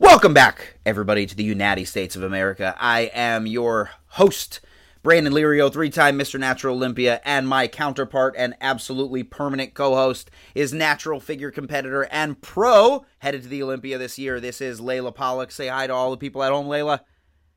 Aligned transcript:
Welcome 0.00 0.32
back, 0.32 0.78
everybody, 0.86 1.26
to 1.26 1.34
the 1.34 1.42
United 1.42 1.86
States 1.86 2.14
of 2.14 2.22
America. 2.22 2.76
I 2.78 3.10
am 3.12 3.48
your 3.48 3.90
host, 4.06 4.60
Brandon 5.02 5.32
Lirio, 5.32 5.72
three 5.72 5.90
time 5.90 6.16
Mr. 6.16 6.38
Natural 6.38 6.76
Olympia, 6.76 7.20
and 7.24 7.48
my 7.48 7.66
counterpart 7.66 8.36
and 8.38 8.54
absolutely 8.60 9.24
permanent 9.24 9.74
co 9.74 9.96
host 9.96 10.30
is 10.54 10.72
natural 10.72 11.18
figure 11.18 11.50
competitor 11.50 12.06
and 12.12 12.40
pro 12.40 13.04
headed 13.18 13.42
to 13.42 13.48
the 13.48 13.60
Olympia 13.60 13.98
this 13.98 14.20
year. 14.20 14.38
This 14.38 14.60
is 14.60 14.80
Layla 14.80 15.12
Pollock. 15.12 15.50
Say 15.50 15.66
hi 15.66 15.88
to 15.88 15.94
all 15.94 16.12
the 16.12 16.16
people 16.16 16.44
at 16.44 16.52
home, 16.52 16.68
Layla. 16.68 17.00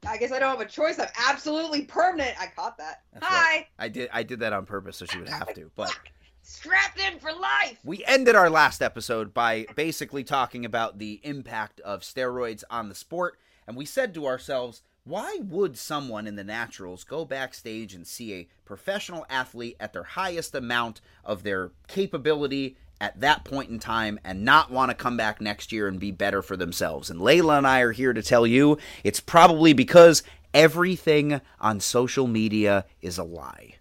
I 0.07 0.17
guess 0.17 0.31
I 0.31 0.39
don't 0.39 0.49
have 0.49 0.61
a 0.61 0.69
choice. 0.69 0.97
I'm 0.97 1.09
absolutely 1.29 1.83
permanent. 1.83 2.35
I 2.41 2.47
caught 2.47 2.75
that. 2.79 3.03
That's 3.13 3.23
Hi. 3.23 3.55
right. 3.55 3.65
I 3.77 3.87
did 3.87 4.09
I 4.11 4.23
did 4.23 4.39
that 4.39 4.51
on 4.51 4.65
purpose 4.65 4.97
so 4.97 5.05
she 5.05 5.19
would 5.19 5.29
have 5.29 5.53
to. 5.53 5.69
But 5.75 5.95
Strapped 6.43 6.99
in 6.99 7.19
for 7.19 7.31
life. 7.31 7.79
we 7.83 8.03
ended 8.05 8.35
our 8.35 8.49
last 8.49 8.81
episode 8.81 9.33
by 9.33 9.65
basically 9.75 10.23
talking 10.23 10.65
about 10.65 10.99
the 10.99 11.19
impact 11.23 11.79
of 11.81 12.01
steroids 12.01 12.63
on 12.69 12.89
the 12.89 12.95
sport, 12.95 13.37
and 13.67 13.77
we 13.77 13.85
said 13.85 14.13
to 14.13 14.25
ourselves, 14.25 14.81
why 15.03 15.39
would 15.41 15.77
someone 15.77 16.27
in 16.27 16.35
the 16.35 16.43
naturals 16.43 17.03
go 17.03 17.25
backstage 17.25 17.95
and 17.95 18.05
see 18.05 18.33
a 18.33 18.47
professional 18.65 19.25
athlete 19.29 19.75
at 19.79 19.93
their 19.93 20.03
highest 20.03 20.53
amount 20.53 21.01
of 21.25 21.43
their 21.43 21.71
capability 21.87 22.77
at 22.99 23.19
that 23.19 23.43
point 23.43 23.71
in 23.71 23.79
time 23.79 24.19
and 24.23 24.45
not 24.45 24.69
want 24.69 24.91
to 24.91 24.95
come 24.95 25.17
back 25.17 25.41
next 25.41 25.71
year 25.71 25.87
and 25.87 25.99
be 25.99 26.11
better 26.11 26.43
for 26.43 26.55
themselves? 26.55 27.09
And 27.09 27.19
Layla 27.19 27.57
and 27.57 27.65
I 27.65 27.79
are 27.79 27.91
here 27.91 28.13
to 28.13 28.21
tell 28.21 28.45
you 28.45 28.77
it's 29.03 29.19
probably 29.19 29.73
because 29.73 30.21
everything 30.53 31.41
on 31.59 31.79
social 31.79 32.27
media 32.27 32.85
is 33.01 33.17
a 33.17 33.23
lie. 33.23 33.75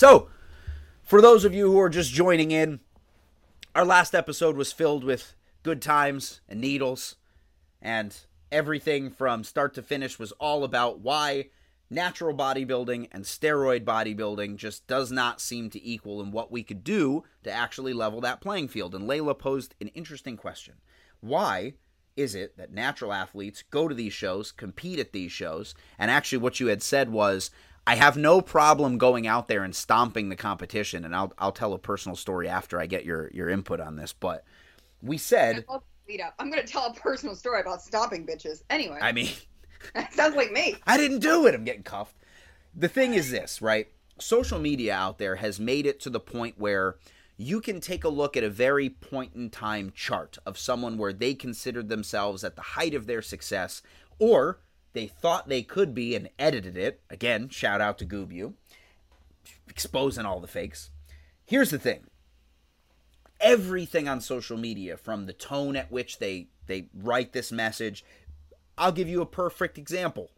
So, 0.00 0.30
for 1.02 1.20
those 1.20 1.44
of 1.44 1.52
you 1.52 1.70
who 1.70 1.78
are 1.78 1.90
just 1.90 2.10
joining 2.10 2.52
in, 2.52 2.80
our 3.74 3.84
last 3.84 4.14
episode 4.14 4.56
was 4.56 4.72
filled 4.72 5.04
with 5.04 5.34
good 5.62 5.82
times 5.82 6.40
and 6.48 6.58
needles, 6.58 7.16
and 7.82 8.18
everything 8.50 9.10
from 9.10 9.44
start 9.44 9.74
to 9.74 9.82
finish 9.82 10.18
was 10.18 10.32
all 10.40 10.64
about 10.64 11.00
why 11.00 11.50
natural 11.90 12.34
bodybuilding 12.34 13.08
and 13.12 13.24
steroid 13.24 13.84
bodybuilding 13.84 14.56
just 14.56 14.86
does 14.86 15.12
not 15.12 15.38
seem 15.38 15.68
to 15.68 15.86
equal 15.86 16.22
in 16.22 16.30
what 16.30 16.50
we 16.50 16.62
could 16.62 16.82
do 16.82 17.22
to 17.44 17.52
actually 17.52 17.92
level 17.92 18.22
that 18.22 18.40
playing 18.40 18.68
field. 18.68 18.94
And 18.94 19.06
Layla 19.06 19.38
posed 19.38 19.74
an 19.82 19.88
interesting 19.88 20.38
question 20.38 20.76
Why 21.20 21.74
is 22.16 22.34
it 22.34 22.56
that 22.56 22.72
natural 22.72 23.12
athletes 23.12 23.64
go 23.70 23.86
to 23.86 23.94
these 23.94 24.14
shows, 24.14 24.50
compete 24.50 24.98
at 24.98 25.12
these 25.12 25.30
shows, 25.30 25.74
and 25.98 26.10
actually 26.10 26.38
what 26.38 26.58
you 26.58 26.68
had 26.68 26.82
said 26.82 27.10
was, 27.10 27.50
I 27.86 27.96
have 27.96 28.16
no 28.16 28.40
problem 28.40 28.98
going 28.98 29.26
out 29.26 29.48
there 29.48 29.64
and 29.64 29.74
stomping 29.74 30.28
the 30.28 30.36
competition, 30.36 31.04
and 31.04 31.14
I'll 31.14 31.32
I'll 31.38 31.52
tell 31.52 31.72
a 31.72 31.78
personal 31.78 32.16
story 32.16 32.48
after 32.48 32.80
I 32.80 32.86
get 32.86 33.04
your 33.04 33.30
your 33.32 33.48
input 33.48 33.80
on 33.80 33.96
this. 33.96 34.12
But 34.12 34.44
we 35.02 35.18
said, 35.18 35.64
lead 36.08 36.20
up. 36.20 36.34
I'm 36.38 36.50
gonna 36.50 36.66
tell 36.66 36.86
a 36.86 36.94
personal 36.94 37.34
story 37.34 37.60
about 37.60 37.82
stomping 37.82 38.26
bitches. 38.26 38.62
Anyway, 38.70 38.98
I 39.00 39.12
mean, 39.12 39.30
that 39.94 40.12
sounds 40.12 40.36
like 40.36 40.52
me. 40.52 40.76
I 40.86 40.96
didn't 40.96 41.20
do 41.20 41.46
it. 41.46 41.54
I'm 41.54 41.64
getting 41.64 41.82
cuffed. 41.82 42.16
The 42.74 42.88
thing 42.88 43.14
is 43.14 43.30
this, 43.30 43.62
right? 43.62 43.88
Social 44.18 44.58
media 44.58 44.94
out 44.94 45.18
there 45.18 45.36
has 45.36 45.58
made 45.58 45.86
it 45.86 45.98
to 46.00 46.10
the 46.10 46.20
point 46.20 46.56
where 46.58 46.96
you 47.36 47.60
can 47.60 47.80
take 47.80 48.04
a 48.04 48.08
look 48.08 48.36
at 48.36 48.44
a 48.44 48.50
very 48.50 48.90
point 48.90 49.32
in 49.34 49.48
time 49.48 49.92
chart 49.94 50.36
of 50.44 50.58
someone 50.58 50.98
where 50.98 51.12
they 51.12 51.34
considered 51.34 51.88
themselves 51.88 52.44
at 52.44 52.54
the 52.54 52.62
height 52.62 52.94
of 52.94 53.06
their 53.06 53.22
success 53.22 53.80
or 54.18 54.60
they 54.92 55.06
thought 55.06 55.48
they 55.48 55.62
could 55.62 55.94
be 55.94 56.14
and 56.14 56.30
edited 56.38 56.76
it. 56.76 57.00
Again, 57.10 57.48
shout 57.48 57.80
out 57.80 57.98
to 57.98 58.06
Goobu, 58.06 58.54
exposing 59.68 60.26
all 60.26 60.40
the 60.40 60.48
fakes. 60.48 60.90
Here's 61.44 61.70
the 61.70 61.78
thing 61.78 62.06
everything 63.40 64.06
on 64.08 64.20
social 64.20 64.58
media, 64.58 64.96
from 64.96 65.26
the 65.26 65.32
tone 65.32 65.74
at 65.74 65.90
which 65.90 66.18
they, 66.18 66.48
they 66.66 66.88
write 66.94 67.32
this 67.32 67.50
message, 67.50 68.04
I'll 68.76 68.92
give 68.92 69.08
you 69.08 69.22
a 69.22 69.26
perfect 69.26 69.78
example. 69.78 70.30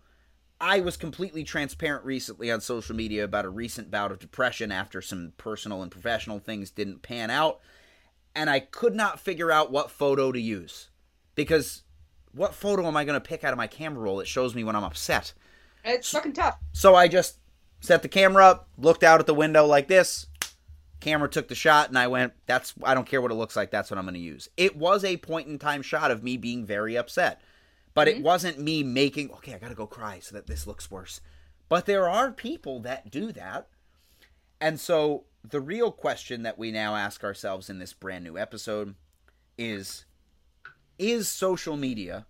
I 0.60 0.80
was 0.80 0.96
completely 0.96 1.42
transparent 1.42 2.04
recently 2.04 2.50
on 2.50 2.60
social 2.60 2.94
media 2.94 3.24
about 3.24 3.44
a 3.44 3.50
recent 3.50 3.90
bout 3.90 4.12
of 4.12 4.20
depression 4.20 4.70
after 4.70 5.02
some 5.02 5.32
personal 5.36 5.82
and 5.82 5.90
professional 5.90 6.38
things 6.38 6.70
didn't 6.70 7.02
pan 7.02 7.30
out, 7.30 7.58
and 8.34 8.48
I 8.48 8.60
could 8.60 8.94
not 8.94 9.18
figure 9.18 9.50
out 9.50 9.72
what 9.72 9.90
photo 9.90 10.30
to 10.30 10.40
use. 10.40 10.88
Because 11.34 11.82
what 12.32 12.54
photo 12.54 12.86
am 12.86 12.96
I 12.96 13.04
going 13.04 13.20
to 13.20 13.28
pick 13.28 13.44
out 13.44 13.52
of 13.52 13.56
my 13.58 13.66
camera 13.66 14.00
roll 14.00 14.16
that 14.18 14.28
shows 14.28 14.54
me 14.54 14.64
when 14.64 14.76
I'm 14.76 14.84
upset? 14.84 15.32
It's 15.84 16.10
fucking 16.10 16.32
tough. 16.32 16.58
So 16.72 16.94
I 16.94 17.08
just 17.08 17.38
set 17.80 18.02
the 18.02 18.08
camera 18.08 18.44
up, 18.44 18.68
looked 18.78 19.02
out 19.02 19.20
at 19.20 19.26
the 19.26 19.34
window 19.34 19.66
like 19.66 19.88
this. 19.88 20.26
Camera 21.00 21.28
took 21.28 21.48
the 21.48 21.54
shot, 21.54 21.88
and 21.88 21.98
I 21.98 22.06
went, 22.06 22.32
That's, 22.46 22.74
I 22.84 22.94
don't 22.94 23.08
care 23.08 23.20
what 23.20 23.32
it 23.32 23.36
looks 23.36 23.56
like, 23.56 23.70
that's 23.70 23.90
what 23.90 23.98
I'm 23.98 24.04
going 24.04 24.14
to 24.14 24.20
use. 24.20 24.48
It 24.56 24.76
was 24.76 25.04
a 25.04 25.16
point 25.16 25.48
in 25.48 25.58
time 25.58 25.82
shot 25.82 26.12
of 26.12 26.22
me 26.22 26.36
being 26.36 26.64
very 26.64 26.96
upset. 26.96 27.40
But 27.94 28.08
it 28.08 28.16
mm-hmm. 28.16 28.24
wasn't 28.24 28.58
me 28.58 28.82
making, 28.82 29.30
okay, 29.32 29.54
I 29.54 29.58
got 29.58 29.68
to 29.68 29.74
go 29.74 29.86
cry 29.86 30.20
so 30.20 30.34
that 30.34 30.46
this 30.46 30.66
looks 30.66 30.90
worse. 30.90 31.20
But 31.68 31.86
there 31.86 32.08
are 32.08 32.30
people 32.30 32.80
that 32.80 33.10
do 33.10 33.32
that. 33.32 33.68
And 34.60 34.78
so 34.78 35.24
the 35.42 35.60
real 35.60 35.90
question 35.90 36.42
that 36.44 36.58
we 36.58 36.70
now 36.70 36.94
ask 36.94 37.24
ourselves 37.24 37.68
in 37.68 37.78
this 37.78 37.92
brand 37.92 38.24
new 38.24 38.38
episode 38.38 38.94
is 39.58 40.04
Is 41.02 41.28
social 41.28 41.76
media 41.76 42.26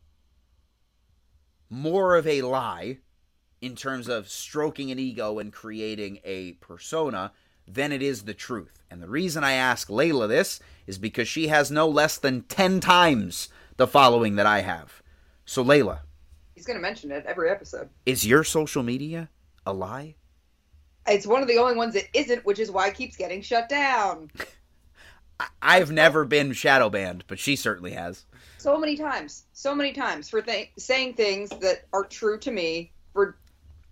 more 1.69 2.17
of 2.17 2.27
a 2.27 2.41
lie 2.41 3.01
in 3.61 3.77
terms 3.77 4.09
of 4.09 4.31
stroking 4.31 4.91
an 4.91 4.99
ego 4.99 5.39
and 5.39 5.53
creating 5.53 6.21
a 6.25 6.53
persona 6.53 7.33
than 7.69 7.93
it 7.93 8.01
is 8.01 8.23
the 8.23 8.33
truth? 8.33 8.83
And 8.91 9.03
the 9.03 9.11
reason 9.11 9.45
I 9.45 9.53
ask 9.53 9.89
Layla 9.89 10.27
this 10.27 10.59
is 10.87 10.97
because 10.97 11.29
she 11.29 11.49
has 11.49 11.71
no 11.71 11.87
less 11.87 12.17
than 12.17 12.45
10 12.45 12.81
times 12.81 13.51
the 13.77 13.87
following 13.87 14.37
that 14.37 14.47
I 14.47 14.63
have. 14.63 15.03
So, 15.45 15.63
Layla, 15.63 15.99
He's 16.55 16.65
gonna 16.65 16.79
mention 16.81 17.11
it 17.11 17.27
every 17.27 17.51
episode. 17.51 17.91
is 18.07 18.27
your 18.27 18.43
social 18.43 18.83
media 18.83 19.29
a 19.67 19.75
lie? 19.75 20.15
It's 21.07 21.27
one 21.27 21.43
of 21.43 21.49
the 21.49 21.59
only 21.59 21.77
ones 21.77 21.93
that 21.93 22.09
isn't, 22.15 22.47
which 22.47 22.59
is 22.59 22.71
why 22.71 22.89
it 22.89 22.95
keeps 22.95 23.17
getting 23.17 23.43
shut 23.43 23.69
down 23.69 24.31
I've 25.61 25.91
never 25.91 26.25
been 26.25 26.53
shadow 26.53 26.89
banned, 26.89 27.25
but 27.27 27.39
she 27.39 27.55
certainly 27.57 27.93
has. 27.93 28.25
So 28.63 28.79
many 28.79 28.97
times, 28.97 29.45
so 29.53 29.75
many 29.75 29.93
times 29.93 30.29
for 30.29 30.41
th- 30.41 30.71
saying 30.79 31.15
things 31.15 31.51
that 31.51 31.85
are 31.93 32.05
true 32.05 32.39
to 32.39 32.51
me, 32.51 32.93
for 33.13 33.37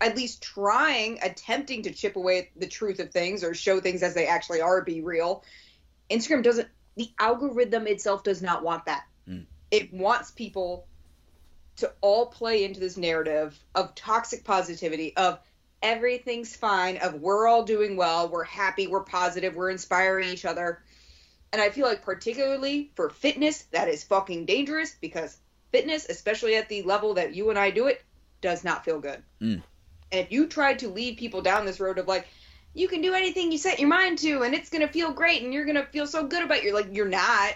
at 0.00 0.16
least 0.16 0.42
trying, 0.42 1.18
attempting 1.22 1.82
to 1.82 1.90
chip 1.90 2.16
away 2.16 2.38
at 2.38 2.46
the 2.56 2.66
truth 2.66 3.00
of 3.00 3.10
things 3.10 3.44
or 3.44 3.52
show 3.52 3.80
things 3.80 4.02
as 4.02 4.14
they 4.14 4.26
actually 4.26 4.60
are, 4.60 4.82
be 4.82 5.00
real. 5.00 5.44
Instagram 6.10 6.42
doesn't. 6.42 6.68
The 6.96 7.10
algorithm 7.18 7.86
itself 7.86 8.24
does 8.24 8.42
not 8.42 8.62
want 8.62 8.86
that. 8.86 9.04
Mm. 9.28 9.46
It 9.70 9.92
wants 9.92 10.30
people 10.30 10.86
to 11.76 11.92
all 12.00 12.26
play 12.26 12.64
into 12.64 12.80
this 12.80 12.96
narrative 12.96 13.58
of 13.74 13.94
toxic 13.94 14.44
positivity, 14.44 15.16
of 15.16 15.38
everything's 15.82 16.54
fine, 16.54 16.98
of 16.98 17.14
we're 17.14 17.46
all 17.46 17.64
doing 17.64 17.96
well, 17.96 18.28
we're 18.28 18.44
happy, 18.44 18.86
we're 18.86 19.02
positive, 19.02 19.54
we're 19.54 19.70
inspiring 19.70 20.28
each 20.28 20.44
other. 20.44 20.82
And 21.52 21.60
I 21.60 21.70
feel 21.70 21.86
like, 21.86 22.02
particularly 22.02 22.92
for 22.94 23.10
fitness, 23.10 23.62
that 23.72 23.88
is 23.88 24.04
fucking 24.04 24.46
dangerous 24.46 24.94
because 25.00 25.38
fitness, 25.72 26.08
especially 26.08 26.56
at 26.56 26.68
the 26.68 26.82
level 26.82 27.14
that 27.14 27.34
you 27.34 27.50
and 27.50 27.58
I 27.58 27.70
do 27.70 27.86
it, 27.86 28.02
does 28.40 28.64
not 28.64 28.84
feel 28.84 29.00
good. 29.00 29.22
Mm. 29.40 29.62
And 30.12 30.20
if 30.20 30.30
you 30.30 30.46
try 30.46 30.74
to 30.74 30.88
lead 30.88 31.18
people 31.18 31.42
down 31.42 31.66
this 31.66 31.80
road 31.80 31.98
of 31.98 32.06
like, 32.06 32.28
you 32.74 32.86
can 32.86 33.00
do 33.00 33.14
anything 33.14 33.50
you 33.50 33.58
set 33.58 33.80
your 33.80 33.88
mind 33.88 34.18
to 34.18 34.42
and 34.42 34.54
it's 34.54 34.70
going 34.70 34.86
to 34.86 34.92
feel 34.92 35.12
great 35.12 35.42
and 35.42 35.52
you're 35.52 35.64
going 35.64 35.76
to 35.76 35.86
feel 35.86 36.06
so 36.06 36.26
good 36.26 36.44
about 36.44 36.62
your 36.62 36.74
like, 36.74 36.88
you're 36.92 37.08
not. 37.08 37.54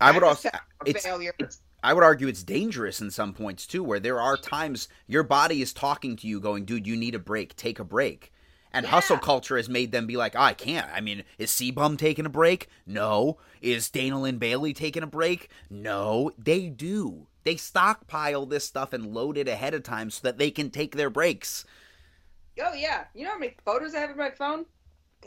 I 0.00 0.12
would 0.12 0.22
also 0.22 0.50
it's 0.84 1.04
it's 1.38 1.60
I 1.82 1.92
would 1.92 2.02
argue 2.02 2.26
it's 2.26 2.42
dangerous 2.42 3.00
in 3.00 3.10
some 3.10 3.32
points 3.32 3.66
too, 3.66 3.84
where 3.84 4.00
there 4.00 4.20
are 4.20 4.36
times 4.36 4.88
your 5.06 5.22
body 5.22 5.62
is 5.62 5.72
talking 5.72 6.16
to 6.16 6.26
you, 6.26 6.40
going, 6.40 6.64
"Dude, 6.64 6.86
you 6.86 6.96
need 6.96 7.14
a 7.14 7.20
break. 7.20 7.54
Take 7.56 7.78
a 7.78 7.84
break." 7.84 8.32
And 8.78 8.84
Yeah. 8.84 8.90
hustle 8.92 9.18
culture 9.18 9.56
has 9.56 9.68
made 9.68 9.90
them 9.92 10.06
be 10.06 10.16
like, 10.16 10.34
oh, 10.36 10.40
"I 10.40 10.54
can't." 10.54 10.88
I 10.94 11.00
mean, 11.00 11.24
is 11.36 11.50
C-Bum 11.50 11.96
taking 11.96 12.24
a 12.26 12.30
break? 12.30 12.68
No. 12.86 13.38
Is 13.60 13.90
Dana 13.90 14.20
Lynn 14.20 14.38
Bailey 14.38 14.72
taking 14.72 15.02
a 15.02 15.06
break? 15.06 15.50
No. 15.68 16.30
They 16.38 16.68
do. 16.68 17.26
They 17.42 17.56
stockpile 17.56 18.46
this 18.46 18.64
stuff 18.64 18.92
and 18.92 19.12
load 19.12 19.36
it 19.36 19.48
ahead 19.48 19.74
of 19.74 19.82
time 19.82 20.10
so 20.10 20.20
that 20.22 20.38
they 20.38 20.50
can 20.52 20.70
take 20.70 20.94
their 20.94 21.10
breaks. 21.10 21.64
Oh, 22.62 22.72
yeah. 22.72 23.04
You 23.14 23.24
know 23.24 23.32
how 23.32 23.38
many 23.38 23.56
photos 23.64 23.94
I 23.94 23.98
have 24.00 24.10
in 24.10 24.16
my 24.16 24.30
phone? 24.30 24.66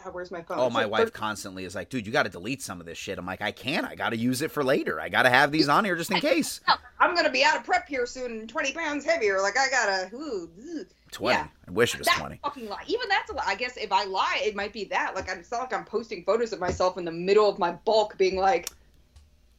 God, 0.02 0.14
where's 0.14 0.32
my 0.32 0.42
phone? 0.42 0.58
Oh, 0.60 0.66
It's 0.68 0.74
my 0.74 0.84
like 0.84 0.92
wife 0.92 1.02
13 1.08 1.20
constantly 1.20 1.66
is 1.66 1.76
like, 1.76 1.90
"Dude, 1.90 2.06
you 2.06 2.14
got 2.14 2.24
to 2.24 2.30
delete 2.30 2.62
some 2.62 2.80
of 2.80 2.86
this 2.86 2.98
shit." 2.98 3.18
I'm 3.20 3.26
like, 3.26 3.42
"I 3.42 3.52
can't. 3.52 3.86
I 3.86 3.96
got 3.96 4.12
to 4.12 4.18
use 4.18 4.42
it 4.42 4.50
for 4.52 4.64
later. 4.64 5.02
I 5.02 5.10
got 5.10 5.24
to 5.24 5.30
have 5.30 5.52
these 5.52 5.68
on 5.68 5.84
here 5.84 5.98
just 5.98 6.12
in 6.12 6.22
case." 6.22 6.62
I'm 7.00 7.14
going 7.14 7.26
to 7.26 7.32
be 7.32 7.44
out 7.44 7.58
of 7.58 7.66
prep 7.66 7.90
here 7.90 8.06
soon 8.06 8.48
20 8.48 8.72
pounds 8.72 9.04
heavier. 9.04 9.42
Like, 9.42 9.58
I 9.58 9.70
got 9.70 10.10
to. 10.12 10.88
Ooh, 11.14 11.26
ugh. 11.26 11.34
Twenty. 11.34 11.38
Yeah. 11.40 11.48
I 11.68 11.72
wish 11.72 11.94
it 11.94 12.00
was 12.00 12.08
That's 12.08 12.20
twenty. 12.20 12.40
fucking 12.44 12.68
lie. 12.70 12.84
Even 12.88 13.08
that's 13.10 13.30
a 13.30 13.34
lie. 13.34 13.44
I 13.46 13.56
guess 13.56 13.78
if 13.78 13.92
I 13.92 14.06
lie, 14.06 14.42
it 14.44 14.56
might 14.56 14.74
be 14.74 14.86
that. 14.86 15.16
Like, 15.16 15.30
I'm- 15.30 15.40
it's 15.40 15.52
not 15.52 15.62
like 15.62 15.74
I'm 15.74 15.86
posting 15.86 16.24
photos 16.24 16.54
of 16.54 16.60
myself 16.60 16.98
in 16.98 17.06
the 17.06 17.12
middle 17.12 17.50
of 17.50 17.60
my 17.60 17.72
bulk 17.72 18.18
being 18.18 18.36
like, 18.38 18.70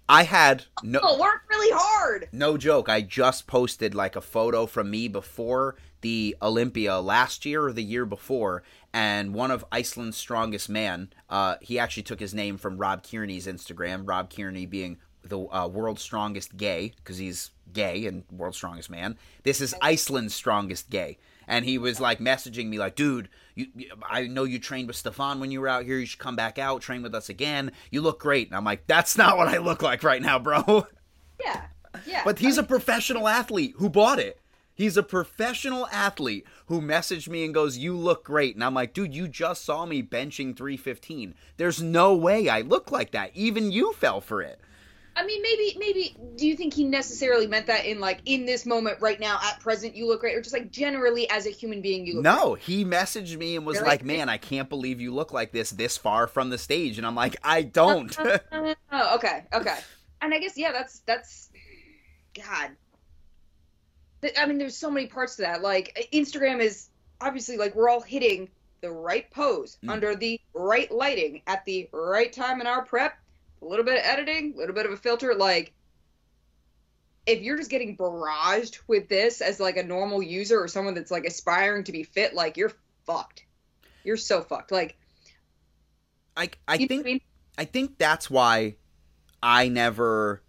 I 0.09 0.25
had 0.25 0.65
no 0.83 1.01
oh, 1.03 1.19
work 1.21 1.43
really 1.49 1.71
hard. 1.73 2.29
no 2.33 2.57
joke. 2.59 2.89
I 2.89 3.01
just 3.03 3.47
posted 3.47 3.95
like 3.95 4.17
a 4.17 4.21
photo 4.21 4.67
from 4.67 4.91
me 4.91 5.09
before 5.09 5.77
the 6.01 6.37
Olympia 6.43 6.99
last 6.99 7.47
year 7.47 7.65
or 7.65 7.73
the 7.73 7.83
year 7.85 8.05
before, 8.05 8.63
and 8.93 9.33
one 9.33 9.51
of 9.53 9.65
Iceland's 9.71 10.17
strongest 10.17 10.69
man, 10.69 11.13
uh, 11.31 11.57
he 11.63 11.79
actually 11.79 12.03
took 12.03 12.19
his 12.19 12.35
name 12.35 12.59
from 12.59 12.77
Rob 12.79 13.05
Kearney's 13.09 13.47
Instagram. 13.47 14.03
Rob 14.05 14.29
Kearney 14.29 14.67
being 14.67 14.99
the 15.25 15.39
uh, 15.39 15.69
world's 15.69 16.03
strongest 16.03 16.57
gay 16.57 16.93
because 16.97 17.19
he's 17.19 17.51
gay 17.73 18.07
and 18.07 18.25
world's 18.31 18.57
strongest 18.57 18.91
man. 18.91 19.17
This 19.43 19.61
is 19.61 19.75
Iceland's 19.81 20.35
strongest 20.35 20.91
gay, 20.91 21.19
and 21.47 21.65
he 21.65 21.79
was 21.79 22.01
like 22.01 22.19
messaging 22.19 22.69
me 22.69 22.79
like, 22.79 22.97
"Dude, 22.97 23.29
you, 23.55 23.67
you, 23.75 23.91
I 24.09 24.27
know 24.27 24.45
you 24.45 24.59
trained 24.59 24.89
with 24.89 24.97
Stefan 24.97 25.41
when 25.41 25.51
you 25.51 25.61
were 25.61 25.69
out 25.69 25.85
here. 25.85 25.99
You 25.99 26.07
should 26.07 26.19
come 26.19 26.37
back 26.37 26.59
out, 26.59 26.83
train 26.83 27.03
with 27.03 27.15
us 27.15 27.29
again. 27.29 27.73
You 27.91 28.01
look 28.01 28.21
great." 28.21 28.49
And 28.49 28.57
I'm 28.57 28.65
like, 28.65 28.87
"That's 28.87 29.17
not 29.17 29.37
what 29.37 29.49
I 29.49 29.59
look 29.59 29.83
like 29.83 30.03
right 30.03 30.23
now, 30.23 30.39
bro." 30.39 30.87
Yeah, 31.43 31.63
yeah. 32.07 32.23
But 32.25 32.39
he's 32.39 32.59
a 32.59 32.63
professional 32.63 33.27
athlete 33.29 33.75
who 33.79 33.89
bought 33.89 34.19
it. 34.19 34.39
He's 34.75 34.97
a 34.97 35.03
professional 35.03 35.87
athlete 35.89 36.47
who 36.67 36.81
messaged 36.81 37.29
me 37.29 37.45
and 37.45 37.53
goes, 37.55 37.79
"You 37.79 37.97
look 37.97 38.25
great." 38.25 38.55
And 38.55 38.65
I'm 38.65 38.75
like, 38.75 38.95
"Dude, 38.95 39.15
you 39.15 39.29
just 39.29 39.65
saw 39.65 39.87
me 39.87 40.03
benching 40.03 40.57
315. 40.57 41.35
There's 41.57 41.83
no 41.83 42.15
way 42.15 42.49
I 42.49 42.63
look 42.63 42.91
like 42.91 43.11
that. 43.13 43.31
Even 43.35 43.73
you 43.73 43.93
fell 43.93 44.21
for 44.21 44.43
it." 44.43 44.61
I 45.15 45.27
mean, 45.27 45.43
maybe, 45.43 45.77
maybe. 45.79 46.17
Do 46.37 46.47
you 46.47 46.57
think 46.57 46.73
he 46.73 46.85
necessarily 46.85 47.47
meant 47.47 47.67
that 47.67 47.85
in 47.85 48.01
like 48.01 48.21
in 48.25 48.47
this 48.47 48.65
moment, 48.65 48.99
right 49.01 49.21
now, 49.21 49.39
at 49.43 49.61
present, 49.61 49.95
you 49.95 50.07
look 50.07 50.21
great, 50.21 50.35
or 50.37 50.41
just 50.41 50.55
like 50.55 50.71
generally 50.71 51.29
as 51.29 51.47
a 51.47 51.51
human 51.51 51.83
being, 51.83 52.07
you 52.07 52.15
look 52.15 52.25
No, 52.25 52.55
he 52.55 52.85
messaged 52.85 53.37
me 53.37 53.57
and 53.57 53.67
was 53.67 53.77
Really? 53.77 53.89
like, 53.89 54.05
"Man, 54.05 54.29
I 54.31 54.39
can't 54.39 54.69
believe 54.71 55.01
you 55.01 55.13
look 55.13 55.33
like 55.33 55.53
this 55.53 55.71
this 55.71 55.99
far 55.99 56.27
from 56.27 56.49
the 56.51 56.57
stage." 56.59 56.97
And 56.97 57.07
I'm 57.07 57.15
like, 57.15 57.37
"I 57.45 57.63
don't." 57.63 58.17
Oh, 58.95 59.15
okay, 59.17 59.45
okay. 59.55 59.79
And 60.21 60.33
I 60.35 60.39
guess 60.39 60.57
yeah, 60.57 60.73
that's 60.73 61.01
that's, 61.01 61.51
God. 62.35 62.71
I 64.39 64.47
mean, 64.47 64.59
there's 64.59 64.77
so 64.77 64.91
many 64.91 65.07
parts 65.07 65.37
to 65.37 65.43
that. 65.43 65.63
Like 65.63 66.09
Instagram 66.13 66.61
is 66.61 66.89
obviously 67.21 67.57
like 67.57 67.75
we're 67.75 67.89
all 67.89 68.01
hitting 68.01 68.49
the 68.83 68.91
right 68.91 69.31
pose 69.31 69.79
Mm. 69.85 69.91
under 69.91 70.15
the 70.15 70.41
right 70.55 70.91
lighting 70.93 71.43
at 71.47 71.65
the 71.65 71.89
right 71.93 72.33
time 72.33 72.61
in 72.61 72.67
our 72.67 72.85
prep. 72.85 73.15
A 73.63 73.65
little 73.65 73.85
bit 73.85 73.99
of 73.99 74.05
editing, 74.05 74.55
a 74.55 74.59
little 74.59 74.75
bit 74.75 74.87
of 74.87 74.93
a 74.93 74.97
filter. 74.97 75.35
Like, 75.35 75.73
if 77.27 77.41
you're 77.41 77.57
just 77.57 77.71
getting 77.71 77.97
barraged 77.97 78.81
with 78.89 79.09
this 79.09 79.41
as 79.41 79.61
like 79.61 79.77
a 79.77 79.83
normal 79.83 80.23
user 80.23 80.61
or 80.61 80.69
someone 80.69 80.95
that's 80.95 81.11
like 81.11 81.25
aspiring 81.25 81.85
to 81.85 81.93
be 81.93 82.03
fit, 82.03 82.35
like 82.35 82.57
you're 82.57 82.73
fucked. 83.07 83.45
You're 84.05 84.17
so 84.17 84.43
fucked. 84.43 84.73
Like, 84.73 84.97
I 86.37 86.51
I 86.67 86.79
think 86.79 87.03
I 87.03 87.05
mean? 87.05 87.21
I 87.59 87.65
think 87.65 87.99
that's 87.99 88.31
why 88.31 88.77
I 89.43 89.69
never. 89.69 90.43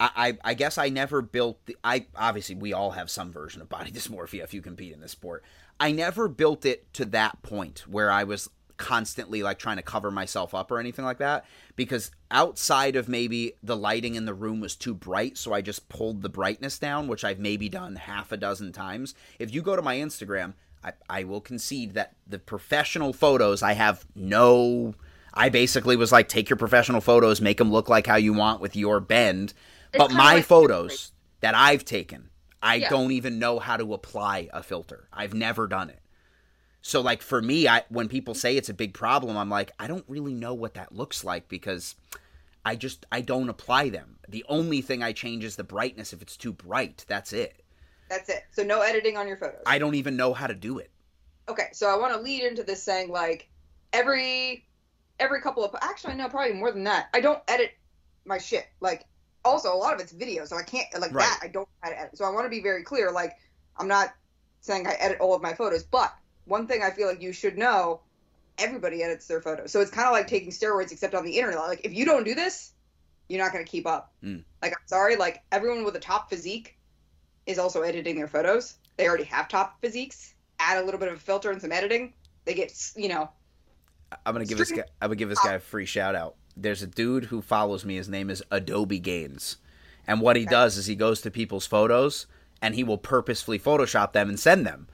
I, 0.00 0.10
I 0.16 0.50
I 0.50 0.54
guess 0.54 0.78
I 0.78 0.88
never 0.88 1.22
built 1.22 1.64
the. 1.66 1.76
I 1.84 2.06
obviously 2.16 2.56
we 2.56 2.72
all 2.72 2.92
have 2.92 3.10
some 3.10 3.30
version 3.30 3.62
of 3.62 3.68
body 3.68 3.90
dysmorphia 3.92 4.42
if 4.42 4.54
you 4.54 4.62
compete 4.62 4.92
in 4.92 5.00
this 5.00 5.12
sport. 5.12 5.44
I 5.78 5.92
never 5.92 6.28
built 6.28 6.64
it 6.64 6.92
to 6.94 7.04
that 7.06 7.42
point 7.42 7.84
where 7.88 8.10
I 8.10 8.24
was 8.24 8.48
constantly 8.76 9.42
like 9.42 9.58
trying 9.58 9.76
to 9.76 9.82
cover 9.82 10.10
myself 10.10 10.54
up 10.54 10.70
or 10.70 10.78
anything 10.80 11.04
like 11.04 11.18
that 11.18 11.44
because 11.76 12.10
outside 12.30 12.96
of 12.96 13.08
maybe 13.08 13.52
the 13.62 13.76
lighting 13.76 14.14
in 14.16 14.24
the 14.24 14.34
room 14.34 14.60
was 14.60 14.74
too 14.74 14.92
bright 14.94 15.38
so 15.38 15.52
I 15.52 15.60
just 15.60 15.88
pulled 15.88 16.22
the 16.22 16.28
brightness 16.28 16.78
down 16.78 17.06
which 17.06 17.24
I've 17.24 17.38
maybe 17.38 17.68
done 17.68 17.96
half 17.96 18.32
a 18.32 18.36
dozen 18.36 18.72
times. 18.72 19.14
If 19.38 19.54
you 19.54 19.62
go 19.62 19.76
to 19.76 19.82
my 19.82 19.96
Instagram 19.96 20.54
I, 20.82 20.92
I 21.08 21.24
will 21.24 21.40
concede 21.40 21.94
that 21.94 22.14
the 22.26 22.38
professional 22.38 23.12
photos 23.12 23.62
I 23.62 23.74
have 23.74 24.04
no 24.14 24.94
I 25.32 25.48
basically 25.48 25.96
was 25.96 26.12
like 26.12 26.28
take 26.28 26.50
your 26.50 26.56
professional 26.56 27.00
photos 27.00 27.40
make 27.40 27.58
them 27.58 27.70
look 27.72 27.88
like 27.88 28.06
how 28.06 28.16
you 28.16 28.32
want 28.32 28.60
with 28.60 28.74
your 28.76 29.00
bend. 29.00 29.54
It's 29.92 29.98
but 29.98 30.10
my 30.12 30.34
like- 30.34 30.44
photos 30.44 31.12
that 31.40 31.54
I've 31.54 31.84
taken 31.84 32.30
I 32.62 32.76
Yeah. 32.76 32.88
don't 32.90 33.12
even 33.12 33.38
know 33.38 33.58
how 33.58 33.76
to 33.76 33.92
apply 33.94 34.48
a 34.52 34.62
filter. 34.62 35.06
I've 35.12 35.34
never 35.34 35.66
done 35.66 35.90
it 35.90 36.00
so 36.86 37.00
like 37.00 37.22
for 37.22 37.40
me, 37.40 37.66
I 37.66 37.82
when 37.88 38.08
people 38.08 38.34
say 38.34 38.58
it's 38.58 38.68
a 38.68 38.74
big 38.74 38.92
problem, 38.92 39.38
I'm 39.38 39.48
like, 39.48 39.72
I 39.78 39.86
don't 39.86 40.04
really 40.06 40.34
know 40.34 40.52
what 40.52 40.74
that 40.74 40.94
looks 40.94 41.24
like 41.24 41.48
because 41.48 41.94
I 42.62 42.76
just 42.76 43.06
I 43.10 43.22
don't 43.22 43.48
apply 43.48 43.88
them. 43.88 44.18
The 44.28 44.44
only 44.50 44.82
thing 44.82 45.02
I 45.02 45.12
change 45.12 45.44
is 45.44 45.56
the 45.56 45.64
brightness 45.64 46.12
if 46.12 46.20
it's 46.20 46.36
too 46.36 46.52
bright. 46.52 47.06
That's 47.08 47.32
it. 47.32 47.62
That's 48.10 48.28
it. 48.28 48.42
So 48.52 48.62
no 48.62 48.82
editing 48.82 49.16
on 49.16 49.26
your 49.26 49.38
photos. 49.38 49.62
I 49.64 49.78
don't 49.78 49.94
even 49.94 50.14
know 50.14 50.34
how 50.34 50.46
to 50.46 50.54
do 50.54 50.78
it. 50.78 50.90
okay, 51.48 51.68
so 51.72 51.88
I 51.88 51.96
want 51.96 52.12
to 52.12 52.20
lead 52.20 52.42
into 52.44 52.62
this 52.62 52.82
saying 52.82 53.08
like 53.08 53.48
every 53.94 54.66
every 55.18 55.40
couple 55.40 55.64
of 55.64 55.74
actually 55.80 56.14
no 56.16 56.28
probably 56.28 56.52
more 56.52 56.70
than 56.70 56.84
that. 56.84 57.08
I 57.14 57.22
don't 57.22 57.40
edit 57.48 57.70
my 58.26 58.36
shit. 58.36 58.66
Like 58.80 59.06
also 59.42 59.72
a 59.72 59.76
lot 59.76 59.94
of 59.94 60.00
it's 60.00 60.12
video, 60.12 60.44
so 60.44 60.56
I 60.58 60.62
can't 60.62 60.86
like 61.00 61.14
Right. 61.14 61.24
that. 61.24 61.40
I 61.42 61.48
don't 61.48 61.66
know 61.66 61.78
how 61.80 61.88
to 61.88 61.98
edit. 61.98 62.18
So 62.18 62.26
I 62.26 62.30
want 62.30 62.44
to 62.44 62.50
be 62.50 62.60
very 62.60 62.82
clear. 62.82 63.10
Like 63.10 63.32
I'm 63.78 63.88
not 63.88 64.12
saying 64.60 64.86
I 64.86 64.96
edit 65.00 65.18
all 65.20 65.34
of 65.34 65.40
my 65.40 65.54
photos, 65.54 65.82
but 65.82 66.12
one 66.46 66.66
thing 66.66 66.82
I 66.82 66.90
feel 66.90 67.08
like 67.08 67.22
you 67.22 67.32
should 67.32 67.56
know: 67.58 68.00
everybody 68.58 69.02
edits 69.02 69.26
their 69.26 69.40
photos. 69.40 69.72
So 69.72 69.80
it's 69.80 69.90
kind 69.90 70.06
of 70.06 70.12
like 70.12 70.26
taking 70.26 70.50
steroids, 70.50 70.92
except 70.92 71.14
on 71.14 71.24
the 71.24 71.38
internet. 71.38 71.60
Like 71.60 71.80
if 71.84 71.92
you 71.92 72.04
don't 72.04 72.24
do 72.24 72.34
this, 72.34 72.72
you're 73.28 73.42
not 73.42 73.52
going 73.52 73.64
to 73.64 73.70
keep 73.70 73.86
up. 73.86 74.12
Mm. 74.22 74.44
Like 74.62 74.72
I'm 74.72 74.86
sorry, 74.86 75.16
like 75.16 75.42
everyone 75.52 75.84
with 75.84 75.96
a 75.96 76.00
top 76.00 76.30
physique 76.30 76.76
is 77.46 77.58
also 77.58 77.82
editing 77.82 78.16
their 78.16 78.28
photos. 78.28 78.76
They 78.96 79.08
already 79.08 79.24
have 79.24 79.48
top 79.48 79.80
physiques. 79.80 80.34
Add 80.60 80.82
a 80.82 80.84
little 80.84 81.00
bit 81.00 81.08
of 81.08 81.16
a 81.16 81.20
filter 81.20 81.50
and 81.50 81.60
some 81.60 81.72
editing. 81.72 82.14
They 82.44 82.54
get, 82.54 82.72
you 82.96 83.08
know, 83.08 83.30
I'm 84.24 84.34
gonna 84.34 84.44
give 84.44 84.58
this 84.58 84.70
guy 84.70 84.84
I'm 85.02 85.08
gonna 85.08 85.16
give 85.16 85.28
this 85.28 85.40
guy 85.40 85.54
a 85.54 85.60
free 85.60 85.86
shout 85.86 86.14
out. 86.14 86.36
There's 86.56 86.82
a 86.82 86.86
dude 86.86 87.24
who 87.26 87.42
follows 87.42 87.84
me. 87.84 87.96
His 87.96 88.08
name 88.08 88.30
is 88.30 88.42
Adobe 88.50 89.00
Gaines, 89.00 89.56
and 90.06 90.20
what 90.20 90.36
he 90.36 90.42
Okay. 90.42 90.50
does 90.50 90.76
is 90.76 90.86
he 90.86 90.94
goes 90.94 91.20
to 91.22 91.30
people's 91.30 91.66
photos 91.66 92.26
and 92.62 92.74
he 92.74 92.84
will 92.84 92.98
purposefully 92.98 93.58
Photoshop 93.58 94.12
them 94.12 94.28
and 94.28 94.38
send 94.38 94.66
them. 94.66 94.86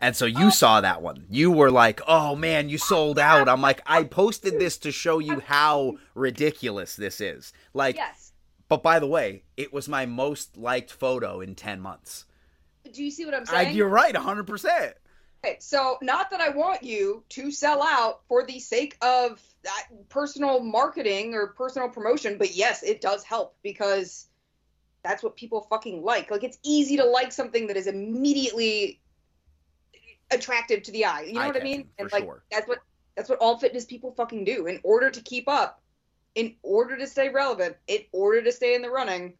And 0.00 0.16
so 0.16 0.24
you 0.24 0.46
oh. 0.46 0.50
saw 0.50 0.80
that 0.80 1.02
one. 1.02 1.26
You 1.28 1.50
were 1.50 1.70
like, 1.70 2.00
"Oh 2.08 2.34
man, 2.34 2.68
you 2.68 2.78
sold 2.78 3.18
out." 3.18 3.48
I'm 3.48 3.60
like, 3.60 3.82
"I 3.86 4.04
posted 4.04 4.58
this 4.58 4.78
to 4.78 4.90
show 4.90 5.18
you 5.18 5.40
how 5.40 5.98
ridiculous 6.14 6.96
this 6.96 7.20
is." 7.20 7.52
Like, 7.74 7.96
yes. 7.96 8.32
but 8.68 8.82
by 8.82 8.98
the 8.98 9.06
way, 9.06 9.44
it 9.56 9.72
was 9.72 9.88
my 9.88 10.06
most 10.06 10.56
liked 10.56 10.90
photo 10.90 11.40
in 11.40 11.54
10 11.54 11.80
months. 11.80 12.24
Do 12.90 13.04
you 13.04 13.10
see 13.10 13.26
what 13.26 13.34
I'm 13.34 13.42
I, 13.42 13.64
saying? 13.64 13.76
you're 13.76 13.88
right, 13.88 14.14
100%. 14.14 14.94
Okay, 15.44 15.56
so 15.60 15.98
not 16.02 16.30
that 16.30 16.40
I 16.40 16.50
want 16.50 16.82
you 16.82 17.24
to 17.30 17.50
sell 17.50 17.82
out 17.82 18.20
for 18.28 18.44
the 18.44 18.58
sake 18.58 18.96
of 19.02 19.40
that 19.64 19.86
personal 20.08 20.60
marketing 20.60 21.34
or 21.34 21.48
personal 21.48 21.88
promotion, 21.88 22.36
but 22.38 22.54
yes, 22.54 22.82
it 22.82 23.00
does 23.00 23.22
help 23.22 23.56
because 23.62 24.26
that's 25.02 25.22
what 25.22 25.36
people 25.36 25.66
fucking 25.70 26.02
like. 26.02 26.30
Like 26.30 26.44
it's 26.44 26.58
easy 26.62 26.96
to 26.98 27.04
like 27.04 27.32
something 27.32 27.66
that 27.68 27.76
is 27.76 27.86
immediately 27.86 29.00
attractive 30.30 30.82
to 30.84 30.92
the 30.92 31.04
eye. 31.04 31.22
You 31.22 31.34
know 31.34 31.46
what 31.46 31.60
I 31.60 31.64
mean? 31.64 31.88
And 31.98 32.10
like 32.12 32.24
sure. 32.24 32.42
that's 32.50 32.68
what 32.68 32.78
that's 33.16 33.28
what 33.28 33.38
all 33.40 33.58
fitness 33.58 33.84
people 33.84 34.12
fucking 34.12 34.44
do. 34.44 34.66
In 34.66 34.80
order 34.82 35.10
to 35.10 35.20
keep 35.22 35.48
up, 35.48 35.82
in 36.34 36.54
order 36.62 36.96
to 36.96 37.06
stay 37.06 37.28
relevant, 37.28 37.76
in 37.86 38.00
order 38.12 38.42
to 38.42 38.52
stay 38.52 38.74
in 38.74 38.82
the 38.82 38.90
running, 38.90 39.34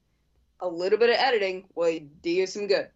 a 0.60 0.68
little 0.68 0.98
bit 0.98 1.10
of 1.10 1.16
editing 1.16 1.64
will 1.74 2.00
do 2.22 2.30
you 2.30 2.46
some 2.46 2.66
good. 2.66 2.88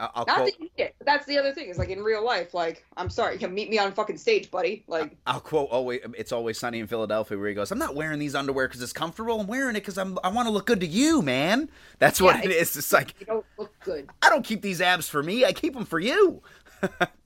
I'll 0.00 0.24
Not 0.26 0.36
quote, 0.36 0.46
that 0.46 0.58
you 0.58 0.64
need 0.64 0.84
it, 0.84 0.94
but 0.98 1.06
that's 1.06 1.26
the 1.26 1.36
other 1.36 1.52
thing. 1.52 1.68
Is 1.68 1.76
like 1.76 1.90
in 1.90 2.02
real 2.02 2.24
life, 2.24 2.54
like 2.54 2.86
I'm 2.96 3.10
sorry, 3.10 3.34
you 3.34 3.38
can 3.38 3.52
meet 3.52 3.68
me 3.68 3.78
on 3.78 3.92
fucking 3.92 4.16
stage, 4.16 4.50
buddy. 4.50 4.82
Like 4.86 5.16
I'll 5.26 5.40
quote 5.40 5.68
always 5.70 6.00
it's 6.16 6.32
always 6.32 6.58
sunny 6.58 6.78
in 6.78 6.86
Philadelphia 6.86 7.36
where 7.36 7.48
he 7.48 7.54
goes, 7.54 7.70
"I'm 7.70 7.78
not 7.78 7.94
wearing 7.94 8.18
these 8.18 8.34
underwear 8.34 8.66
cuz 8.68 8.80
it's 8.80 8.94
comfortable. 8.94 9.40
I'm 9.40 9.46
wearing 9.46 9.76
it 9.76 9.84
cuz 9.84 9.98
I'm 9.98 10.18
I 10.24 10.28
want 10.28 10.48
to 10.48 10.52
look 10.52 10.66
good 10.66 10.80
to 10.80 10.86
you, 10.86 11.20
man." 11.20 11.70
That's 11.98 12.20
what 12.20 12.36
Yeah, 12.36 12.44
it 12.44 12.50
is. 12.50 12.76
It's 12.76 12.92
like 12.92 13.14
you 13.20 13.26
don't 13.26 13.44
look 13.58 13.78
good. 13.80 14.08
I 14.22 14.30
don't 14.30 14.44
keep 14.44 14.62
these 14.62 14.80
abs 14.80 15.08
for 15.08 15.22
me. 15.22 15.44
I 15.44 15.52
keep 15.52 15.74
them 15.74 15.84
for 15.84 15.98
you. 15.98 16.42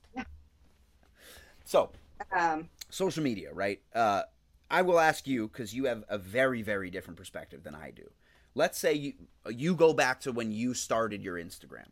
so, 1.75 1.91
Um, 2.31 2.69
social 2.89 3.23
media, 3.23 3.53
right? 3.53 3.81
Uh, 3.93 4.23
I 4.71 4.81
will 4.81 4.99
ask 4.99 5.27
you 5.27 5.47
because 5.47 5.73
you 5.73 5.85
have 5.85 6.03
a 6.07 6.17
very, 6.17 6.61
very 6.61 6.89
different 6.89 7.17
perspective 7.17 7.63
than 7.63 7.75
I 7.75 7.91
do. 7.91 8.09
Let's 8.55 8.79
say 8.79 8.93
you 8.93 9.13
you 9.49 9.75
go 9.75 9.93
back 9.93 10.21
to 10.21 10.31
when 10.31 10.51
you 10.51 10.73
started 10.73 11.21
your 11.21 11.35
Instagram. 11.37 11.89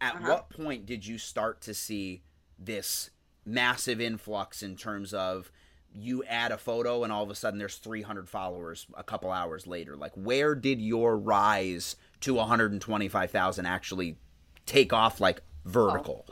At 0.00 0.16
Uh-huh. 0.16 0.28
what 0.28 0.50
point 0.50 0.84
did 0.86 1.06
you 1.06 1.16
start 1.18 1.60
to 1.62 1.74
see 1.74 2.22
this 2.58 3.10
massive 3.46 4.00
influx 4.00 4.62
in 4.62 4.76
terms 4.76 5.14
of 5.14 5.50
you 5.94 6.22
add 6.24 6.52
a 6.52 6.58
photo 6.58 7.02
and 7.02 7.12
all 7.12 7.22
of 7.22 7.30
a 7.30 7.34
sudden 7.34 7.58
there's 7.58 7.76
300 7.76 8.28
followers 8.28 8.86
a 8.94 9.02
couple 9.02 9.30
hours 9.30 9.66
later? 9.66 9.96
Like, 9.96 10.12
where 10.14 10.54
did 10.54 10.80
your 10.80 11.16
rise 11.16 11.96
to 12.20 12.34
125,000 12.34 13.66
actually 13.66 14.16
take 14.66 14.92
off 14.92 15.20
like 15.20 15.42
vertical? 15.64 16.26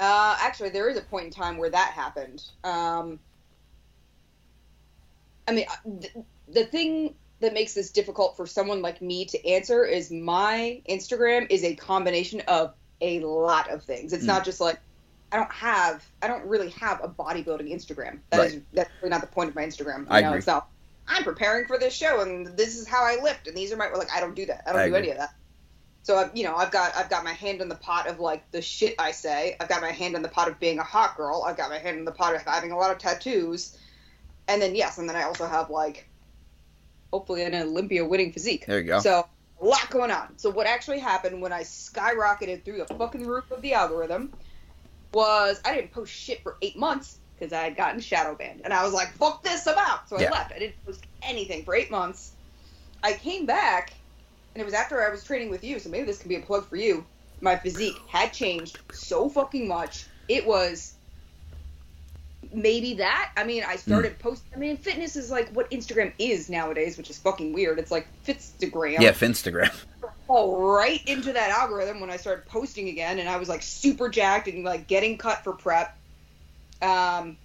Uh, 0.00 0.36
actually, 0.40 0.70
there 0.70 0.88
is 0.88 0.96
a 0.96 1.02
point 1.02 1.26
in 1.26 1.30
time 1.30 1.58
where 1.58 1.70
that 1.70 1.92
happened. 1.92 2.42
Um, 2.64 3.20
I 5.46 5.52
mean, 5.52 5.66
uh, 5.70 6.00
th- 6.00 6.14
the 6.48 6.64
thing 6.64 7.14
that 7.40 7.54
makes 7.54 7.74
this 7.74 7.90
difficult 7.90 8.36
for 8.36 8.46
someone 8.46 8.82
like 8.82 9.00
me 9.02 9.24
to 9.26 9.48
answer 9.48 9.84
is 9.84 10.10
my 10.10 10.82
Instagram 10.88 11.46
is 11.50 11.64
a 11.64 11.74
combination 11.74 12.40
of 12.48 12.74
a 13.00 13.20
lot 13.20 13.70
of 13.70 13.82
things. 13.82 14.12
It's 14.12 14.24
Mm. 14.24 14.28
not 14.28 14.44
just 14.44 14.60
like 14.60 14.78
I 15.32 15.36
don't 15.36 15.52
have, 15.52 16.04
I 16.22 16.26
don't 16.26 16.44
really 16.46 16.70
have 16.70 17.00
a 17.04 17.08
bodybuilding 17.08 17.70
Instagram. 17.72 18.18
That 18.30 18.46
is 18.46 18.54
Right. 18.54 18.64
that's 18.72 18.90
really 19.00 19.10
not 19.10 19.20
the 19.20 19.28
point 19.28 19.48
of 19.48 19.54
my 19.54 19.62
Instagram. 19.62 20.00
You 20.00 20.06
I 20.10 20.20
know, 20.22 20.28
agree. 20.30 20.38
it's 20.38 20.46
not. 20.48 20.68
I'm 21.06 21.22
preparing 21.24 21.66
for 21.66 21.78
this 21.78 21.94
show, 21.94 22.20
and 22.20 22.46
this 22.56 22.76
is 22.76 22.88
how 22.88 23.04
I 23.04 23.16
lift, 23.22 23.46
and 23.46 23.56
these 23.56 23.72
are 23.72 23.76
my 23.76 23.88
like. 23.90 24.08
I 24.12 24.18
don't 24.20 24.34
do 24.34 24.46
that. 24.46 24.62
I 24.66 24.72
don't 24.72 24.80
I 24.82 24.88
do 24.88 24.94
agree. 24.94 25.08
any 25.08 25.10
of 25.12 25.18
that. 25.18 25.30
So 26.02 26.16
I've 26.16 26.30
you 26.34 26.44
know 26.44 26.56
I've 26.56 26.70
got 26.70 26.96
I've 26.96 27.10
got 27.10 27.24
my 27.24 27.32
hand 27.32 27.60
in 27.60 27.68
the 27.68 27.74
pot 27.74 28.06
of 28.08 28.20
like 28.20 28.50
the 28.52 28.62
shit 28.62 28.94
I 28.98 29.12
say. 29.12 29.56
I've 29.60 29.68
got 29.68 29.82
my 29.82 29.92
hand 29.92 30.14
in 30.14 30.22
the 30.22 30.28
pot 30.28 30.48
of 30.48 30.58
being 30.58 30.78
a 30.78 30.82
hot 30.84 31.16
girl. 31.16 31.44
I've 31.46 31.56
got 31.56 31.70
my 31.70 31.78
hand 31.78 31.98
in 31.98 32.04
the 32.04 32.12
pot 32.12 32.34
of 32.34 32.42
having 32.42 32.72
a 32.72 32.76
lot 32.76 32.90
of 32.90 32.98
tattoos, 32.98 33.76
and 34.48 34.60
then 34.62 34.74
yes, 34.74 34.98
and 34.98 35.08
then 35.08 35.16
I 35.16 35.24
also 35.24 35.46
have 35.46 35.70
like 35.70 36.08
hopefully 37.12 37.42
an 37.42 37.54
Olympia 37.54 38.04
winning 38.04 38.32
physique. 38.32 38.66
There 38.66 38.78
you 38.78 38.86
go. 38.86 39.00
So 39.00 39.26
a 39.60 39.64
lot 39.64 39.90
going 39.90 40.10
on. 40.10 40.38
So 40.38 40.48
what 40.50 40.66
actually 40.66 41.00
happened 41.00 41.42
when 41.42 41.52
I 41.52 41.62
skyrocketed 41.62 42.64
through 42.64 42.78
the 42.78 42.86
fucking 42.86 43.26
roof 43.26 43.50
of 43.50 43.60
the 43.62 43.74
algorithm 43.74 44.32
was 45.12 45.60
I 45.64 45.74
didn't 45.74 45.92
post 45.92 46.12
shit 46.12 46.42
for 46.42 46.56
eight 46.62 46.78
months 46.78 47.18
because 47.34 47.52
I 47.52 47.62
had 47.64 47.76
gotten 47.76 48.00
shadow 48.00 48.34
banned, 48.34 48.62
and 48.64 48.72
I 48.72 48.84
was 48.84 48.92
like, 48.92 49.12
"Fuck 49.12 49.42
this, 49.42 49.66
I'm 49.66 49.76
out." 49.78 50.08
So 50.08 50.16
I 50.16 50.22
Yeah. 50.22 50.30
left. 50.30 50.52
I 50.52 50.58
didn't 50.58 50.84
post 50.84 51.04
anything 51.22 51.64
for 51.64 51.74
eight 51.74 51.90
months. 51.90 52.34
I 53.02 53.14
came 53.14 53.46
back, 53.46 53.94
and 54.60 54.66
it 54.66 54.66
was 54.66 54.74
after 54.74 55.02
I 55.02 55.08
was 55.08 55.24
training 55.24 55.48
with 55.48 55.64
you, 55.64 55.78
so 55.78 55.88
maybe 55.88 56.04
this 56.04 56.18
can 56.18 56.28
be 56.28 56.36
a 56.36 56.40
plug 56.40 56.68
for 56.68 56.76
you. 56.76 57.06
My 57.40 57.56
physique 57.56 57.96
had 58.08 58.34
changed 58.34 58.78
so 58.92 59.30
fucking 59.30 59.66
much. 59.66 60.04
It 60.28 60.46
was 60.46 60.92
maybe 62.52 62.92
that. 62.94 63.32
I 63.38 63.44
mean, 63.44 63.64
I 63.66 63.76
started 63.76 64.18
posting. 64.18 64.52
I 64.54 64.58
mean, 64.58 64.76
fitness 64.76 65.16
is 65.16 65.30
like 65.30 65.48
what 65.52 65.70
Instagram 65.70 66.12
is 66.18 66.50
nowadays, 66.50 66.98
which 66.98 67.08
is 67.08 67.16
fucking 67.16 67.54
weird. 67.54 67.78
It's 67.78 67.90
like 67.90 68.06
Fitstagram 68.26 69.00
Yeah, 69.00 69.12
Finstagram. 69.12 69.74
fall 70.26 70.60
right 70.60 71.00
into 71.08 71.32
that 71.32 71.48
algorithm 71.48 71.98
when 71.98 72.10
I 72.10 72.18
started 72.18 72.44
posting 72.44 72.90
again, 72.90 73.18
and 73.18 73.30
I 73.30 73.38
was 73.38 73.48
like 73.48 73.62
super 73.62 74.10
jacked 74.10 74.46
and 74.46 74.62
like 74.62 74.88
getting 74.88 75.16
cut 75.16 75.42
for 75.42 75.54
prep. 75.54 75.96
Um, 76.82 77.38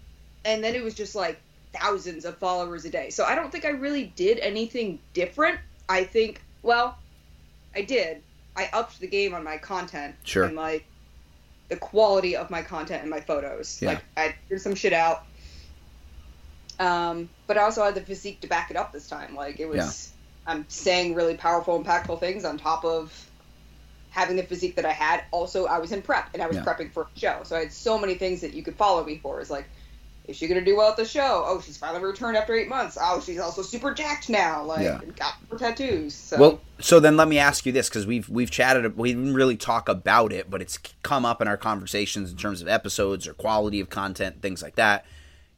and 0.43 0.61
then 0.61 0.75
it 0.75 0.83
was 0.83 0.95
just 0.95 1.15
like 1.15 1.39
thousands 1.71 2.25
of 2.25 2.37
followers 2.39 2.83
a 2.83 2.89
day. 2.89 3.09
So 3.09 3.23
I 3.23 3.35
don't 3.35 3.53
think 3.53 3.63
I 3.63 3.69
really 3.69 4.03
did 4.17 4.37
anything 4.39 4.99
different. 5.13 5.61
I 5.87 6.03
think, 6.03 6.41
well, 6.61 6.97
I 7.75 7.81
did. 7.81 8.23
I 8.55 8.69
upped 8.71 8.99
the 8.99 9.07
game 9.07 9.33
on 9.33 9.43
my 9.43 9.57
content 9.57 10.15
Sure. 10.23 10.45
and 10.45 10.55
like 10.55 10.85
the 11.69 11.75
quality 11.75 12.35
of 12.35 12.49
my 12.49 12.61
content 12.61 13.01
and 13.01 13.09
my 13.09 13.19
photos. 13.19 13.79
Yeah. 13.81 13.89
Like 13.89 14.05
I 14.15 14.35
figured 14.43 14.61
some 14.61 14.75
shit 14.75 14.93
out. 14.93 15.23
Um, 16.79 17.29
but 17.47 17.57
I 17.57 17.61
also 17.63 17.83
had 17.83 17.95
the 17.95 18.01
physique 18.01 18.41
to 18.41 18.47
back 18.47 18.71
it 18.71 18.77
up 18.77 18.91
this 18.91 19.07
time. 19.07 19.35
Like 19.35 19.59
it 19.59 19.65
was, 19.67 20.13
I'm 20.45 20.65
saying 20.69 21.15
really 21.15 21.35
powerful, 21.35 21.81
impactful 21.81 22.19
things 22.19 22.45
on 22.45 22.57
top 22.57 22.85
of 22.85 23.29
having 24.09 24.35
the 24.37 24.43
physique 24.43 24.75
that 24.77 24.85
I 24.85 24.91
had. 24.91 25.23
Also, 25.31 25.65
I 25.65 25.79
was 25.79 25.91
in 25.91 26.01
prep 26.01 26.29
and 26.33 26.41
I 26.41 26.47
was 26.47 26.57
Yeah. 26.57 26.63
prepping 26.63 26.91
for 26.93 27.03
a 27.03 27.19
show, 27.19 27.41
so 27.43 27.55
I 27.57 27.61
had 27.61 27.73
so 27.73 27.97
many 27.97 28.15
things 28.15 28.41
that 28.41 28.53
you 28.53 28.63
could 28.63 28.75
follow 28.75 29.03
me 29.03 29.17
for. 29.17 29.41
It's 29.41 29.49
like, 29.49 29.69
is 30.27 30.35
she 30.35 30.47
gonna 30.47 30.63
do 30.63 30.75
well 30.77 30.89
at 30.89 30.97
the 30.97 31.05
show? 31.05 31.43
Oh, 31.45 31.61
she's 31.61 31.77
finally 31.77 32.03
returned 32.03 32.35
after 32.37 32.53
eight 32.55 32.67
months. 32.67 32.97
Oh, 32.99 33.21
she's 33.21 33.39
also 33.39 33.61
super 33.61 33.93
jacked 33.93 34.29
now. 34.29 34.63
Like, 34.63 34.81
Yeah. 34.83 34.99
got 35.15 35.35
her 35.51 35.57
tattoos. 35.57 36.13
So. 36.13 36.37
Well, 36.37 36.61
so 36.79 36.99
then 36.99 37.15
let 37.17 37.27
me 37.27 37.37
ask 37.39 37.65
you 37.65 37.71
this 37.71 37.89
because 37.89 38.05
we've 38.07 38.27
we've 38.29 38.51
chatted, 38.51 38.97
we 38.97 39.13
didn't 39.13 39.33
really 39.33 39.57
talk 39.57 39.87
about 39.89 40.31
it, 40.33 40.49
but 40.49 40.61
it's 40.61 40.77
come 41.03 41.25
up 41.25 41.41
in 41.41 41.47
our 41.47 41.57
conversations 41.57 42.31
in 42.31 42.37
terms 42.37 42.61
of 42.61 42.67
episodes 42.67 43.27
or 43.27 43.33
quality 43.33 43.79
of 43.79 43.89
content, 43.89 44.41
things 44.41 44.61
like 44.61 44.75
that. 44.75 45.05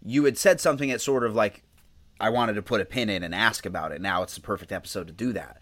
You 0.06 0.24
had 0.26 0.38
said 0.38 0.60
something 0.62 0.90
that 0.90 1.02
sort 1.02 1.24
of 1.24 1.36
like 1.36 1.64
I 2.20 2.30
wanted 2.30 2.54
to 2.54 2.62
put 2.62 2.82
a 2.82 2.86
pin 2.86 3.10
in 3.10 3.24
and 3.24 3.34
ask 3.36 3.66
about 3.66 3.92
it. 3.92 4.02
Now 4.02 4.24
it's 4.24 4.36
the 4.36 4.42
perfect 4.42 4.72
episode 4.72 5.08
to 5.08 5.14
do 5.14 5.34
that. 5.34 5.58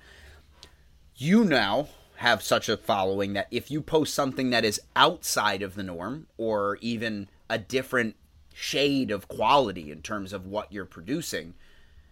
You 1.16 1.44
now 1.46 1.88
have 2.18 2.42
such 2.42 2.70
a 2.70 2.78
following 2.78 3.34
that 3.34 3.48
if 3.52 3.70
you 3.70 3.82
post 3.82 4.14
something 4.14 4.50
that 4.50 4.64
is 4.66 4.80
outside 4.96 5.62
of 5.62 5.76
the 5.76 5.84
norm 5.84 6.28
or 6.38 6.78
even 6.82 7.28
a 7.50 7.58
different 7.58 8.16
shade 8.58 9.12
of 9.12 9.28
quality 9.28 9.92
in 9.92 10.02
terms 10.02 10.32
of 10.32 10.48
what 10.48 10.72
you're 10.72 10.86
producing, 10.86 11.54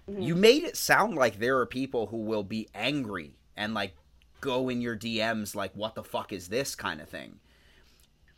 mm-hmm. 0.10 0.22
you 0.22 0.36
made 0.36 0.64
it 0.64 0.76
sound 0.76 1.16
like 1.16 1.40
there 1.40 1.58
are 1.60 1.66
people 1.66 2.08
who 2.08 2.18
will 2.18 2.44
be 2.44 2.68
angry 2.76 3.32
and 3.56 3.74
like 3.74 3.96
go 4.42 4.68
in 4.68 4.82
your 4.82 4.98
DMs 4.98 5.56
like 5.56 5.72
what 5.74 5.96
the 5.96 6.04
fuck 6.04 6.34
is 6.34 6.50
this 6.50 6.76
kind 6.76 7.00
of 7.00 7.08
thing. 7.08 7.40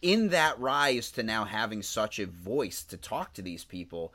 In 0.04 0.30
that 0.30 0.60
rise 0.60 1.10
to 1.12 1.24
now 1.24 1.46
having 1.46 1.82
such 1.82 2.20
a 2.20 2.28
voice 2.28 2.84
to 2.84 2.96
talk 2.96 3.34
to 3.34 3.42
these 3.42 3.64
people, 3.64 4.14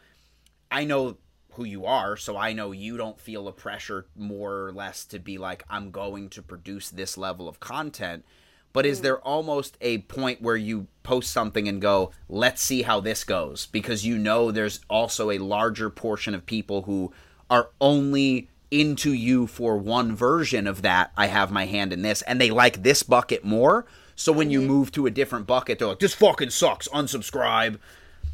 I 0.71 0.85
know 0.85 1.17
who 1.55 1.65
you 1.65 1.85
are, 1.85 2.17
so 2.17 2.37
I 2.37 2.53
know 2.53 2.71
you 2.71 2.97
don't 2.97 3.19
feel 3.19 3.49
a 3.49 3.53
pressure 3.53 4.07
more 4.15 4.67
or 4.67 4.73
less 4.73 5.05
to 5.07 5.19
be 5.19 5.37
like 5.37 5.65
I'm 5.69 5.91
going 5.91 6.29
to 6.31 6.43
produce 6.43 6.91
this 6.91 7.19
level 7.19 7.49
of 7.49 7.59
content. 7.59 8.25
But 8.73 8.87
is 8.87 9.01
there 9.01 9.19
almost 9.19 9.77
a 9.81 9.99
point 9.99 10.41
where 10.41 10.57
you 10.57 10.87
post 11.03 11.31
something 11.31 11.67
and 11.67 11.81
go, 11.81 12.13
let's 12.29 12.63
see 12.63 12.83
how 12.83 13.01
this 13.01 13.25
goes? 13.25 13.67
Because 13.67 14.05
you 14.05 14.17
know 14.17 14.51
there's 14.51 14.81
also 14.89 15.31
a 15.31 15.39
larger 15.39 15.91
portion 15.91 16.35
of 16.35 16.47
people 16.47 16.83
who 16.83 17.13
are 17.49 17.71
only 17.81 18.49
into 18.71 19.13
you 19.13 19.47
for 19.49 19.77
one 19.77 20.15
version 20.15 20.67
of 20.67 20.83
that. 20.83 21.13
I 21.17 21.27
have 21.27 21.51
my 21.51 21.67
hand 21.67 21.93
in 21.93 22.03
this, 22.03 22.23
and 22.23 22.41
they 22.41 22.51
like 22.51 22.83
this 22.83 23.03
bucket 23.03 23.45
more. 23.45 23.87
So 24.15 24.33
when 24.33 24.51
you 24.51 24.61
mm-hmm. 24.61 24.69
move 24.69 24.93
to 24.93 25.07
a 25.07 25.11
different 25.11 25.47
bucket, 25.47 25.79
they're 25.79 25.89
like, 25.89 25.99
this 25.99 26.15
fucking 26.15 26.51
sucks, 26.51 26.87
unsubscribe. 26.89 27.79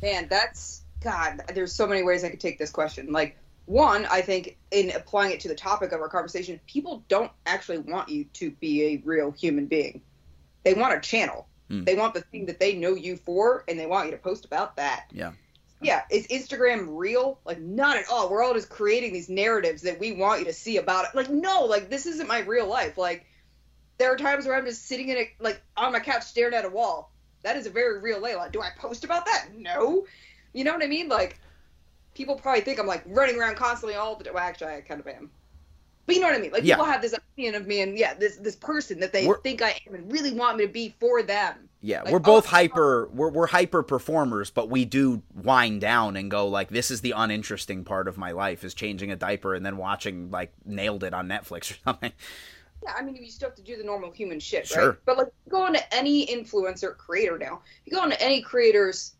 Man, 0.02 0.26
that's 0.28 0.82
God. 1.00 1.40
There's 1.54 1.72
so 1.72 1.86
many 1.86 2.02
ways 2.02 2.24
I 2.24 2.28
could 2.28 2.40
take 2.40 2.58
this 2.58 2.70
question. 2.70 3.10
Like 3.12 3.38
one, 3.66 4.06
I 4.06 4.20
think 4.20 4.56
in 4.70 4.90
applying 4.90 5.32
it 5.32 5.40
to 5.40 5.48
the 5.48 5.54
topic 5.54 5.92
of 5.92 6.00
our 6.00 6.08
conversation, 6.08 6.60
people 6.66 7.04
don't 7.08 7.30
actually 7.46 7.78
want 7.78 8.08
you 8.08 8.24
to 8.34 8.50
be 8.50 8.84
a 8.84 9.02
real 9.04 9.30
human 9.30 9.66
being. 9.66 10.02
They 10.66 10.74
want 10.74 10.94
a 10.94 11.00
channel. 11.00 11.46
Hmm. 11.68 11.84
They 11.84 11.94
want 11.94 12.12
the 12.12 12.22
thing 12.22 12.46
that 12.46 12.58
they 12.58 12.74
know 12.74 12.96
you 12.96 13.16
for, 13.16 13.62
and 13.68 13.78
they 13.78 13.86
want 13.86 14.06
you 14.06 14.10
to 14.10 14.18
post 14.18 14.44
about 14.44 14.74
that. 14.74 15.06
Yeah. 15.12 15.30
Yeah, 15.80 16.02
is 16.10 16.26
Instagram 16.26 16.86
real? 16.88 17.38
Like, 17.44 17.60
not 17.60 17.96
at 17.96 18.08
all. 18.10 18.28
We're 18.28 18.42
all 18.42 18.52
just 18.52 18.68
creating 18.68 19.12
these 19.12 19.28
narratives 19.28 19.82
that 19.82 20.00
we 20.00 20.10
want 20.10 20.40
you 20.40 20.46
to 20.46 20.52
see 20.52 20.78
about 20.78 21.04
it. 21.04 21.14
Like, 21.14 21.30
no, 21.30 21.66
like 21.66 21.88
this 21.88 22.04
isn't 22.06 22.26
my 22.26 22.40
real 22.40 22.66
life. 22.66 22.98
Like, 22.98 23.26
there 23.98 24.12
are 24.12 24.16
times 24.16 24.44
where 24.44 24.56
I'm 24.56 24.64
just 24.64 24.88
sitting 24.88 25.08
in 25.08 25.18
a 25.18 25.30
like 25.38 25.62
on 25.76 25.92
my 25.92 26.00
couch 26.00 26.24
staring 26.24 26.54
at 26.54 26.64
a 26.64 26.68
wall. 26.68 27.12
That 27.44 27.56
is 27.56 27.66
a 27.66 27.70
very 27.70 28.00
real 28.00 28.20
Layla. 28.20 28.50
Do 28.50 28.60
I 28.60 28.70
post 28.76 29.04
about 29.04 29.24
that? 29.26 29.50
No. 29.56 30.04
You 30.52 30.64
know 30.64 30.72
what 30.72 30.82
I 30.82 30.88
mean? 30.88 31.08
Like, 31.08 31.38
people 32.14 32.34
probably 32.34 32.62
think 32.62 32.80
I'm 32.80 32.88
like 32.88 33.04
running 33.06 33.38
around 33.38 33.54
constantly 33.54 33.94
all 33.94 34.16
the 34.16 34.24
time. 34.24 34.34
Well, 34.34 34.42
actually, 34.42 34.72
I 34.72 34.80
kind 34.80 34.98
of 34.98 35.06
am. 35.06 35.30
But 36.06 36.14
you 36.14 36.20
know 36.20 36.28
what 36.28 36.36
I 36.36 36.40
mean? 36.40 36.52
Like, 36.52 36.62
Yeah. 36.64 36.76
people 36.76 36.86
have 36.86 37.02
this 37.02 37.12
opinion 37.12 37.56
of 37.56 37.66
me, 37.66 37.80
and 37.80 37.98
yeah, 37.98 38.14
this 38.14 38.36
this 38.36 38.54
person 38.56 39.00
that 39.00 39.12
they 39.12 39.26
We're- 39.26 39.40
think 39.42 39.60
I 39.60 39.80
am 39.88 39.94
and 39.94 40.10
really 40.10 40.32
want 40.32 40.56
me 40.56 40.66
to 40.66 40.72
be 40.72 40.94
for 41.00 41.22
them. 41.22 41.68
Yeah, 41.80 42.02
Like, 42.02 42.12
we're 42.12 42.16
oh, 42.18 42.20
both 42.20 42.46
oh, 42.46 42.50
hyper 42.50 43.08
we're 43.12 43.28
we're 43.30 43.46
hyper 43.48 43.82
performers, 43.82 44.50
but 44.50 44.70
we 44.70 44.84
do 44.84 45.22
wind 45.34 45.80
down 45.80 46.16
and 46.16 46.30
go 46.30 46.48
like 46.48 46.68
this 46.70 46.90
is 46.90 47.00
the 47.00 47.12
uninteresting 47.12 47.84
part 47.84 48.08
of 48.08 48.16
my 48.16 48.32
life 48.32 48.64
is 48.64 48.72
changing 48.74 49.10
a 49.10 49.16
diaper 49.16 49.54
and 49.54 49.64
then 49.66 49.76
watching 49.76 50.30
like 50.30 50.52
nailed 50.64 51.04
it 51.04 51.12
on 51.12 51.28
Netflix 51.28 51.72
or 51.72 51.76
something. 51.84 52.12
Yeah, 52.82 52.92
I 52.96 53.02
mean, 53.02 53.16
you 53.16 53.30
still 53.30 53.48
have 53.48 53.56
to 53.56 53.62
do 53.62 53.76
the 53.76 53.84
normal 53.84 54.10
human 54.12 54.38
shit, 54.38 54.66
Sure. 54.68 54.90
right? 54.90 54.98
But 55.06 55.16
like, 55.16 55.28
you 55.46 55.50
go 55.50 55.66
into 55.66 55.94
any 55.94 56.26
influencer 56.26 56.96
creator 56.96 57.38
now. 57.38 57.62
If 57.84 57.92
You 57.92 57.98
go 57.98 58.04
into 58.04 58.20
any 58.22 58.42
creator's 58.42 59.14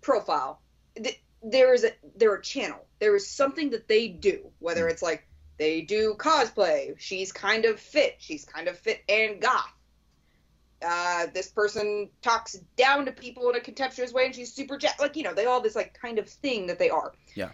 profile. 0.00 0.60
th- 0.96 1.20
There 1.42 1.74
is 1.74 1.84
a 1.84 1.90
there 2.16 2.30
are 2.32 2.36
a 2.36 2.42
channel. 2.42 2.86
There 3.00 3.14
is 3.16 3.26
something 3.28 3.70
that 3.70 3.88
they 3.88 4.08
do. 4.08 4.50
Whether 4.60 4.86
mm. 4.86 4.90
it's 4.90 5.02
like 5.02 5.26
they 5.58 5.82
do 5.82 6.14
cosplay. 6.18 6.94
She's 6.98 7.32
kind 7.32 7.64
of 7.64 7.78
fit. 7.78 8.16
She's 8.18 8.44
kind 8.44 8.68
of 8.68 8.78
fit 8.78 9.02
and 9.08 9.40
goth. 9.40 9.72
Uh, 10.84 11.26
this 11.32 11.48
person 11.48 12.10
talks 12.20 12.54
down 12.76 13.06
to 13.06 13.12
people 13.12 13.48
in 13.48 13.56
a 13.56 13.60
contemptuous 13.60 14.12
way, 14.12 14.26
and 14.26 14.34
she's 14.34 14.52
super 14.52 14.76
jack. 14.76 15.00
Like 15.00 15.16
you 15.16 15.22
know, 15.22 15.34
they 15.34 15.46
all 15.46 15.60
this 15.60 15.76
like 15.76 15.98
kind 15.98 16.18
of 16.18 16.28
thing 16.28 16.66
that 16.66 16.78
they 16.78 16.90
are. 16.90 17.12
Yeah. 17.34 17.50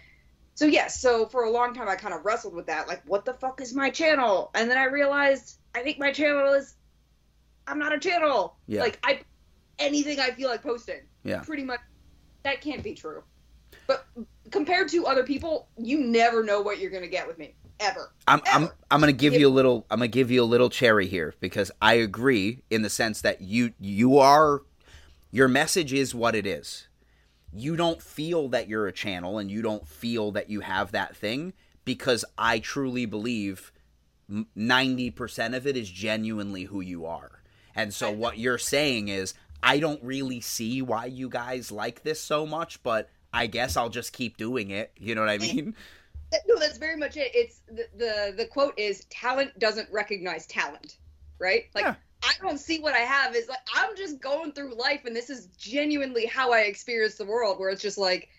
So 0.55 0.65
yes, 0.65 0.99
so 0.99 1.25
for 1.25 1.43
a 1.43 1.49
long 1.49 1.73
time 1.73 1.87
I 1.87 1.95
kind 1.95 2.13
of 2.13 2.25
wrestled 2.25 2.53
with 2.53 2.67
that, 2.67 2.87
like 2.87 3.01
what 3.05 3.25
the 3.25 3.33
fuck 3.33 3.61
is 3.61 3.73
my 3.73 3.89
channel? 3.89 4.51
And 4.53 4.69
then 4.69 4.77
I 4.77 4.85
realized 4.85 5.57
I 5.73 5.81
think 5.81 5.97
my 5.97 6.11
channel 6.11 6.53
is 6.53 6.75
I'm 7.67 7.79
not 7.79 7.93
a 7.93 7.99
channel. 7.99 8.57
Yeah. 8.67 8.81
Like 8.81 8.99
I 9.03 9.21
anything 9.79 10.19
I 10.19 10.31
feel 10.31 10.49
like 10.49 10.61
posting. 10.61 11.01
Yeah. 11.23 11.39
Pretty 11.41 11.63
much 11.63 11.79
that 12.43 12.61
can't 12.61 12.83
be 12.83 12.93
true. 12.93 13.23
But 13.87 14.05
compared 14.51 14.89
to 14.89 15.05
other 15.05 15.23
people, 15.23 15.69
you 15.77 15.99
never 15.99 16.43
know 16.43 16.61
what 16.61 16.79
you're 16.79 16.91
gonna 16.91 17.07
get 17.07 17.27
with 17.27 17.37
me. 17.37 17.55
Ever. 17.81 18.11
I'm 18.27 18.41
I'm 18.45 18.69
I'm 18.91 18.99
gonna 18.99 19.11
give 19.11 19.33
you 19.33 19.47
a 19.47 19.49
little 19.49 19.87
I'm 19.89 19.97
gonna 19.99 20.07
give 20.07 20.29
you 20.29 20.43
a 20.43 20.45
little 20.45 20.69
cherry 20.69 21.07
here 21.07 21.33
because 21.39 21.71
I 21.81 21.95
agree 21.95 22.61
in 22.69 22.83
the 22.83 22.89
sense 22.89 23.21
that 23.21 23.41
you 23.41 23.73
you 23.79 24.19
are 24.19 24.61
your 25.31 25.47
message 25.47 25.91
is 25.91 26.13
what 26.13 26.35
it 26.35 26.45
is. 26.45 26.87
You 27.51 27.75
don't 27.75 28.01
feel 28.01 28.49
that 28.49 28.69
you're 28.69 28.87
a 28.87 28.91
channel 28.93 29.39
and 29.39 29.49
you 29.49 29.61
don't 29.61 29.87
feel 29.87 30.31
that 30.33 30.49
you 30.49 30.61
have 30.61 30.91
that 30.91 31.15
thing 31.15 31.53
because 31.83 32.23
I 32.37 32.59
truly 32.59 33.05
believe 33.05 33.71
90% 34.31 35.55
of 35.55 35.67
it 35.67 35.75
is 35.75 35.89
genuinely 35.89 36.63
who 36.63 36.81
you 36.81 37.05
are. 37.05 37.41
And 37.75 37.93
so 37.93 38.11
what 38.11 38.37
you're 38.37 38.57
saying 38.57 39.07
is 39.07 39.33
I 39.63 39.79
don't 39.79 40.01
really 40.03 40.41
see 40.41 40.81
why 40.81 41.05
you 41.05 41.29
guys 41.29 41.71
like 41.71 42.03
this 42.03 42.21
so 42.21 42.45
much, 42.45 42.81
but 42.83 43.09
I 43.33 43.47
guess 43.47 43.77
I'll 43.77 43.89
just 43.89 44.13
keep 44.13 44.37
doing 44.37 44.69
it. 44.69 44.91
You 44.97 45.15
know 45.15 45.21
what 45.21 45.29
I 45.29 45.37
mean? 45.37 45.75
No, 46.47 46.57
that's 46.59 46.77
very 46.77 46.97
much 46.97 47.17
it. 47.17 47.31
It's 47.33 47.61
the 47.67 47.87
the, 47.97 48.33
the 48.37 48.45
quote 48.45 48.77
is 48.77 49.05
talent 49.09 49.57
doesn't 49.59 49.89
recognize 49.91 50.45
talent, 50.47 50.97
right? 51.39 51.65
Like 51.75 51.85
Yeah. 51.85 51.95
I 52.23 52.33
don't 52.39 52.59
see 52.59 52.79
what 52.79 52.93
I 52.93 52.99
have 52.99 53.35
is 53.35 53.49
like 53.49 53.59
I'm 53.75 53.95
just 53.95 54.19
going 54.21 54.51
through 54.51 54.75
life 54.75 55.05
and 55.05 55.15
this 55.15 55.29
is 55.29 55.47
genuinely 55.57 56.25
how 56.25 56.51
I 56.51 56.61
experience 56.61 57.15
the 57.15 57.25
world 57.25 57.59
where 57.59 57.69
it's 57.69 57.81
just 57.81 57.97
like 57.97 58.29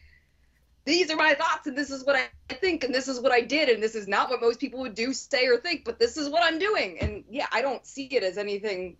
these 0.84 1.10
are 1.10 1.16
my 1.16 1.34
thoughts 1.34 1.66
and 1.66 1.76
this 1.76 1.90
is 1.90 2.04
what 2.04 2.16
I 2.16 2.54
think 2.54 2.84
and 2.84 2.94
this 2.94 3.08
is 3.08 3.20
what 3.20 3.32
I 3.32 3.40
did 3.40 3.68
and 3.68 3.82
this 3.82 3.94
is 3.94 4.08
not 4.08 4.30
what 4.30 4.40
most 4.40 4.58
people 4.58 4.80
would 4.80 4.94
do, 4.94 5.12
say, 5.12 5.46
or 5.46 5.56
think, 5.56 5.84
but 5.84 5.98
this 5.98 6.16
is 6.16 6.28
what 6.28 6.42
I'm 6.42 6.58
doing. 6.58 6.98
And 7.00 7.24
yeah, 7.30 7.46
I 7.52 7.62
don't 7.62 7.86
see 7.86 8.06
it 8.06 8.24
as 8.24 8.36
anything 8.36 8.96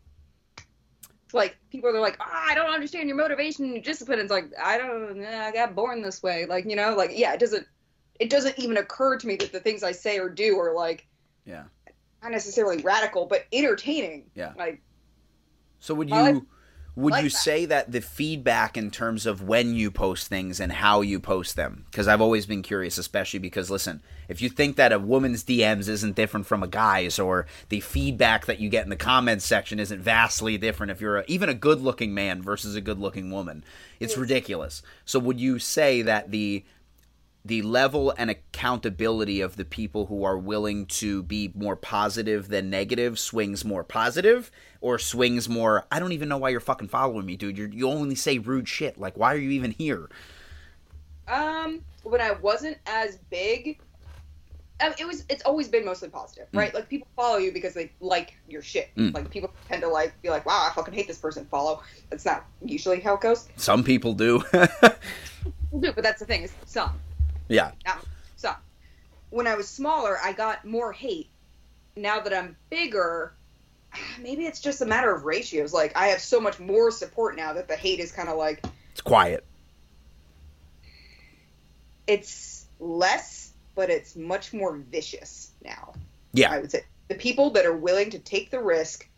like 1.32 1.56
people 1.70 1.90
are 1.90 2.00
like, 2.00 2.18
oh, 2.20 2.24
I 2.30 2.54
don't 2.54 2.70
understand 2.70 3.08
your 3.08 3.16
motivation 3.16 3.64
and 3.64 3.74
your 3.74 3.82
discipline. 3.82 4.20
It's 4.20 4.30
like 4.30 4.50
I 4.62 4.78
don't, 4.78 5.24
I 5.24 5.50
got 5.52 5.74
born 5.74 6.02
this 6.02 6.22
way. 6.22 6.46
Like 6.46 6.66
you 6.66 6.76
know, 6.76 6.94
like 6.94 7.10
yeah, 7.14 7.32
it 7.32 7.40
doesn't, 7.40 7.66
it 8.22 8.30
doesn't 8.30 8.56
even 8.56 8.76
occur 8.76 9.18
to 9.18 9.26
me 9.26 9.34
that 9.34 9.50
the 9.50 9.58
things 9.58 9.82
I 9.82 9.90
say 9.90 10.20
or 10.20 10.28
do 10.28 10.56
are 10.60 10.72
like, 10.72 11.08
yeah, 11.44 11.64
not 12.22 12.30
necessarily 12.30 12.80
radical, 12.80 13.26
but 13.26 13.46
entertaining. 13.52 14.30
Yeah. 14.36 14.52
Like. 14.56 14.80
So 15.80 15.92
would 15.94 16.08
you? 16.08 16.46
would 16.94 17.12
like 17.12 17.24
you 17.24 17.30
that. 17.30 17.36
say 17.36 17.64
that 17.64 17.90
the 17.90 18.00
feedback 18.00 18.76
in 18.76 18.90
terms 18.90 19.24
of 19.24 19.42
when 19.42 19.74
you 19.74 19.90
post 19.90 20.28
things 20.28 20.60
and 20.60 20.70
how 20.70 21.00
you 21.00 21.18
post 21.18 21.56
them? 21.56 21.84
Because 21.90 22.06
I've 22.06 22.20
always 22.20 22.46
been 22.46 22.62
curious, 22.62 22.96
especially 22.96 23.40
because 23.40 23.70
listen, 23.70 24.02
if 24.28 24.40
you 24.40 24.48
think 24.48 24.76
that 24.76 24.92
a 24.92 25.00
woman's 25.00 25.42
DMs 25.42 25.88
isn't 25.88 26.14
different 26.14 26.46
from 26.46 26.62
a 26.62 26.68
guy's, 26.68 27.18
or 27.18 27.46
the 27.70 27.80
feedback 27.80 28.46
that 28.46 28.60
you 28.60 28.68
get 28.68 28.84
in 28.84 28.90
the 28.90 28.96
comments 28.96 29.44
section 29.44 29.80
isn't 29.80 30.00
vastly 30.00 30.56
different 30.58 30.92
if 30.92 31.00
you're 31.00 31.18
a, 31.18 31.24
even 31.26 31.48
a 31.48 31.54
good-looking 31.54 32.14
man 32.14 32.40
versus 32.40 32.76
a 32.76 32.80
good-looking 32.80 33.32
woman, 33.32 33.64
it's 33.98 34.16
ridiculous. 34.16 34.82
So 35.04 35.18
would 35.18 35.40
you 35.40 35.58
say 35.58 36.02
that 36.02 36.30
the 36.30 36.64
the 37.44 37.62
level 37.62 38.14
and 38.16 38.30
accountability 38.30 39.40
of 39.40 39.56
the 39.56 39.64
people 39.64 40.06
who 40.06 40.22
are 40.24 40.38
willing 40.38 40.86
to 40.86 41.22
be 41.24 41.50
more 41.54 41.74
positive 41.76 42.48
than 42.48 42.70
negative 42.70 43.18
swings 43.18 43.64
more 43.64 43.82
positive 43.82 44.50
or 44.80 44.98
swings 44.98 45.48
more 45.48 45.84
I 45.90 45.98
don't 45.98 46.12
even 46.12 46.28
know 46.28 46.38
why 46.38 46.50
you're 46.50 46.60
fucking 46.60 46.88
following 46.88 47.26
me 47.26 47.36
dude 47.36 47.58
you 47.58 47.68
you 47.72 47.88
only 47.88 48.14
say 48.14 48.38
rude 48.38 48.68
shit 48.68 48.98
like 48.98 49.16
why 49.16 49.34
are 49.34 49.38
you 49.38 49.50
even 49.50 49.72
here 49.72 50.08
Um, 51.28 51.80
when 52.02 52.20
I 52.20 52.32
wasn't 52.32 52.78
as 52.86 53.18
big, 53.30 53.78
it 54.98 55.06
was. 55.06 55.24
It's 55.28 55.42
always 55.44 55.68
been 55.68 55.84
mostly 55.84 56.08
positive, 56.08 56.48
right? 56.52 56.74
Like 56.74 56.88
people 56.88 57.06
follow 57.14 57.38
you 57.38 57.52
because 57.52 57.72
they 57.74 57.92
like 58.00 58.34
your 58.48 58.62
shit. 58.62 58.90
Mm. 58.96 59.14
Like 59.14 59.30
people 59.30 59.52
tend 59.68 59.82
to 59.82 59.88
like 59.88 60.20
be 60.22 60.28
like, 60.30 60.44
"Wow, 60.44 60.66
I 60.68 60.74
fucking 60.74 60.92
hate 60.92 61.06
this 61.06 61.18
person." 61.18 61.46
Follow. 61.46 61.82
That's 62.10 62.24
not 62.24 62.44
usually 62.64 62.98
how 62.98 63.14
it 63.14 63.20
goes. 63.20 63.48
some 63.56 63.84
people 63.84 64.12
do 64.12 64.40
People 64.40 64.98
do, 65.80 65.92
but 65.92 66.02
that's 66.02 66.18
the 66.18 66.26
thing. 66.26 66.42
Is 66.42 66.52
some, 66.66 66.90
yeah 67.48 67.72
not 67.86 68.04
some. 68.36 68.56
When 69.30 69.46
I 69.46 69.54
was 69.54 69.68
smaller, 69.68 70.18
I 70.22 70.32
got 70.32 70.64
more 70.64 70.92
hate. 70.92 71.30
Now 71.96 72.20
that 72.20 72.32
I'm 72.34 72.56
bigger, 72.70 73.34
maybe 74.20 74.44
it's 74.46 74.60
just 74.60 74.80
a 74.82 74.86
matter 74.86 75.14
of 75.14 75.24
ratios. 75.24 75.72
Like 75.72 75.96
I 75.96 76.08
have 76.08 76.20
so 76.20 76.40
much 76.40 76.58
more 76.60 76.90
support 76.90 77.36
now 77.36 77.52
that 77.54 77.68
the 77.68 77.76
hate 77.76 78.00
is 78.00 78.12
kind 78.12 78.28
of 78.28 78.36
like 78.36 78.64
it's 78.92 79.00
quiet 79.00 79.44
it's 82.06 82.66
less, 82.80 83.52
but 83.74 83.90
it's 83.90 84.16
much 84.16 84.52
more 84.52 84.76
vicious 84.76 85.52
now. 85.64 85.92
Yeah, 86.32 86.50
I 86.50 86.58
would 86.60 86.70
say 86.70 86.84
the 87.08 87.14
people 87.14 87.50
that 87.50 87.66
are 87.66 87.76
willing 87.76 88.10
to 88.10 88.18
take 88.18 88.50
the 88.50 88.60
risk 88.60 89.08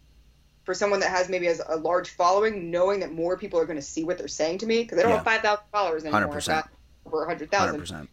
for 0.65 0.75
someone 0.75 1.01
that 1.01 1.11
has 1.11 1.29
maybe 1.29 1.47
has 1.47 1.61
a 1.67 1.77
large 1.77 2.11
following, 2.11 2.71
knowing 2.71 3.01
that 3.01 3.13
more 3.13 3.37
people 3.37 3.59
are 3.61 3.67
going 3.67 3.79
to 3.79 3.83
see 3.83 4.05
what 4.05 4.19
they're 4.19 4.29
saying 4.29 4.59
to 4.59 4.67
me 4.67 4.83
because 4.83 4.97
they 4.97 5.03
don't 5.03 5.13
Yeah. 5.13 5.17
have 5.19 5.25
five 5.25 5.41
thousand 5.43 5.65
followers 5.73 6.05
anymore. 6.05 6.37
100%. 6.37 6.49
I've 6.55 6.65
Over 7.07 7.25
a 7.25 7.27
hundred 7.27 7.51
thousand. 7.51 8.09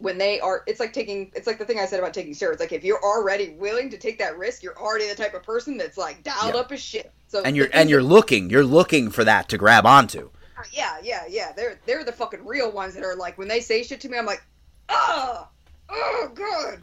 100% 0.00 0.04
When 0.04 0.18
they 0.18 0.40
are, 0.40 0.62
it's 0.66 0.80
like 0.80 0.92
taking. 0.92 1.32
It's 1.34 1.46
like 1.46 1.58
the 1.58 1.64
thing 1.64 1.78
I 1.78 1.86
said 1.86 1.98
about 2.00 2.12
taking 2.14 2.32
steroids. 2.34 2.60
Like 2.60 2.72
if 2.72 2.84
you're 2.84 3.02
already 3.02 3.50
willing 3.58 3.90
to 3.90 3.98
take 3.98 4.18
that 4.18 4.36
risk, 4.38 4.62
you're 4.62 4.78
already 4.78 5.08
the 5.08 5.14
type 5.14 5.34
of 5.34 5.42
person 5.42 5.76
that's 5.78 5.96
like 5.96 6.22
dialed 6.22 6.54
Yeah. 6.54 6.60
up 6.60 6.72
as 6.72 6.80
shit. 6.80 7.12
So 7.28 7.42
and 7.42 7.56
you're 7.56 7.68
and 7.72 7.88
you're 7.90 8.02
that- 8.02 8.08
looking 8.08 8.50
you're 8.50 8.64
looking 8.64 9.10
for 9.10 9.24
that 9.24 9.48
to 9.50 9.58
grab 9.58 9.84
onto 9.86 10.30
uh, 10.58 10.62
yeah, 10.72 10.96
yeah, 11.02 11.24
yeah. 11.28 11.52
They're 11.54 11.78
they're 11.86 12.02
the 12.04 12.12
fucking 12.12 12.44
real 12.46 12.72
ones 12.72 12.94
that 12.94 13.04
are 13.04 13.14
like 13.16 13.36
when 13.36 13.48
they 13.48 13.60
say 13.60 13.82
shit 13.82 14.00
to 14.02 14.08
me, 14.08 14.16
I'm 14.16 14.24
like, 14.26 14.42
oh, 14.88 15.48
oh, 15.90 16.30
god. 16.34 16.82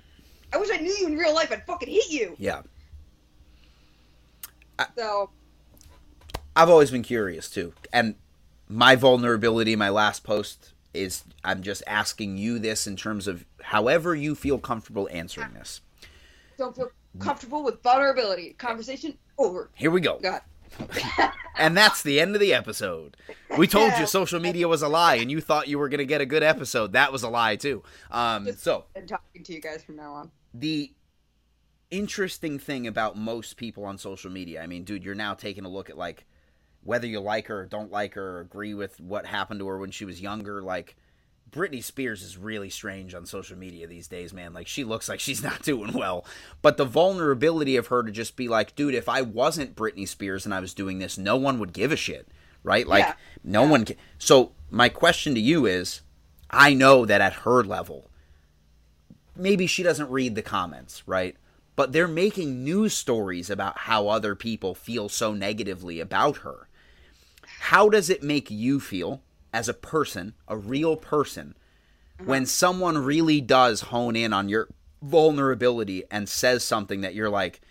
I 0.51 0.57
wish 0.57 0.69
I 0.71 0.77
knew 0.77 0.93
you 0.93 1.07
in 1.07 1.17
real 1.17 1.33
life. 1.33 1.51
I'd 1.51 1.65
fucking 1.65 1.89
hit 1.89 2.11
you. 2.11 2.35
yeah 2.37 2.61
So 4.95 5.31
I've 6.55 6.69
always 6.69 6.91
been 6.91 7.01
curious 7.03 7.49
too. 7.49 7.73
And 7.91 8.15
my 8.69 8.95
vulnerability, 8.95 9.75
my 9.75 9.89
last 9.89 10.23
post 10.23 10.72
is 10.93 11.23
I'm 11.43 11.63
just 11.63 11.83
asking 11.87 12.37
you 12.37 12.59
this 12.59 12.85
in 12.87 12.95
terms 12.95 13.27
of 13.27 13.45
however 13.61 14.15
you 14.15 14.35
feel 14.35 14.59
comfortable 14.59 15.07
answering 15.11 15.53
this. 15.53 15.81
don't 16.57 16.75
feel 16.75 16.91
comfortable 17.19 17.63
with 17.63 17.81
vulnerability. 17.83 18.53
Conversation 18.57 19.17
over. 19.37 19.69
Here 19.75 19.91
we 19.91 20.01
go. 20.01 20.19
God. 20.19 20.41
And 21.55 21.77
that's 21.77 22.01
the 22.01 22.19
end 22.19 22.33
of 22.33 22.41
the 22.41 22.51
episode. 22.51 23.15
We 23.59 23.67
told 23.67 23.89
Yeah. 23.91 23.99
you 24.01 24.07
social 24.07 24.39
media 24.39 24.67
was 24.67 24.81
a 24.81 24.87
lie 24.87 25.15
and 25.17 25.29
you 25.29 25.39
thought 25.39 25.67
you 25.67 25.77
were 25.77 25.87
going 25.87 25.99
to 25.99 26.05
get 26.05 26.19
a 26.19 26.25
good 26.25 26.41
episode. 26.41 26.93
That 26.93 27.11
was 27.11 27.21
a 27.21 27.29
lie 27.29 27.57
too. 27.57 27.83
Um, 28.09 28.51
so, 28.53 28.85
And 28.95 29.07
talking 29.07 29.43
to 29.43 29.53
you 29.53 29.61
guys 29.61 29.83
from 29.83 29.97
now 29.97 30.13
on. 30.13 30.31
the 30.55 30.91
interesting 31.91 32.57
thing 32.57 32.87
about 32.87 33.15
most 33.17 33.55
people 33.57 33.85
on 33.85 33.99
social 33.99 34.31
media, 34.31 34.63
I 34.63 34.67
mean, 34.67 34.83
dude, 34.83 35.03
you're 35.03 35.13
now 35.13 35.35
taking 35.35 35.63
a 35.63 35.69
look 35.69 35.91
at 35.91 35.97
like 35.97 36.25
whether 36.83 37.07
you 37.07 37.19
like 37.19 37.47
her 37.47 37.61
or 37.61 37.65
don't 37.65 37.91
like 37.91 38.13
her 38.15 38.37
or 38.37 38.39
agree 38.41 38.73
with 38.73 38.99
what 38.99 39.25
happened 39.25 39.59
to 39.59 39.67
her 39.67 39.77
when 39.77 39.91
she 39.91 40.05
was 40.05 40.21
younger, 40.21 40.61
like 40.61 40.95
Britney 41.51 41.83
Spears 41.83 42.21
is 42.23 42.37
really 42.37 42.69
strange 42.69 43.13
on 43.13 43.25
social 43.25 43.57
media 43.57 43.85
these 43.87 44.07
days, 44.07 44.33
man. 44.33 44.53
Like 44.53 44.67
she 44.67 44.83
looks 44.83 45.07
like 45.07 45.19
she's 45.19 45.43
not 45.49 45.61
doing 45.61 45.93
well. 45.93 46.25
But 46.61 46.77
the 46.77 46.85
vulnerability 46.85 47.75
of 47.77 47.87
her 47.87 48.03
to 48.03 48.11
just 48.11 48.35
be 48.35 48.47
like, 48.47 48.75
dude, 48.75 48.95
if 48.95 49.07
I 49.07 49.21
wasn't 49.21 49.75
Britney 49.75 50.07
Spears 50.07 50.45
and 50.45 50.53
I 50.53 50.59
was 50.59 50.73
doing 50.73 50.99
this, 50.99 51.17
no 51.17 51.37
one 51.37 51.59
would 51.59 51.73
give 51.73 51.91
a 51.91 51.95
shit. 51.95 52.27
Right? 52.63 52.87
Like 52.87 53.05
Yeah. 53.05 53.13
no 53.43 53.63
one 53.67 53.85
can 53.85 53.97
So 54.17 54.53
my 54.71 54.89
question 54.89 55.33
to 55.35 55.39
you 55.39 55.65
is 55.65 56.01
I 56.49 56.73
know 56.73 57.05
that 57.05 57.21
at 57.21 57.33
her 57.33 57.63
level, 57.63 58.09
maybe 59.35 59.67
she 59.67 59.83
doesn't 59.83 60.09
read 60.09 60.35
the 60.35 60.41
comments, 60.41 61.03
right? 61.07 61.35
But 61.75 61.91
they're 61.91 62.07
making 62.07 62.63
news 62.63 62.93
stories 62.93 63.49
about 63.49 63.79
how 63.79 64.07
other 64.07 64.35
people 64.35 64.75
feel 64.75 65.09
so 65.09 65.33
negatively 65.33 65.99
about 65.99 66.37
her. 66.37 66.67
How 67.67 67.87
does 67.87 68.09
it 68.09 68.21
make 68.21 68.51
you 68.51 68.81
feel 68.81 69.21
as 69.53 69.69
a 69.69 69.73
person, 69.73 70.33
a 70.49 70.57
real 70.57 70.97
person, 70.97 71.55
mm-hmm. 72.17 72.29
when 72.29 72.45
someone 72.45 72.97
really 72.97 73.39
does 73.39 73.79
hone 73.79 74.17
in 74.17 74.33
on 74.33 74.49
your 74.49 74.67
vulnerability 75.01 76.03
and 76.11 76.27
says 76.27 76.65
something 76.65 76.99
that 77.01 77.15
you're 77.15 77.29
like, 77.29 77.61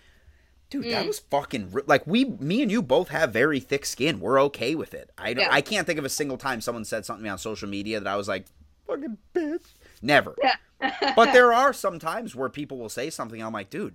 dude, 0.71 0.85
that 0.85 1.03
mm. 1.03 1.07
was 1.07 1.19
fucking 1.19 1.71
ri-" 1.71 1.83
like 1.85 2.07
we, 2.07 2.25
me 2.25 2.63
and 2.63 2.71
you 2.71 2.81
both 2.81 3.09
have 3.09 3.31
very 3.31 3.59
thick 3.59 3.85
skin. 3.85 4.19
We're 4.19 4.41
okay 4.41 4.73
with 4.73 4.95
it. 4.95 5.11
I 5.15 5.29
Yeah. 5.29 5.49
I 5.51 5.61
can't 5.61 5.85
think 5.85 5.99
of 5.99 6.05
a 6.05 6.09
single 6.09 6.37
time 6.37 6.59
someone 6.59 6.85
said 6.85 7.05
something 7.05 7.21
to 7.21 7.25
me 7.25 7.29
on 7.29 7.37
social 7.37 7.69
media 7.69 7.99
that 7.99 8.11
I 8.11 8.15
was 8.15 8.27
like, 8.27 8.47
fucking 8.87 9.19
bitch. 9.35 9.73
Never. 10.01 10.35
Yeah. 10.41 10.55
But 11.15 11.33
there 11.33 11.53
are 11.53 11.71
some 11.71 11.99
times 11.99 12.35
where 12.35 12.49
people 12.49 12.79
will 12.79 12.89
say 12.89 13.11
something. 13.11 13.39
I'm 13.43 13.53
like, 13.53 13.69
dude, 13.69 13.93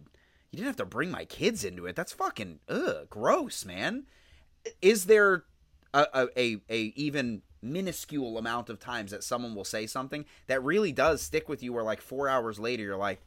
you 0.52 0.58
didn't 0.58 0.68
have 0.68 0.76
to 0.76 0.86
bring 0.86 1.10
my 1.10 1.24
kids 1.24 1.64
into 1.64 1.86
it. 1.86 1.96
That's 1.96 2.12
fucking 2.12 2.60
ugh, 2.68 3.10
gross, 3.10 3.64
man. 3.64 4.04
Is 4.80 5.06
there 5.06 5.44
a, 5.94 6.28
a, 6.36 6.60
a, 6.68 6.78
even 6.96 7.42
minuscule 7.62 8.38
amount 8.38 8.70
of 8.70 8.78
times 8.78 9.10
that 9.10 9.24
someone 9.24 9.54
will 9.54 9.64
say 9.64 9.86
something 9.86 10.24
that 10.46 10.62
really 10.62 10.92
does 10.92 11.22
stick 11.22 11.48
with 11.48 11.62
you 11.62 11.72
where 11.72 11.82
like 11.82 12.00
four 12.00 12.28
hours 12.28 12.58
later 12.58 12.82
you're 12.82 12.96
like, 12.96 13.20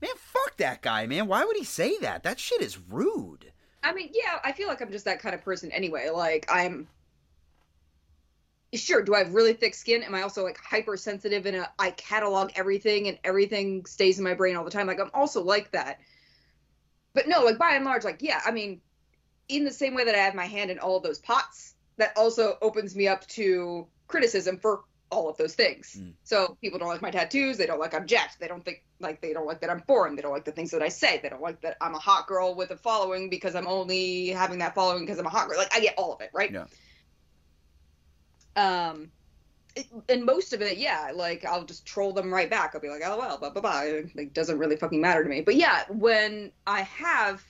man, 0.00 0.10
fuck 0.16 0.56
that 0.58 0.82
guy, 0.82 1.06
man. 1.06 1.26
Why 1.26 1.44
would 1.44 1.56
he 1.56 1.64
say 1.64 1.98
that? 1.98 2.22
That 2.22 2.38
shit 2.38 2.60
is 2.60 2.78
rude. 2.78 3.52
I 3.82 3.92
mean, 3.92 4.10
yeah, 4.12 4.38
I 4.44 4.52
feel 4.52 4.68
like 4.68 4.80
I'm 4.80 4.90
just 4.90 5.04
that 5.04 5.20
kind 5.20 5.34
of 5.34 5.42
person 5.42 5.70
anyway. 5.72 6.10
Like 6.10 6.46
I'm 6.50 6.88
sure, 8.74 9.02
do 9.02 9.14
I 9.14 9.18
have 9.18 9.34
really 9.34 9.54
thick 9.54 9.74
skin? 9.74 10.02
Am 10.02 10.14
I 10.14 10.22
also 10.22 10.44
like 10.44 10.58
hypersensitive 10.58 11.46
and 11.46 11.56
a, 11.56 11.70
I 11.78 11.90
catalog 11.92 12.50
everything 12.54 13.08
and 13.08 13.18
everything 13.24 13.86
stays 13.86 14.18
in 14.18 14.24
my 14.24 14.34
brain 14.34 14.56
all 14.56 14.64
the 14.64 14.70
time? 14.70 14.86
Like 14.86 15.00
I'm 15.00 15.10
also 15.14 15.42
like 15.42 15.70
that. 15.72 16.00
But 17.14 17.28
no, 17.28 17.42
like 17.42 17.58
by 17.58 17.74
and 17.74 17.84
large, 17.84 18.04
like 18.04 18.20
yeah, 18.20 18.40
I 18.44 18.50
mean, 18.50 18.80
in 19.48 19.64
the 19.64 19.72
same 19.72 19.94
way 19.94 20.04
that 20.04 20.14
I 20.14 20.18
have 20.18 20.34
my 20.34 20.46
hand 20.46 20.70
in 20.70 20.78
all 20.78 20.96
of 20.96 21.02
those 21.02 21.18
pots, 21.18 21.74
that 21.96 22.12
also 22.16 22.58
opens 22.62 22.94
me 22.94 23.08
up 23.08 23.26
to 23.28 23.86
criticism 24.06 24.58
for 24.58 24.82
all 25.10 25.28
of 25.28 25.36
those 25.36 25.54
things. 25.54 25.96
Mm. 25.98 26.12
So 26.24 26.56
people 26.60 26.78
don't 26.78 26.88
like 26.88 27.02
my 27.02 27.10
tattoos, 27.10 27.56
they 27.56 27.66
don't 27.66 27.80
like 27.80 27.94
I'm 27.94 28.06
jacked, 28.06 28.40
they 28.40 28.48
don't 28.48 28.64
think 28.64 28.84
like 29.00 29.20
they 29.20 29.32
don't 29.32 29.46
like 29.46 29.60
that 29.60 29.70
I'm 29.70 29.80
foreign, 29.82 30.16
they 30.16 30.22
don't 30.22 30.32
like 30.32 30.44
the 30.44 30.52
things 30.52 30.70
that 30.72 30.82
I 30.82 30.88
say, 30.88 31.18
they 31.22 31.28
don't 31.28 31.42
like 31.42 31.60
that 31.62 31.76
I'm 31.80 31.94
a 31.94 31.98
hot 31.98 32.26
girl 32.26 32.54
with 32.54 32.70
a 32.70 32.76
following 32.76 33.30
because 33.30 33.54
I'm 33.54 33.66
only 33.66 34.28
having 34.28 34.58
that 34.58 34.74
following 34.74 35.04
because 35.04 35.18
I'm 35.18 35.26
a 35.26 35.30
hot 35.30 35.48
girl. 35.48 35.58
Like 35.58 35.74
I 35.74 35.80
get 35.80 35.94
all 35.96 36.12
of 36.12 36.20
it, 36.20 36.30
right? 36.32 36.52
Yeah. 36.52 36.64
Um 38.56 39.10
it, 39.76 39.86
and 40.08 40.24
most 40.24 40.52
of 40.52 40.60
it, 40.60 40.78
yeah, 40.78 41.12
like 41.14 41.44
I'll 41.44 41.64
just 41.64 41.86
troll 41.86 42.12
them 42.12 42.32
right 42.32 42.50
back. 42.50 42.72
I'll 42.74 42.80
be 42.80 42.88
like, 42.88 43.02
"Oh 43.04 43.18
well, 43.18 43.38
blah 43.38 43.50
blah 43.50 43.62
blah." 43.62 43.82
It 43.82 44.16
like, 44.16 44.32
doesn't 44.32 44.58
really 44.58 44.76
fucking 44.76 45.00
matter 45.00 45.22
to 45.22 45.28
me. 45.28 45.42
But 45.42 45.54
yeah, 45.54 45.84
when 45.88 46.50
I 46.66 46.82
have, 46.82 47.44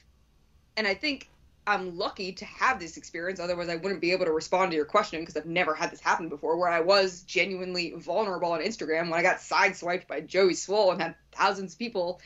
and 0.77 0.87
I 0.87 0.95
think 0.95 1.31
I'm 1.68 1.96
lucky 1.98 2.33
to 2.33 2.44
have 2.46 2.81
this 2.81 2.96
experience. 2.96 3.40
Otherwise, 3.40 3.68
I 3.68 3.76
wouldn't 3.76 4.00
be 4.00 4.12
able 4.12 4.24
to 4.24 4.33
respond 4.33 4.70
to 4.70 4.76
your 4.76 4.87
question 4.87 5.20
because 5.20 5.37
I've 5.37 5.46
never 5.46 5.74
had 5.74 5.90
this 5.90 6.00
happen 6.00 6.28
before. 6.28 6.57
Where 6.57 6.68
I 6.70 6.81
was 6.81 7.22
genuinely 7.22 7.92
vulnerable 7.96 8.52
on 8.52 8.61
Instagram 8.61 9.11
when 9.11 9.14
I 9.20 9.22
got 9.22 9.37
sideswiped 9.38 10.07
by 10.07 10.20
Joey 10.22 10.54
Swoll 10.54 10.92
and 10.92 11.02
had 11.02 11.14
thousands 11.33 11.74
of 11.74 11.78
people 11.78 12.20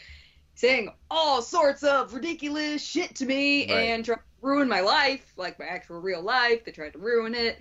saying 0.55 0.91
all 1.11 1.43
sorts 1.43 1.83
of 1.83 2.15
ridiculous 2.15 2.85
shit 2.87 3.17
to 3.17 3.27
me 3.27 3.63
Right. 3.69 3.79
and 3.89 4.05
trying 4.05 4.19
to 4.19 4.25
ruin 4.43 4.69
my 4.69 4.81
life, 4.81 5.33
like 5.37 5.59
my 5.59 5.65
actual 5.67 6.01
real 6.01 6.23
life. 6.23 6.65
They 6.65 6.73
tried 6.73 6.93
to 6.93 6.99
ruin 6.99 7.35
it. 7.35 7.59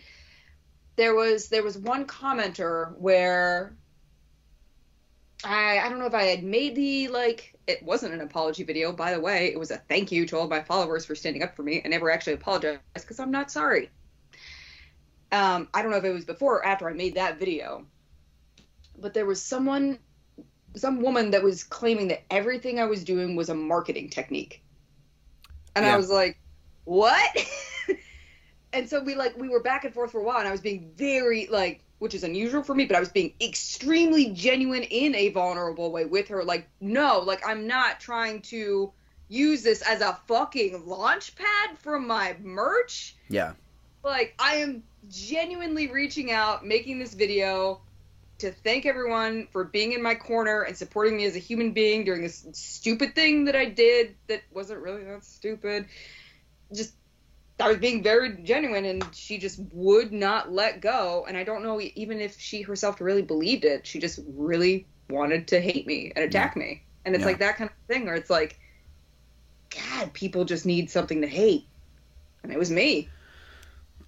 there 0.97 1.15
was 1.15 1.47
there 1.49 1.63
was 1.63 1.77
one 1.77 2.05
commenter 2.05 2.95
where 2.99 3.75
I 5.43 5.79
I 5.79 5.89
don't 5.89 5.99
know 5.99 6.05
if 6.05 6.13
I 6.13 6.23
had 6.23 6.43
made 6.43 6.75
the 6.75 7.07
like 7.07 7.55
it 7.71 7.83
wasn't 7.83 8.13
an 8.13 8.21
apology 8.21 8.63
video. 8.63 8.91
By 8.91 9.13
the 9.13 9.19
way 9.19 9.51
it 9.51 9.59
was 9.59 9.71
a 9.71 9.77
thank 9.77 10.11
you 10.11 10.25
to 10.27 10.37
all 10.37 10.47
my 10.47 10.61
followers 10.61 11.05
for 11.05 11.15
standing 11.15 11.43
up 11.43 11.55
for 11.55 11.63
me. 11.63 11.81
I 11.83 11.87
never 11.87 12.11
actually 12.11 12.33
apologized 12.33 12.81
because 12.93 13.19
I'm 13.19 13.31
not 13.31 13.51
sorry. 13.51 13.89
Um 15.31 15.69
I 15.73 15.81
don't 15.81 15.91
know 15.91 15.97
if 15.97 16.03
it 16.03 16.13
was 16.13 16.25
before 16.25 16.57
or 16.57 16.65
after 16.65 16.89
I 16.89 16.93
made 16.93 17.15
that 17.15 17.39
video 17.39 17.85
but 18.97 19.13
there 19.13 19.25
was 19.25 19.41
someone 19.41 19.99
some 20.75 21.01
woman 21.01 21.31
that 21.31 21.43
was 21.43 21.63
claiming 21.63 22.07
that 22.09 22.23
everything 22.29 22.79
I 22.79 22.85
was 22.85 23.03
doing 23.03 23.35
was 23.35 23.49
a 23.49 23.55
marketing 23.55 24.09
technique. 24.09 24.63
And 25.75 25.85
Yeah. 25.85 25.93
I 25.93 25.97
was 25.97 26.09
like 26.09 26.37
what? 26.83 27.29
And 28.73 28.89
so 28.89 29.03
we 29.03 29.15
like 29.15 29.37
we 29.37 29.49
were 29.49 29.61
back 29.61 29.83
and 29.83 29.93
forth 29.93 30.13
for 30.13 30.21
a 30.21 30.23
while 30.23 30.39
and 30.39 30.47
i 30.47 30.51
was 30.51 30.61
being 30.61 30.93
very 30.95 31.45
like 31.47 31.83
which 32.01 32.15
is 32.15 32.23
unusual 32.23 32.63
for 32.63 32.73
me 32.73 32.85
but 32.85 32.95
i 32.95 32.99
was 32.99 33.09
being 33.09 33.31
extremely 33.39 34.31
genuine 34.31 34.81
in 34.81 35.13
a 35.13 35.29
vulnerable 35.29 35.91
way 35.91 36.03
with 36.03 36.29
her. 36.29 36.43
Like 36.43 36.67
no 36.79 37.19
like 37.19 37.47
i'm 37.47 37.67
not 37.67 37.99
trying 37.99 38.41
to 38.53 38.91
use 39.29 39.61
this 39.61 39.83
as 39.83 40.01
a 40.01 40.17
fucking 40.27 40.87
launch 40.87 41.35
pad 41.35 41.77
for 41.77 41.99
my 41.99 42.35
merch. 42.41 43.15
Yeah. 43.29 43.53
like 44.03 44.33
i 44.39 44.55
am 44.55 44.81
genuinely 45.09 45.91
reaching 45.91 46.31
out 46.31 46.65
making 46.65 46.97
this 46.97 47.13
video 47.13 47.81
to 48.39 48.51
thank 48.51 48.87
everyone 48.87 49.47
for 49.51 49.63
being 49.63 49.91
in 49.91 50.01
my 50.01 50.15
corner 50.15 50.63
and 50.63 50.75
supporting 50.75 51.17
me 51.17 51.25
as 51.25 51.35
a 51.35 51.39
human 51.39 51.71
being 51.71 52.03
during 52.03 52.23
this 52.23 52.47
stupid 52.53 53.13
thing 53.13 53.45
that 53.45 53.55
i 53.55 53.65
did 53.65 54.15
that 54.25 54.41
wasn't 54.51 54.81
really 54.81 55.03
that 55.03 55.23
stupid. 55.23 55.85
Just 56.73 56.93
I 57.61 57.67
was 57.67 57.77
being 57.77 58.03
very 58.03 58.37
genuine, 58.43 58.85
and 58.85 59.05
she 59.13 59.37
just 59.37 59.59
would 59.71 60.11
not 60.11 60.51
let 60.51 60.81
go. 60.81 61.25
And 61.27 61.37
I 61.37 61.43
don't 61.43 61.63
know 61.63 61.79
even 61.79 62.19
if 62.19 62.39
she 62.39 62.61
herself 62.63 62.99
really 62.99 63.21
believed 63.21 63.65
it. 63.65 63.87
She 63.87 63.99
just 63.99 64.19
really 64.35 64.87
wanted 65.09 65.47
to 65.49 65.61
hate 65.61 65.85
me 65.87 66.11
and 66.15 66.25
attack 66.25 66.55
me. 66.55 66.83
And 67.05 67.15
it's 67.15 67.21
Yeah. 67.21 67.27
like 67.27 67.39
that 67.39 67.57
kind 67.57 67.69
of 67.69 67.75
thing 67.87 68.05
where 68.05 68.15
it's 68.15 68.29
like, 68.29 68.57
God, 69.69 70.13
people 70.13 70.45
just 70.45 70.65
need 70.65 70.89
something 70.89 71.21
to 71.21 71.27
hate. 71.27 71.65
And 72.43 72.51
it 72.51 72.59
was 72.59 72.71
me. 72.71 73.09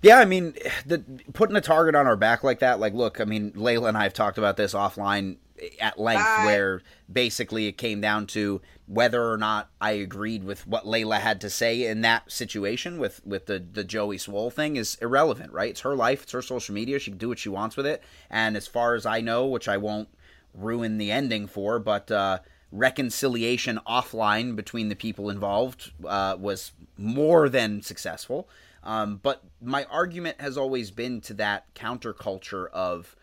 Yeah, 0.01 0.17
I 0.19 0.25
mean, 0.25 0.55
the 0.85 1.03
putting 1.31 1.55
a 1.55 1.61
target 1.61 1.95
on 1.95 2.07
our 2.07 2.17
back 2.17 2.43
like 2.43 2.59
that, 2.59 2.79
like, 2.79 2.93
look, 2.93 3.21
I 3.21 3.25
mean, 3.25 3.51
Layla 3.53 3.87
and 3.87 3.97
I 3.97 4.03
have 4.03 4.13
talked 4.13 4.37
about 4.37 4.57
this 4.57 4.73
offline 4.73 5.37
at 5.79 5.99
length, 5.99 6.23
Bye. 6.23 6.45
where 6.45 6.81
basically 7.11 7.67
it 7.67 7.77
came 7.77 8.01
down 8.01 8.27
to 8.27 8.61
whether 8.87 9.31
or 9.31 9.37
not 9.37 9.69
I 9.79 9.91
agreed 9.91 10.43
with 10.43 10.67
what 10.67 10.85
Layla 10.85 11.19
had 11.19 11.39
to 11.41 11.49
say 11.49 11.85
in 11.85 12.01
that 12.01 12.31
situation 12.31 12.99
with 12.99 13.25
with 13.25 13.45
the 13.45 13.59
the 13.59 13.83
Joey 13.83 14.17
Swoll 14.17 14.51
thing 14.51 14.75
is 14.75 14.95
irrelevant, 15.01 15.51
right? 15.51 15.71
It's 15.71 15.81
her 15.81 15.95
life, 15.95 16.23
it's 16.23 16.31
her 16.31 16.41
social 16.41 16.75
media, 16.75 16.99
she 16.99 17.11
can 17.11 17.17
do 17.17 17.29
what 17.29 17.39
she 17.39 17.49
wants 17.49 17.77
with 17.77 17.85
it, 17.85 18.03
and 18.29 18.57
as 18.57 18.67
far 18.67 18.95
as 18.95 19.05
I 19.05 19.21
know, 19.21 19.45
which 19.45 19.67
I 19.67 19.77
won't 19.77 20.09
ruin 20.53 20.97
the 20.97 21.11
ending 21.11 21.47
for, 21.47 21.79
but 21.79 22.11
uh, 22.11 22.39
reconciliation 22.71 23.79
offline 23.87 24.55
between 24.55 24.89
the 24.89 24.95
people 24.95 25.29
involved 25.29 25.91
uh, 26.05 26.35
was 26.39 26.71
more 26.97 27.49
than 27.49 27.81
successful. 27.81 28.49
Um, 28.83 29.19
but 29.23 29.43
my 29.61 29.85
argument 29.85 30.41
has 30.41 30.57
always 30.57 30.91
been 30.91 31.21
to 31.21 31.33
that 31.35 31.73
counterculture 31.73 32.69
of 32.71 33.15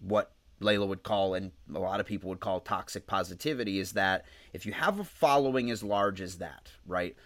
what 0.00 0.32
Layla 0.60 0.86
would 0.86 1.02
call, 1.02 1.34
and 1.34 1.52
a 1.74 1.78
lot 1.78 2.00
of 2.00 2.06
people 2.06 2.30
would 2.30 2.40
call 2.40 2.60
toxic 2.60 3.06
positivity, 3.06 3.78
is 3.78 3.92
that 3.92 4.24
if 4.52 4.64
you 4.64 4.72
have 4.72 4.98
a 4.98 5.04
following 5.04 5.70
as 5.70 5.82
large 5.82 6.20
as 6.20 6.38
that, 6.38 6.70
right? 6.86 7.16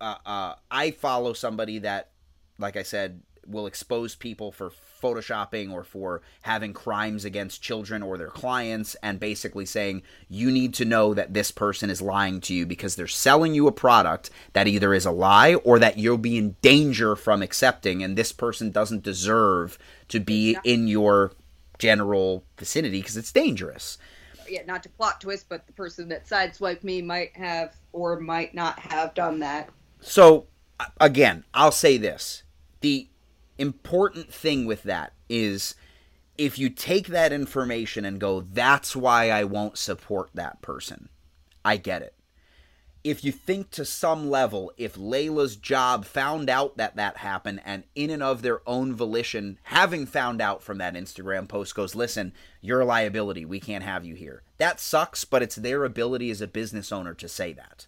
Uh, 0.00 0.16
uh, 0.24 0.54
I 0.70 0.92
follow 0.92 1.32
somebody 1.32 1.78
that, 1.80 2.10
like 2.58 2.76
I 2.76 2.82
said, 2.82 3.22
will 3.46 3.66
expose 3.66 4.14
people 4.14 4.52
for 4.52 4.70
photoshopping 5.02 5.72
or 5.72 5.84
for 5.84 6.22
having 6.42 6.72
crimes 6.72 7.24
against 7.24 7.62
children 7.62 8.02
or 8.02 8.16
their 8.16 8.28
clients 8.28 8.96
and 9.02 9.20
basically 9.20 9.66
saying 9.66 10.02
you 10.28 10.50
need 10.50 10.74
to 10.74 10.84
know 10.84 11.14
that 11.14 11.34
this 11.34 11.50
person 11.50 11.90
is 11.90 12.00
lying 12.00 12.40
to 12.40 12.54
you 12.54 12.66
because 12.66 12.96
they're 12.96 13.06
selling 13.06 13.54
you 13.54 13.66
a 13.66 13.72
product 13.72 14.30
that 14.52 14.66
either 14.66 14.94
is 14.94 15.06
a 15.06 15.10
lie 15.10 15.54
or 15.56 15.78
that 15.78 15.98
you'll 15.98 16.18
be 16.18 16.38
in 16.38 16.56
danger 16.62 17.14
from 17.14 17.42
accepting 17.42 18.02
and 18.02 18.16
this 18.16 18.32
person 18.32 18.70
doesn't 18.70 19.02
deserve 19.02 19.78
to 20.08 20.20
be 20.20 20.56
in 20.64 20.88
your 20.88 21.32
general 21.78 22.44
vicinity 22.58 23.00
because 23.00 23.16
it's 23.16 23.32
dangerous. 23.32 23.98
Yeah, 24.48 24.62
not 24.66 24.82
to 24.82 24.88
plot 24.90 25.20
twist, 25.20 25.46
but 25.48 25.66
the 25.66 25.72
person 25.72 26.08
that 26.10 26.26
sideswiped 26.26 26.84
me 26.84 27.00
might 27.02 27.36
have 27.36 27.74
or 27.92 28.20
might 28.20 28.54
not 28.54 28.78
have 28.78 29.14
done 29.14 29.38
that. 29.40 29.70
So 30.00 30.46
again, 31.00 31.44
I'll 31.54 31.72
say 31.72 31.96
this. 31.96 32.42
The 32.80 33.08
important 33.58 34.32
thing 34.32 34.66
with 34.66 34.82
that 34.82 35.12
is 35.28 35.74
if 36.36 36.58
you 36.58 36.68
take 36.68 37.06
that 37.08 37.32
information 37.32 38.04
and 38.04 38.20
go, 38.20 38.40
that's 38.40 38.94
why 38.94 39.30
I 39.30 39.44
won't 39.44 39.78
support 39.78 40.30
that 40.34 40.60
person. 40.60 41.08
I 41.64 41.76
get 41.76 42.02
it. 42.02 42.14
If 43.04 43.22
you 43.22 43.32
think 43.32 43.70
to 43.72 43.84
some 43.84 44.30
level, 44.30 44.72
if 44.78 44.94
Layla's 44.96 45.56
job 45.56 46.06
found 46.06 46.48
out 46.48 46.78
that 46.78 46.96
that 46.96 47.18
happened 47.18 47.60
and 47.64 47.84
in 47.94 48.08
and 48.08 48.22
of 48.22 48.40
their 48.40 48.66
own 48.66 48.94
volition, 48.94 49.58
having 49.64 50.06
found 50.06 50.40
out 50.40 50.62
from 50.62 50.78
that 50.78 50.94
Instagram 50.94 51.46
post, 51.46 51.74
goes, 51.74 51.94
listen, 51.94 52.32
you're 52.62 52.80
a 52.80 52.86
liability. 52.86 53.44
We 53.44 53.60
can't 53.60 53.84
have 53.84 54.06
you 54.06 54.14
here. 54.14 54.42
That 54.56 54.80
sucks, 54.80 55.26
but 55.26 55.42
it's 55.42 55.56
their 55.56 55.84
ability 55.84 56.30
as 56.30 56.40
a 56.40 56.46
business 56.46 56.90
owner 56.90 57.12
to 57.14 57.28
say 57.28 57.52
that 57.52 57.86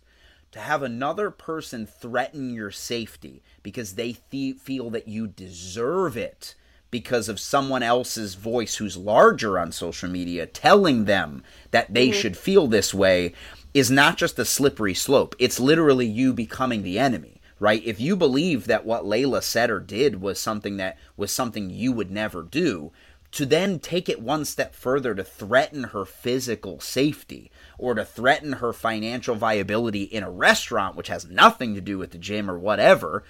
to 0.56 0.62
have 0.62 0.82
another 0.82 1.30
person 1.30 1.86
threaten 1.86 2.48
your 2.48 2.70
safety 2.70 3.42
because 3.62 3.94
they 3.94 4.16
the- 4.30 4.54
feel 4.54 4.88
that 4.88 5.06
you 5.06 5.26
deserve 5.26 6.16
it 6.16 6.54
because 6.90 7.28
of 7.28 7.38
someone 7.38 7.82
else's 7.82 8.36
voice 8.36 8.76
who's 8.76 8.96
larger 8.96 9.58
on 9.58 9.70
social 9.70 10.08
media 10.08 10.46
telling 10.46 11.04
them 11.04 11.42
that 11.72 11.92
they 11.92 12.08
mm-hmm. 12.08 12.18
should 12.18 12.36
feel 12.38 12.66
this 12.68 12.94
way 12.94 13.34
is 13.76 13.90
not 13.90 14.16
just 14.16 14.38
a 14.38 14.44
slippery 14.46 14.94
slope. 14.94 15.36
It's 15.38 15.60
literally 15.60 16.06
you 16.06 16.32
becoming 16.32 16.82
the 16.82 16.98
enemy, 16.98 17.42
right? 17.60 17.82
If 17.84 18.00
you 18.00 18.16
believe 18.16 18.64
that 18.64 18.86
what 18.86 19.04
Layla 19.04 19.42
said 19.42 19.70
or 19.70 19.80
did 19.80 20.22
was 20.22 20.40
something 20.40 20.78
that 20.78 20.96
was 21.14 21.30
something 21.30 21.68
you 21.68 21.92
would 21.92 22.10
never 22.10 22.42
do, 22.42 22.90
to 23.32 23.44
then 23.44 23.78
take 23.78 24.08
it 24.08 24.22
one 24.22 24.46
step 24.46 24.74
further 24.74 25.14
to 25.14 25.22
threaten 25.22 25.84
her 25.84 26.06
physical 26.06 26.80
safety 26.80 27.50
or 27.76 27.92
to 27.92 28.02
threaten 28.02 28.54
her 28.54 28.72
financial 28.72 29.34
viability 29.34 30.04
in 30.04 30.22
a 30.22 30.30
restaurant, 30.30 30.96
which 30.96 31.08
has 31.08 31.26
nothing 31.26 31.74
to 31.74 31.82
do 31.82 31.98
with 31.98 32.12
the 32.12 32.18
gym 32.18 32.50
or 32.50 32.58
whatever, 32.58 33.24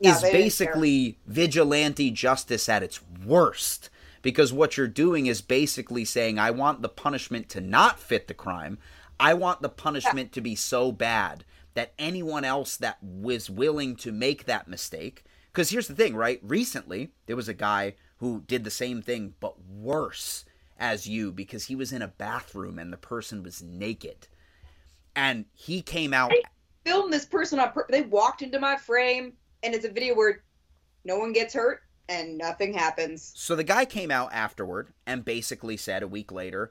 Yeah, 0.00 0.16
is 0.16 0.22
basically 0.22 1.18
vigilante 1.26 2.10
justice 2.10 2.70
at 2.70 2.82
its 2.82 3.00
worst. 3.26 3.90
Because 4.22 4.50
what 4.50 4.78
you're 4.78 4.86
doing 4.86 5.26
is 5.26 5.42
basically 5.42 6.06
saying, 6.06 6.38
I 6.38 6.52
want 6.52 6.80
the 6.80 6.88
punishment 6.88 7.50
to 7.50 7.60
not 7.60 7.98
fit 7.98 8.28
the 8.28 8.34
crime. 8.34 8.78
I 9.20 9.34
want 9.34 9.60
the 9.60 9.68
punishment 9.68 10.32
to 10.32 10.40
be 10.40 10.54
so 10.54 10.90
bad 10.92 11.44
that 11.74 11.92
anyone 11.98 12.44
else 12.44 12.76
that 12.78 12.98
was 13.02 13.50
willing 13.50 13.94
to 13.96 14.12
make 14.12 14.46
that 14.46 14.66
mistake. 14.66 15.24
Because 15.52 15.70
here's 15.70 15.88
the 15.88 15.94
thing, 15.94 16.16
right? 16.16 16.40
Recently, 16.42 17.12
there 17.26 17.36
was 17.36 17.48
a 17.48 17.54
guy 17.54 17.94
who 18.16 18.42
did 18.46 18.64
the 18.64 18.70
same 18.70 19.02
thing, 19.02 19.34
but 19.38 19.62
worse 19.62 20.44
as 20.78 21.06
you 21.06 21.30
because 21.30 21.66
he 21.66 21.76
was 21.76 21.92
in 21.92 22.02
a 22.02 22.08
bathroom 22.08 22.78
and 22.78 22.92
the 22.92 22.96
person 22.96 23.42
was 23.42 23.62
naked. 23.62 24.26
And 25.14 25.44
he 25.52 25.82
came 25.82 26.14
out. 26.14 26.32
Filmed 26.84 27.12
this 27.12 27.26
person 27.26 27.58
on 27.58 27.72
pur- 27.72 27.86
they 27.90 28.02
walked 28.02 28.40
into 28.40 28.58
my 28.58 28.76
frame 28.76 29.34
and 29.62 29.74
it's 29.74 29.84
a 29.84 29.90
video 29.90 30.14
where 30.14 30.42
no 31.04 31.18
one 31.18 31.32
gets 31.32 31.52
hurt 31.52 31.82
and 32.08 32.38
nothing 32.38 32.72
happens. 32.72 33.32
So 33.36 33.54
the 33.54 33.64
guy 33.64 33.84
came 33.84 34.10
out 34.10 34.32
afterward 34.32 34.92
and 35.06 35.24
basically 35.24 35.76
said 35.76 36.02
a 36.02 36.08
week 36.08 36.32
later, 36.32 36.70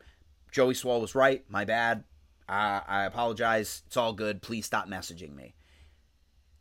Joey 0.52 0.74
Swoll 0.74 1.02
was 1.02 1.14
right. 1.14 1.44
My 1.48 1.64
bad. 1.64 2.04
Uh, 2.50 2.82
I 2.88 3.04
apologize. 3.06 3.84
It's 3.86 3.96
all 3.96 4.14
good. 4.14 4.42
Please 4.42 4.66
stop 4.66 4.88
messaging 4.88 5.36
me. 5.36 5.54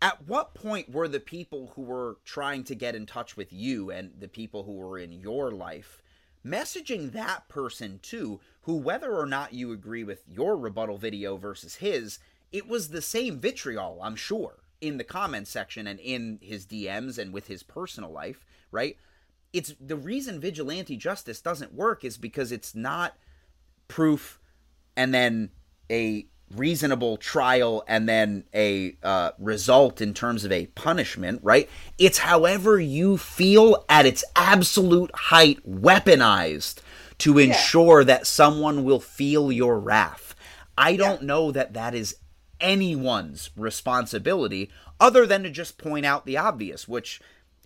At 0.02 0.28
what 0.28 0.54
point 0.54 0.92
were 0.92 1.08
the 1.08 1.18
people 1.18 1.72
who 1.74 1.82
were 1.82 2.18
trying 2.24 2.62
to 2.64 2.74
get 2.74 2.94
in 2.94 3.06
touch 3.06 3.36
with 3.36 3.52
you 3.52 3.90
and 3.90 4.12
the 4.18 4.28
people 4.28 4.64
who 4.64 4.74
were 4.74 4.98
in 4.98 5.12
your 5.12 5.50
life 5.50 6.02
messaging 6.46 7.12
that 7.12 7.48
person 7.48 7.98
too, 8.02 8.40
who, 8.62 8.76
whether 8.76 9.12
or 9.16 9.26
not 9.26 9.54
you 9.54 9.72
agree 9.72 10.04
with 10.04 10.22
your 10.28 10.56
rebuttal 10.56 10.98
video 10.98 11.36
versus 11.36 11.76
his, 11.76 12.18
it 12.52 12.68
was 12.68 12.88
the 12.88 13.02
same 13.02 13.38
vitriol, 13.38 14.00
I'm 14.02 14.16
sure, 14.16 14.58
in 14.80 14.98
the 14.98 15.04
comment 15.04 15.48
section 15.48 15.86
and 15.86 15.98
in 15.98 16.38
his 16.40 16.64
DMs 16.64 17.18
and 17.18 17.32
with 17.32 17.48
his 17.48 17.62
personal 17.62 18.12
life, 18.12 18.46
right? 18.70 18.96
It's 19.52 19.74
the 19.80 19.96
reason 19.96 20.40
vigilante 20.40 20.96
justice 20.96 21.40
doesn't 21.40 21.74
work 21.74 22.04
is 22.04 22.18
because 22.18 22.52
it's 22.52 22.74
not 22.74 23.16
proof 23.88 24.38
and 24.96 25.12
then 25.14 25.50
a 25.90 26.26
reasonable 26.54 27.16
trial 27.16 27.84
and 27.86 28.08
then 28.08 28.44
a 28.54 28.96
uh, 29.02 29.32
result 29.38 30.00
in 30.00 30.14
terms 30.14 30.44
of 30.44 30.52
a 30.52 30.66
punishment, 30.68 31.40
right? 31.42 31.68
It's 31.98 32.18
however 32.18 32.80
you 32.80 33.18
feel 33.18 33.84
at 33.88 34.06
its 34.06 34.24
absolute 34.34 35.10
height, 35.14 35.58
weaponized 35.68 36.80
to 37.18 37.38
ensure 37.38 38.04
that 38.04 38.26
someone 38.26 38.84
will 38.84 39.00
feel 39.00 39.52
your 39.52 39.78
wrath. 39.78 40.34
I 40.76 40.96
don't 40.96 41.22
know 41.22 41.50
that 41.50 41.74
that 41.74 41.94
is 41.94 42.16
anyone's 42.60 43.50
responsibility 43.56 44.70
other 45.00 45.26
than 45.26 45.42
to 45.42 45.50
just 45.50 45.78
point 45.78 46.06
out 46.06 46.26
the 46.26 46.36
obvious, 46.36 46.88
which 46.88 47.20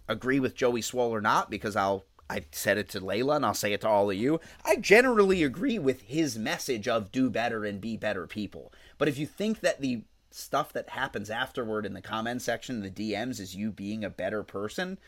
agree 0.08 0.40
with 0.40 0.54
Joey 0.54 0.80
Swoll 0.80 1.10
or 1.10 1.20
not, 1.20 1.50
because 1.50 1.76
I'll 1.76 2.04
I 2.32 2.46
said 2.50 2.78
it 2.78 2.88
to 2.90 3.00
Layla 3.00 3.36
and 3.36 3.44
I'll 3.44 3.52
say 3.52 3.74
it 3.74 3.82
to 3.82 3.88
all 3.88 4.10
of 4.10 4.16
you. 4.16 4.40
I 4.64 4.76
generally 4.76 5.42
agree 5.42 5.78
with 5.78 6.00
his 6.00 6.38
message 6.38 6.88
of 6.88 7.12
do 7.12 7.28
better 7.28 7.66
and 7.66 7.78
be 7.78 7.98
better 7.98 8.26
people. 8.26 8.72
But 8.96 9.08
if 9.08 9.18
you 9.18 9.26
think 9.26 9.60
that 9.60 9.82
the 9.82 10.04
stuff 10.30 10.72
that 10.72 10.88
happens 10.88 11.28
afterward 11.28 11.84
in 11.84 11.92
the 11.92 12.00
comment 12.00 12.40
section, 12.40 12.80
the 12.80 12.88
DMs, 12.88 13.38
is 13.38 13.54
you 13.54 13.70
being 13.70 14.02
a 14.02 14.08
better 14.08 14.42
person, 14.42 14.98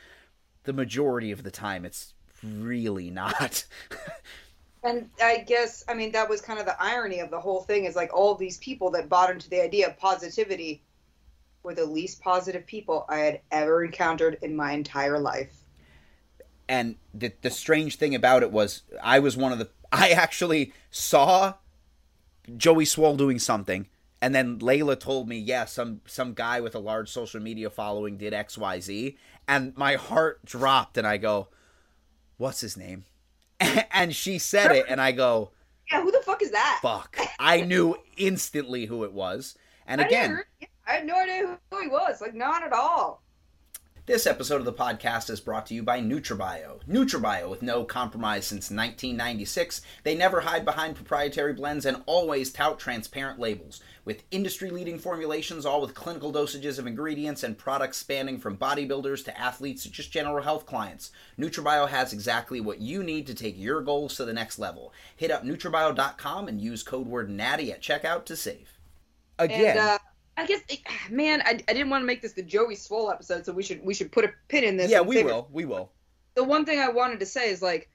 the 0.64 0.74
majority 0.74 1.30
of 1.30 1.44
the 1.44 1.50
time 1.50 1.86
it's 1.86 2.12
really 2.42 3.08
not. 3.08 3.64
and 4.84 5.08
I 5.22 5.46
guess, 5.46 5.82
I 5.88 5.94
mean, 5.94 6.12
that 6.12 6.28
was 6.28 6.42
kind 6.42 6.60
of 6.60 6.66
the 6.66 6.76
irony 6.78 7.20
of 7.20 7.30
the 7.30 7.40
whole 7.40 7.62
thing 7.62 7.86
is 7.86 7.96
like 7.96 8.12
all 8.12 8.34
these 8.34 8.58
people 8.58 8.90
that 8.90 9.08
bought 9.08 9.30
into 9.30 9.48
the 9.48 9.62
idea 9.62 9.88
of 9.88 9.96
positivity 9.96 10.82
were 11.62 11.74
the 11.74 11.86
least 11.86 12.20
positive 12.20 12.66
people 12.66 13.06
I 13.08 13.20
had 13.20 13.40
ever 13.50 13.82
encountered 13.82 14.36
in 14.42 14.54
my 14.54 14.72
entire 14.72 15.18
life 15.18 15.63
and 16.68 16.96
the 17.12 17.32
the 17.42 17.50
strange 17.50 17.96
thing 17.96 18.14
about 18.14 18.42
it 18.42 18.50
was 18.50 18.82
I 19.02 19.18
was 19.18 19.36
one 19.36 19.52
of 19.52 19.58
the 19.58 19.68
I 19.92 20.10
actually 20.10 20.72
saw 20.90 21.54
Joey 22.56 22.84
Swoll 22.84 23.16
doing 23.16 23.38
something 23.38 23.88
and 24.24 24.34
then 24.34 24.58
Layla 24.60 24.98
told 24.98 25.28
me, 25.28 25.36
yeah, 25.36 25.66
some 25.66 26.00
some 26.06 26.32
guy 26.32 26.58
with 26.60 26.74
a 26.74 26.78
large 26.78 27.10
social 27.10 27.40
media 27.40 27.68
following 27.68 28.16
did 28.16 28.32
XYZ 28.32 29.18
and 29.46 29.76
my 29.76 29.96
heart 29.96 30.42
dropped 30.46 30.96
and 30.96 31.06
I 31.06 31.18
go, 31.18 31.48
"What's 32.38 32.62
his 32.62 32.74
name?" 32.74 33.04
and 33.60 34.16
she 34.16 34.38
said 34.38 34.72
it 34.72 34.86
and 34.88 34.98
I 34.98 35.12
go, 35.12 35.50
"Yeah, 35.92 36.00
who 36.00 36.10
the 36.10 36.22
fuck 36.24 36.42
is 36.42 36.52
that?" 36.52 36.78
Fuck. 36.80 37.18
I 37.38 37.60
knew 37.60 37.96
instantly 38.16 38.86
who 38.86 39.04
it 39.04 39.12
was. 39.12 39.58
And 39.86 40.00
again, 40.00 40.42
I 40.88 40.92
had 40.92 41.06
no 41.06 41.16
idea 41.16 41.58
who 41.70 41.80
he 41.82 41.88
was. 41.88 42.22
Like 42.22 42.34
not 42.34 42.62
at 42.62 42.72
all. 42.72 43.22
This 44.06 44.26
episode 44.26 44.56
of 44.56 44.66
the 44.66 44.72
podcast 44.74 45.30
is 45.30 45.40
brought 45.40 45.64
to 45.64 45.74
you 45.74 45.82
by 45.82 45.98
NutraBio. 45.98 46.80
NutraBio, 46.86 47.48
with 47.48 47.62
no 47.62 47.84
compromise 47.84 48.44
since 48.44 48.70
1996, 48.70 49.80
they 50.02 50.14
never 50.14 50.42
hide 50.42 50.62
behind 50.66 50.94
proprietary 50.94 51.54
blends 51.54 51.86
and 51.86 52.02
always 52.04 52.52
tout 52.52 52.78
transparent 52.78 53.40
labels. 53.40 53.80
With 54.04 54.24
industry-leading 54.30 54.98
formulations, 54.98 55.64
all 55.64 55.80
with 55.80 55.94
clinical 55.94 56.34
dosages 56.34 56.78
of 56.78 56.86
ingredients 56.86 57.44
and 57.44 57.56
products 57.56 57.96
spanning 57.96 58.38
from 58.38 58.58
bodybuilders 58.58 59.24
to 59.24 59.40
athletes 59.40 59.84
to 59.84 59.90
just 59.90 60.12
general 60.12 60.42
health 60.42 60.66
clients, 60.66 61.10
NutraBio 61.38 61.88
has 61.88 62.12
exactly 62.12 62.60
what 62.60 62.82
you 62.82 63.02
need 63.02 63.26
to 63.28 63.34
take 63.34 63.58
your 63.58 63.80
goals 63.80 64.16
to 64.16 64.26
the 64.26 64.34
next 64.34 64.58
level. 64.58 64.92
Hit 65.16 65.30
up 65.30 65.44
NutraBio.com 65.44 66.46
and 66.46 66.60
use 66.60 66.82
code 66.82 67.06
word 67.06 67.30
NATTY 67.30 67.72
at 67.72 67.80
checkout 67.80 68.26
to 68.26 68.36
save. 68.36 68.78
Again. 69.38 69.78
And, 69.78 69.78
uh- 69.78 69.98
I 70.36 70.46
guess, 70.46 70.60
eh, 70.68 70.76
man, 71.10 71.42
I, 71.44 71.50
I 71.50 71.72
didn't 71.72 71.90
want 71.90 72.02
to 72.02 72.06
make 72.06 72.22
this 72.22 72.32
the 72.32 72.42
Joey 72.42 72.74
Swoll 72.74 73.12
episode, 73.12 73.46
so 73.46 73.52
we 73.52 73.62
should 73.62 73.84
we 73.84 73.94
should 73.94 74.10
put 74.10 74.24
a 74.24 74.30
pin 74.48 74.64
in 74.64 74.76
this. 74.76 74.90
Yeah, 74.90 75.00
we 75.00 75.22
will. 75.22 75.48
We 75.52 75.64
will. 75.64 75.92
The 76.34 76.44
one 76.44 76.64
thing 76.64 76.80
I 76.80 76.88
wanted 76.88 77.20
to 77.20 77.26
say 77.26 77.50
is 77.50 77.62
like, 77.62 77.88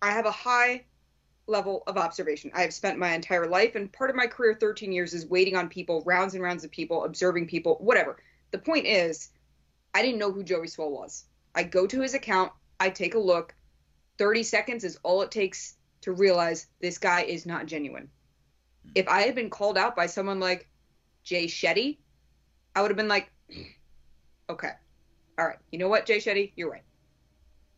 I 0.00 0.10
have 0.10 0.24
a 0.24 0.30
high 0.30 0.84
level 1.46 1.82
of 1.86 1.98
observation. 1.98 2.50
I 2.54 2.62
have 2.62 2.72
spent 2.72 2.98
my 2.98 3.14
entire 3.14 3.46
life, 3.46 3.74
and 3.74 3.92
part 3.92 4.08
of 4.08 4.16
my 4.16 4.26
career, 4.26 4.54
13 4.54 4.92
years, 4.92 5.12
is 5.12 5.26
waiting 5.26 5.56
on 5.56 5.68
people, 5.68 6.02
rounds 6.06 6.34
and 6.34 6.42
rounds 6.42 6.64
of 6.64 6.70
people, 6.70 7.04
observing 7.04 7.46
people, 7.46 7.76
whatever. 7.80 8.16
The 8.52 8.58
point 8.58 8.86
is, 8.86 9.30
I 9.94 10.00
didn't 10.00 10.18
know 10.18 10.32
who 10.32 10.42
Joey 10.42 10.66
Swoll 10.66 10.90
was. 10.90 11.24
I 11.54 11.62
go 11.64 11.86
to 11.86 12.00
his 12.00 12.14
account, 12.14 12.52
I 12.80 12.88
take 12.88 13.14
a 13.14 13.18
look. 13.18 13.54
30 14.16 14.42
seconds 14.42 14.84
is 14.84 14.98
all 15.02 15.22
it 15.22 15.30
takes 15.30 15.76
to 16.00 16.12
realize 16.12 16.66
this 16.80 16.98
guy 16.98 17.22
is 17.22 17.44
not 17.44 17.66
genuine 17.66 18.08
if 18.94 19.08
I 19.08 19.22
had 19.22 19.34
been 19.34 19.50
called 19.50 19.78
out 19.78 19.96
by 19.96 20.06
someone 20.06 20.40
like 20.40 20.68
Jay 21.22 21.46
Shetty, 21.46 21.98
I 22.74 22.82
would 22.82 22.90
have 22.90 22.96
been 22.96 23.08
like, 23.08 23.30
okay, 24.48 24.70
all 25.38 25.46
right, 25.46 25.58
you 25.70 25.78
know 25.78 25.88
what, 25.88 26.06
Jay 26.06 26.18
Shetty, 26.18 26.52
you're 26.56 26.70
right. 26.70 26.84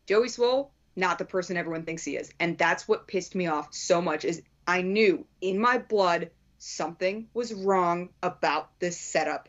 Joey 0.07 0.29
Swoll, 0.29 0.71
not 0.97 1.19
the 1.19 1.25
person 1.25 1.57
everyone 1.57 1.85
thinks 1.85 2.05
he 2.05 2.17
is, 2.17 2.33
and 2.41 2.59
that's 2.59 2.89
what 2.89 3.07
pissed 3.07 3.35
me 3.35 3.47
off 3.47 3.73
so 3.75 4.01
much. 4.03 4.25
Is 4.25 4.43
I 4.67 4.83
knew 4.83 5.27
in 5.41 5.59
my 5.59 5.79
blood 5.79 6.31
something 6.59 7.29
was 7.33 7.55
wrong 7.55 8.11
about 8.23 8.79
this 8.79 8.99
setup, 8.99 9.49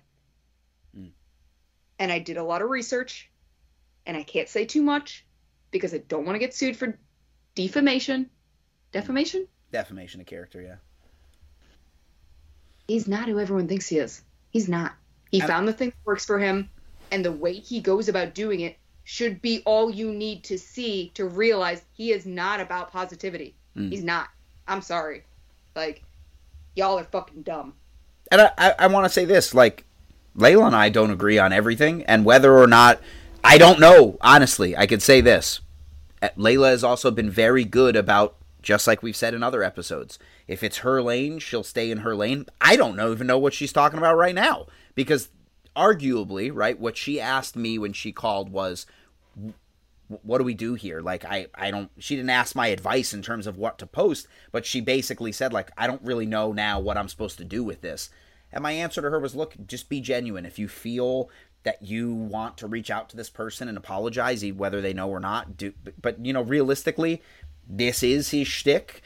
mm. 0.97 1.12
and 2.00 2.12
I 2.12 2.19
did 2.19 2.38
a 2.38 2.43
lot 2.43 2.62
of 2.62 2.69
research, 2.69 3.30
and 4.06 4.15
I 4.15 4.24
can't 4.24 4.50
say 4.50 4.65
too 4.65 4.84
much 4.84 5.26
because 5.71 5.93
I 5.93 6.00
don't 6.00 6.26
want 6.26 6.36
to 6.36 6.39
get 6.39 6.54
sued 6.54 6.78
for 6.78 6.97
defamation, 7.56 8.30
defamation, 8.91 9.47
defamation 9.71 10.21
of 10.21 10.28
character, 10.28 10.62
yeah 10.62 10.76
he's 12.91 13.08
not 13.08 13.30
who 13.30 13.39
everyone 13.39 13.67
thinks 13.67 13.88
he 13.88 13.97
is. 13.97 14.21
He's 14.49 14.67
not. 14.67 14.93
He 15.32 15.39
found 15.39 15.65
the 15.65 15.73
thing 15.73 15.89
that 15.89 16.06
works 16.06 16.25
for 16.25 16.38
him, 16.39 16.69
and 17.10 17.23
the 17.23 17.32
way 17.32 17.54
he 17.54 17.80
goes 17.80 18.10
about 18.10 18.34
doing 18.34 18.60
it 18.60 18.77
should 19.06 19.41
be 19.41 19.62
all 19.65 19.89
you 19.89 20.13
need 20.13 20.43
to 20.43 20.58
see 20.58 21.10
to 21.13 21.25
realize 21.25 21.84
he 21.93 22.12
is 22.12 22.25
not 22.25 22.60
about 22.60 22.91
positivity. 22.91 23.56
Mm. 23.77 23.89
He's 23.89 24.04
not. 24.04 24.27
I'm 24.67 24.82
sorry. 24.82 25.23
Like, 25.73 26.04
y'all 26.75 26.99
are 26.99 27.06
fucking 27.06 27.43
dumb. 27.43 27.73
And 28.30 28.41
I, 28.41 28.51
I, 28.58 28.75
I 28.80 28.88
want 28.88 29.06
to 29.06 29.10
say 29.10 29.23
this 29.23 29.54
like, 29.54 29.86
Layla 30.38 30.67
and 30.67 30.75
I 30.75 30.89
don't 30.89 31.12
agree 31.12 31.39
on 31.39 31.54
everything, 31.54 32.04
and 32.04 32.25
whether 32.25 32.58
or 32.58 32.67
not, 32.67 32.99
I 33.41 33.58
don't 33.58 33.80
know, 33.80 34.17
honestly. 34.19 34.75
I 34.75 34.86
could 34.86 35.01
say 35.01 35.21
this. 35.21 35.62
Layla 36.21 36.71
has 36.71 36.84
also 36.84 37.10
been 37.10 37.30
very 37.30 37.63
good 37.63 37.95
about, 37.95 38.36
just 38.62 38.88
like 38.88 39.02
we've 39.02 39.15
said 39.15 39.34
in 39.34 39.43
other 39.43 39.63
episodes, 39.63 40.19
if 40.47 40.63
it's 40.63 40.80
her 40.80 41.02
lane, 41.02 41.39
she'll 41.39 41.63
stay 41.63 41.91
in 41.91 42.00
her 42.00 42.15
lane. 42.15 42.45
I 42.60 42.76
don't 42.76 42.95
know, 42.95 43.12
even 43.12 43.28
know 43.28 43.39
what 43.39 43.54
she's 43.54 43.74
talking 43.74 43.97
about 43.97 44.17
right 44.17 44.36
now 44.36 44.67
because 44.95 45.30
arguably, 45.76 46.52
right, 46.54 46.80
what 46.80 46.97
she 46.97 47.19
asked 47.19 47.56
me 47.56 47.78
when 47.78 47.93
she 47.93 48.12
called 48.12 48.50
was 48.50 48.86
what 50.24 50.39
do 50.39 50.43
we 50.43 50.54
do 50.54 50.74
here? 50.74 51.02
Like 51.02 51.24
I 51.26 51.47
I 51.56 51.71
don't 51.71 51.89
she 51.97 52.15
didn't 52.15 52.32
ask 52.32 52.56
my 52.56 52.67
advice 52.67 53.13
in 53.13 53.21
terms 53.21 53.47
of 53.47 53.58
what 53.58 53.78
to 53.80 53.88
post, 53.88 54.28
but 54.52 54.65
she 54.65 54.82
basically 54.82 55.32
said 55.32 55.54
like 55.54 55.71
I 55.78 55.88
don't 55.88 56.02
really 56.04 56.26
know 56.26 56.52
now 56.52 56.80
what 56.80 56.97
I'm 56.97 57.08
supposed 57.08 57.38
to 57.38 57.45
do 57.45 57.63
with 57.63 57.82
this. 57.82 58.10
And 58.52 58.62
my 58.63 58.74
answer 58.74 59.02
to 59.02 59.10
her 59.10 59.19
was 59.19 59.36
look, 59.36 59.56
just 59.65 59.89
be 59.89 60.02
genuine. 60.02 60.45
If 60.45 60.60
you 60.60 60.67
feel 60.67 61.30
that 61.63 61.82
you 61.82 62.12
want 62.13 62.58
to 62.58 62.67
reach 62.67 62.89
out 62.89 63.08
to 63.10 63.15
this 63.15 63.30
person 63.30 63.67
and 63.67 63.78
apologize, 63.78 64.43
whether 64.52 64.82
they 64.82 64.93
know 64.93 65.10
or 65.10 65.19
not, 65.19 65.58
do 65.58 65.74
but 66.02 66.24
you 66.26 66.34
know, 66.34 66.41
realistically, 66.41 67.21
this 67.67 68.04
is 68.04 68.32
his 68.32 68.47
shtick 68.47 69.02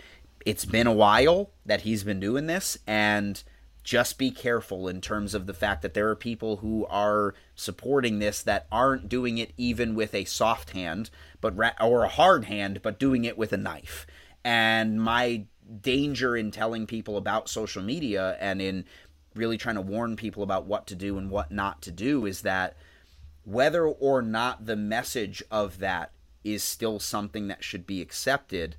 it's 0.45 0.63
been 0.63 0.87
a 0.87 0.93
while 0.93 1.49
that 1.65 1.81
he's 1.81 2.03
been 2.03 2.19
doing 2.19 2.45
this, 2.45 2.77
and 2.85 3.43
just 3.83 4.17
be 4.17 4.31
careful 4.31 4.87
in 4.87 5.01
terms 5.01 5.33
of 5.33 5.47
the 5.47 5.53
fact 5.53 5.81
that 5.81 5.95
there 5.95 6.07
are 6.09 6.15
people 6.15 6.57
who 6.57 6.85
are 6.85 7.33
supporting 7.55 8.19
this 8.19 8.41
that 8.43 8.67
aren't 8.71 9.09
doing 9.09 9.37
it 9.37 9.53
even 9.57 9.95
with 9.95 10.13
a 10.13 10.25
soft 10.25 10.71
hand, 10.71 11.09
but 11.41 11.57
ra- 11.57 11.71
or 11.81 12.03
a 12.03 12.09
hard 12.09 12.45
hand, 12.45 12.81
but 12.83 12.99
doing 12.99 13.25
it 13.25 13.37
with 13.37 13.51
a 13.53 13.57
knife. 13.57 14.05
And 14.43 15.01
my 15.01 15.45
danger 15.81 16.37
in 16.37 16.51
telling 16.51 16.85
people 16.85 17.17
about 17.17 17.49
social 17.49 17.81
media 17.81 18.37
and 18.39 18.61
in 18.61 18.85
really 19.33 19.57
trying 19.57 19.75
to 19.75 19.81
warn 19.81 20.15
people 20.15 20.43
about 20.43 20.65
what 20.65 20.85
to 20.87 20.95
do 20.95 21.17
and 21.17 21.29
what 21.29 21.51
not 21.51 21.81
to 21.81 21.91
do 21.91 22.25
is 22.25 22.41
that 22.41 22.77
whether 23.43 23.85
or 23.85 24.21
not 24.21 24.65
the 24.65 24.75
message 24.75 25.43
of 25.51 25.79
that 25.79 26.11
is 26.45 26.63
still 26.63 26.99
something 26.99 27.47
that 27.49 27.63
should 27.63 27.85
be 27.85 28.01
accepted 28.01 28.77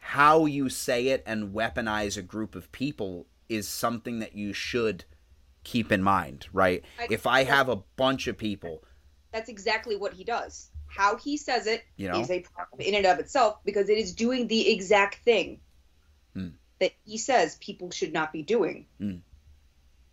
how 0.00 0.46
you 0.46 0.68
say 0.68 1.08
it 1.08 1.22
and 1.26 1.54
weaponize 1.54 2.16
a 2.16 2.22
group 2.22 2.54
of 2.54 2.72
people 2.72 3.26
is 3.48 3.68
something 3.68 4.18
that 4.18 4.34
you 4.34 4.52
should 4.52 5.04
keep 5.62 5.92
in 5.92 6.02
mind, 6.02 6.48
right? 6.52 6.84
I, 6.98 7.06
if 7.10 7.26
I 7.26 7.44
have 7.44 7.68
a 7.68 7.76
bunch 7.96 8.26
of 8.26 8.36
people, 8.36 8.82
that's 9.30 9.48
exactly 9.48 9.96
what 9.96 10.14
he 10.14 10.24
does. 10.24 10.70
How 10.86 11.16
he 11.16 11.36
says 11.36 11.66
it 11.66 11.84
you 11.96 12.08
know? 12.08 12.18
is 12.18 12.30
a 12.30 12.40
problem 12.40 12.80
in 12.80 12.94
and 12.94 13.06
of 13.06 13.20
itself 13.20 13.58
because 13.64 13.88
it 13.88 13.98
is 13.98 14.12
doing 14.12 14.48
the 14.48 14.72
exact 14.72 15.16
thing 15.24 15.60
hmm. 16.34 16.48
that 16.80 16.92
he 17.04 17.16
says 17.16 17.56
people 17.60 17.90
should 17.90 18.12
not 18.12 18.32
be 18.32 18.42
doing, 18.42 18.86
hmm. 18.98 19.16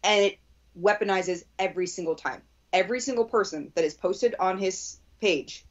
and 0.04 0.26
it 0.26 0.38
weaponizes 0.80 1.44
every 1.58 1.88
single 1.88 2.16
time. 2.16 2.42
Every 2.74 3.00
single 3.00 3.26
person 3.26 3.72
that 3.74 3.86
is 3.86 3.94
posted 3.94 4.36
on 4.40 4.60
his 4.60 5.00
page, 5.22 5.66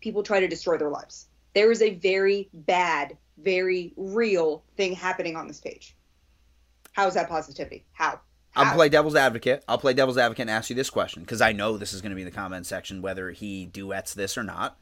people 0.00 0.22
try 0.22 0.40
to 0.40 0.48
destroy 0.48 0.76
their 0.76 0.90
lives 0.90 1.26
there 1.54 1.70
is 1.70 1.82
a 1.82 1.94
very 1.94 2.48
bad, 2.52 3.16
very 3.38 3.92
real 3.96 4.64
thing 4.76 4.92
happening 4.92 5.36
on 5.36 5.48
this 5.48 5.60
page. 5.60 5.96
How 6.92 7.06
is 7.06 7.14
that 7.14 7.28
positivity? 7.28 7.84
How? 7.92 8.20
How? 8.50 8.64
I'll 8.64 8.74
play 8.74 8.88
devil's 8.88 9.14
advocate. 9.14 9.64
I'll 9.68 9.78
play 9.78 9.94
devil's 9.94 10.18
advocate 10.18 10.42
and 10.42 10.50
ask 10.50 10.70
you 10.70 10.76
this 10.76 10.90
question 10.90 11.22
because 11.22 11.40
I 11.40 11.52
know 11.52 11.76
this 11.76 11.92
is 11.92 12.00
going 12.00 12.10
to 12.10 12.16
be 12.16 12.22
in 12.22 12.26
the 12.26 12.32
comment 12.32 12.66
section 12.66 13.02
whether 13.02 13.30
he 13.30 13.66
duets 13.66 14.14
this 14.14 14.36
or 14.36 14.42
not. 14.42 14.78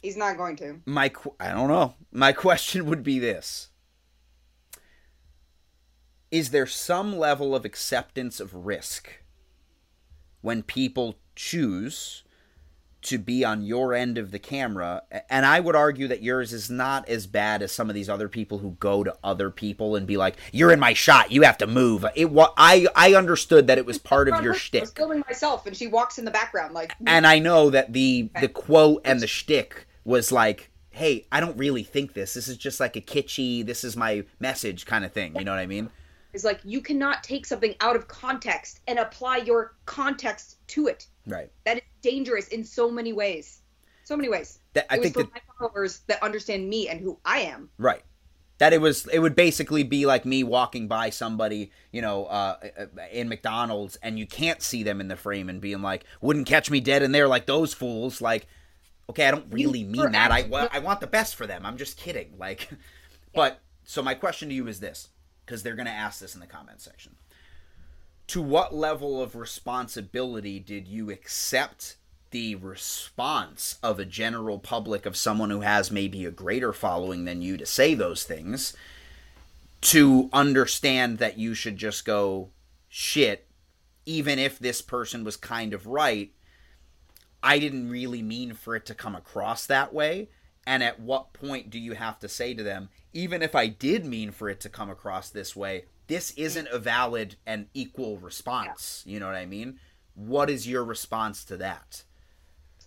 He's 0.00 0.16
not 0.16 0.36
going 0.36 0.56
to. 0.56 0.80
My 0.86 1.12
I 1.38 1.52
don't 1.52 1.68
know. 1.68 1.94
My 2.10 2.32
question 2.32 2.86
would 2.86 3.02
be 3.02 3.18
this. 3.18 3.68
Is 6.30 6.50
there 6.50 6.66
some 6.66 7.16
level 7.16 7.54
of 7.54 7.66
acceptance 7.66 8.40
of 8.40 8.66
risk 8.66 9.22
when 10.40 10.62
people 10.62 11.16
choose 11.36 12.24
to 13.02 13.18
be 13.18 13.44
on 13.44 13.62
your 13.62 13.94
end 13.94 14.16
of 14.16 14.30
the 14.30 14.38
camera 14.38 15.02
and 15.28 15.44
i 15.44 15.58
would 15.58 15.74
argue 15.74 16.08
that 16.08 16.22
yours 16.22 16.52
is 16.52 16.70
not 16.70 17.08
as 17.08 17.26
bad 17.26 17.62
as 17.62 17.72
some 17.72 17.88
of 17.88 17.94
these 17.94 18.08
other 18.08 18.28
people 18.28 18.58
who 18.58 18.72
go 18.78 19.02
to 19.02 19.14
other 19.24 19.50
people 19.50 19.96
and 19.96 20.06
be 20.06 20.16
like 20.16 20.36
you're 20.52 20.72
in 20.72 20.80
my 20.80 20.92
shot 20.92 21.32
you 21.32 21.42
have 21.42 21.58
to 21.58 21.66
move. 21.66 22.04
It 22.14 22.30
what 22.30 22.54
i 22.56 22.86
i 22.94 23.14
understood 23.14 23.66
that 23.66 23.78
it 23.78 23.86
was 23.86 23.98
part 23.98 24.28
of 24.28 24.42
your 24.42 24.54
shtick. 24.54 24.80
I 24.80 24.84
was 24.84 24.92
filming 24.92 25.24
myself 25.28 25.66
and 25.66 25.76
she 25.76 25.86
walks 25.86 26.18
in 26.18 26.24
the 26.24 26.30
background 26.30 26.74
like 26.74 26.94
and 27.06 27.26
i 27.26 27.38
know 27.38 27.70
that 27.70 27.92
the 27.92 28.30
the 28.40 28.48
quote 28.48 29.02
and 29.04 29.20
the 29.20 29.26
shtick 29.26 29.86
was 30.04 30.32
like 30.32 30.70
hey 30.90 31.26
i 31.32 31.40
don't 31.40 31.56
really 31.56 31.82
think 31.82 32.14
this. 32.14 32.34
This 32.34 32.48
is 32.48 32.56
just 32.56 32.80
like 32.80 32.96
a 32.96 33.00
kitschy 33.00 33.64
this 33.64 33.84
is 33.84 33.96
my 33.96 34.24
message 34.40 34.86
kind 34.86 35.04
of 35.04 35.12
thing 35.12 35.34
you 35.36 35.44
know 35.44 35.52
what 35.52 35.60
i 35.60 35.66
mean? 35.66 35.90
It's 36.32 36.44
like 36.44 36.60
you 36.64 36.80
cannot 36.80 37.22
take 37.22 37.44
something 37.44 37.74
out 37.80 37.94
of 37.94 38.08
context 38.08 38.80
and 38.88 38.98
apply 38.98 39.38
your 39.38 39.74
context 39.84 40.56
to 40.68 40.86
it 40.86 41.06
right 41.26 41.50
that 41.64 41.76
is 41.76 41.82
dangerous 42.02 42.48
in 42.48 42.64
so 42.64 42.90
many 42.90 43.12
ways. 43.12 43.62
So 44.04 44.16
many 44.16 44.28
ways. 44.28 44.58
That, 44.72 44.92
I 44.92 44.98
think 44.98 45.14
for 45.14 45.22
that, 45.22 45.32
my 45.32 45.40
followers 45.58 46.00
that 46.08 46.22
understand 46.22 46.68
me 46.68 46.88
and 46.88 47.00
who 47.00 47.18
I 47.24 47.40
am. 47.40 47.70
Right. 47.78 48.02
That 48.58 48.72
it 48.72 48.80
was, 48.80 49.06
it 49.08 49.18
would 49.18 49.34
basically 49.34 49.82
be 49.82 50.06
like 50.06 50.24
me 50.24 50.44
walking 50.44 50.88
by 50.88 51.10
somebody, 51.10 51.70
you 51.90 52.02
know, 52.02 52.26
uh, 52.26 52.56
in 53.10 53.28
McDonald's, 53.28 53.96
and 54.02 54.18
you 54.18 54.26
can't 54.26 54.62
see 54.62 54.82
them 54.82 55.00
in 55.00 55.08
the 55.08 55.16
frame, 55.16 55.48
and 55.48 55.60
being 55.60 55.82
like, 55.82 56.04
"Wouldn't 56.20 56.46
catch 56.46 56.70
me 56.70 56.78
dead 56.80 57.02
in 57.02 57.10
there 57.10 57.26
like 57.26 57.46
those 57.46 57.74
fools." 57.74 58.20
Like, 58.20 58.46
okay, 59.10 59.26
I 59.26 59.32
don't 59.32 59.52
really 59.52 59.82
mean 59.82 60.12
that. 60.12 60.30
I, 60.30 60.48
I 60.72 60.78
want 60.78 61.00
the 61.00 61.08
best 61.08 61.34
for 61.34 61.46
them. 61.46 61.66
I'm 61.66 61.76
just 61.76 61.96
kidding. 61.96 62.34
Like, 62.38 62.68
but 63.34 63.60
so 63.84 64.00
my 64.00 64.14
question 64.14 64.48
to 64.48 64.54
you 64.54 64.68
is 64.68 64.78
this, 64.78 65.08
because 65.44 65.62
they're 65.62 65.74
gonna 65.74 65.90
ask 65.90 66.20
this 66.20 66.34
in 66.34 66.40
the 66.40 66.46
comment 66.46 66.80
section 66.80 67.16
to 68.32 68.40
what 68.40 68.74
level 68.74 69.20
of 69.20 69.36
responsibility 69.36 70.58
did 70.58 70.88
you 70.88 71.10
accept 71.10 71.96
the 72.30 72.54
response 72.54 73.78
of 73.82 73.98
a 73.98 74.06
general 74.06 74.58
public 74.58 75.04
of 75.04 75.14
someone 75.18 75.50
who 75.50 75.60
has 75.60 75.90
maybe 75.90 76.24
a 76.24 76.30
greater 76.30 76.72
following 76.72 77.26
than 77.26 77.42
you 77.42 77.58
to 77.58 77.66
say 77.66 77.92
those 77.92 78.24
things 78.24 78.74
to 79.82 80.30
understand 80.32 81.18
that 81.18 81.36
you 81.36 81.52
should 81.52 81.76
just 81.76 82.06
go 82.06 82.48
shit 82.88 83.46
even 84.06 84.38
if 84.38 84.58
this 84.58 84.80
person 84.80 85.24
was 85.24 85.36
kind 85.36 85.74
of 85.74 85.86
right 85.86 86.32
i 87.42 87.58
didn't 87.58 87.90
really 87.90 88.22
mean 88.22 88.54
for 88.54 88.74
it 88.74 88.86
to 88.86 88.94
come 88.94 89.14
across 89.14 89.66
that 89.66 89.92
way. 89.92 90.30
And 90.66 90.82
at 90.82 91.00
what 91.00 91.34
point 91.34 91.68
do 91.68 91.78
you 91.78 91.92
have 91.92 92.18
to 92.20 92.30
say 92.30 92.54
to 92.54 92.62
them 92.62 92.88
even 93.12 93.42
if 93.42 93.54
i 93.54 93.66
did 93.66 94.06
mean 94.06 94.30
for 94.30 94.48
it 94.48 94.58
to 94.60 94.70
come 94.70 94.88
across 94.88 95.28
this 95.28 95.54
way 95.54 95.84
this 96.06 96.32
isn't 96.32 96.68
a 96.68 96.78
valid 96.78 97.36
and 97.46 97.66
equal 97.74 98.18
response. 98.18 99.02
Yeah. 99.06 99.14
You 99.14 99.20
know 99.20 99.26
what 99.26 99.36
I 99.36 99.46
mean? 99.46 99.78
What 100.14 100.50
is 100.50 100.68
your 100.68 100.84
response 100.84 101.44
to 101.46 101.56
that? 101.58 102.02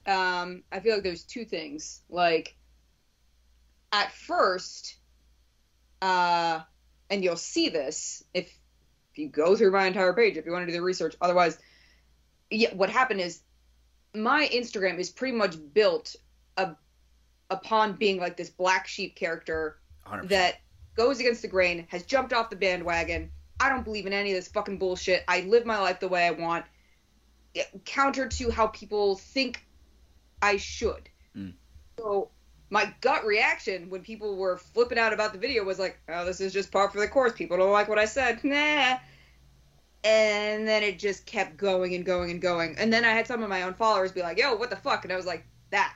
Um, 0.06 0.63
I 0.71 0.80
feel 0.80 0.95
like 0.95 1.04
there's 1.04 1.23
two 1.23 1.45
things. 1.45 2.01
Like, 2.10 2.56
at 3.91 4.12
first, 4.12 4.97
uh, 6.01 6.60
and 7.10 7.23
you'll 7.23 7.36
see 7.38 7.69
this 7.69 8.23
if, 8.34 8.47
if 9.12 9.17
you 9.17 9.30
go 9.30 9.56
through 9.56 9.71
my 9.71 9.88
entire 9.88 10.13
page, 10.13 10.38
if 10.38 10.45
you 10.45 10.51
want 10.51 10.63
to 10.63 10.67
do 10.67 10.78
the 10.78 10.84
research. 10.84 11.15
Otherwise, 11.21 11.58
yeah, 12.49 12.73
what 12.73 12.89
happened 12.89 13.21
is 13.21 13.41
my 14.13 14.47
Instagram 14.54 14.99
is 14.99 15.10
pretty 15.10 15.36
much 15.36 15.56
built 15.73 16.15
a, 16.58 16.75
upon 17.49 17.93
being 17.93 18.19
like 18.19 18.38
this 18.38 18.49
black 18.49 18.88
sheep 18.88 19.15
character 19.15 19.80
100%. 20.08 20.30
that 20.30 20.56
goes 20.95 21.19
against 21.19 21.41
the 21.41 21.47
grain, 21.47 21.88
has 21.89 22.03
jumped 22.03 22.34
off 22.34 22.49
the 22.49 22.55
bandwagon. 22.55 23.31
I 23.60 23.69
don't 23.69 23.84
believe 23.84 24.05
in 24.05 24.13
any 24.13 24.31
of 24.31 24.36
this 24.36 24.47
fucking 24.47 24.77
bullshit. 24.77 25.23
I 25.27 25.41
live 25.41 25.65
my 25.65 25.79
life 25.79 25.99
the 25.99 26.08
way 26.08 26.25
I 26.25 26.31
want. 26.31 26.65
Counter 27.86 28.27
to 28.27 28.51
how 28.51 28.67
people 28.67 29.15
think 29.15 29.65
I 30.41 30.58
should. 30.58 31.10
Mm. 31.36 31.53
So 31.97 32.29
my 32.69 32.93
gut 32.99 33.25
reaction 33.25 33.89
when 33.89 34.01
people 34.01 34.36
were 34.36 34.58
flipping 34.58 34.97
out 34.97 35.13
about 35.13 35.31
the 35.31 35.39
video 35.39 35.63
was 35.63 35.79
like, 35.79 35.97
"Oh, 36.10 36.25
this 36.25 36.41
is 36.41 36.51
just 36.51 36.71
par 36.71 36.89
for 36.89 36.99
the 36.99 37.08
course. 37.08 37.31
People 37.34 37.58
don't 37.58 37.71
like 37.71 37.88
what 37.88 37.99
I 37.99 38.05
said." 38.05 38.43
Nah. 38.43 38.97
And 40.03 40.67
then 40.67 40.84
it 40.84 40.99
just 40.99 41.25
kept 41.25 41.58
going 41.58 41.95
and 41.95 42.05
going 42.05 42.29
and 42.29 42.39
going. 42.39 42.75
And 42.77 42.93
then 42.93 43.03
I 43.03 43.10
had 43.10 43.25
some 43.25 43.41
of 43.41 43.49
my 43.49 43.63
own 43.63 43.73
followers 43.73 44.12
be 44.12 44.21
like, 44.21 44.38
"Yo, 44.38 44.55
what 44.55 44.69
the 44.69 44.75
fuck?" 44.75 45.03
And 45.03 45.12
I 45.12 45.15
was 45.15 45.25
like, 45.25 45.45
"That 45.71 45.95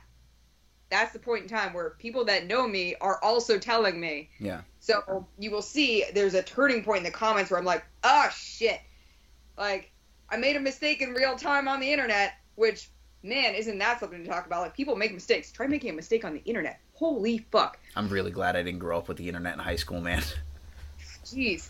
that's 0.90 1.12
the 1.12 1.18
point 1.18 1.44
in 1.44 1.48
time 1.48 1.72
where 1.72 1.90
people 1.90 2.24
that 2.26 2.46
know 2.46 2.66
me 2.66 2.96
are 3.00 3.22
also 3.22 3.58
telling 3.58 3.98
me. 4.00 4.28
Yeah. 4.38 4.62
So 4.80 5.26
you 5.38 5.50
will 5.50 5.62
see 5.62 6.04
there's 6.14 6.34
a 6.34 6.42
turning 6.42 6.82
point 6.82 6.98
in 6.98 7.04
the 7.04 7.10
comments 7.10 7.50
where 7.50 7.60
I'm 7.60 7.66
like, 7.66 7.84
oh 8.02 8.28
shit. 8.34 8.80
Like, 9.56 9.92
I 10.30 10.36
made 10.36 10.56
a 10.56 10.60
mistake 10.60 11.02
in 11.02 11.12
real 11.12 11.36
time 11.36 11.68
on 11.68 11.80
the 11.80 11.92
internet, 11.92 12.34
which, 12.54 12.88
man, 13.22 13.54
isn't 13.54 13.78
that 13.78 14.00
something 14.00 14.24
to 14.24 14.28
talk 14.28 14.46
about? 14.46 14.62
Like, 14.62 14.74
people 14.74 14.96
make 14.96 15.12
mistakes. 15.12 15.52
Try 15.52 15.66
making 15.66 15.90
a 15.90 15.92
mistake 15.92 16.24
on 16.24 16.32
the 16.32 16.42
internet. 16.44 16.80
Holy 16.94 17.38
fuck. 17.52 17.78
I'm 17.94 18.08
really 18.08 18.30
glad 18.30 18.56
I 18.56 18.62
didn't 18.62 18.78
grow 18.78 18.96
up 18.96 19.08
with 19.08 19.18
the 19.18 19.28
internet 19.28 19.52
in 19.52 19.58
high 19.58 19.76
school, 19.76 20.00
man. 20.00 20.22
Jeez. 21.24 21.68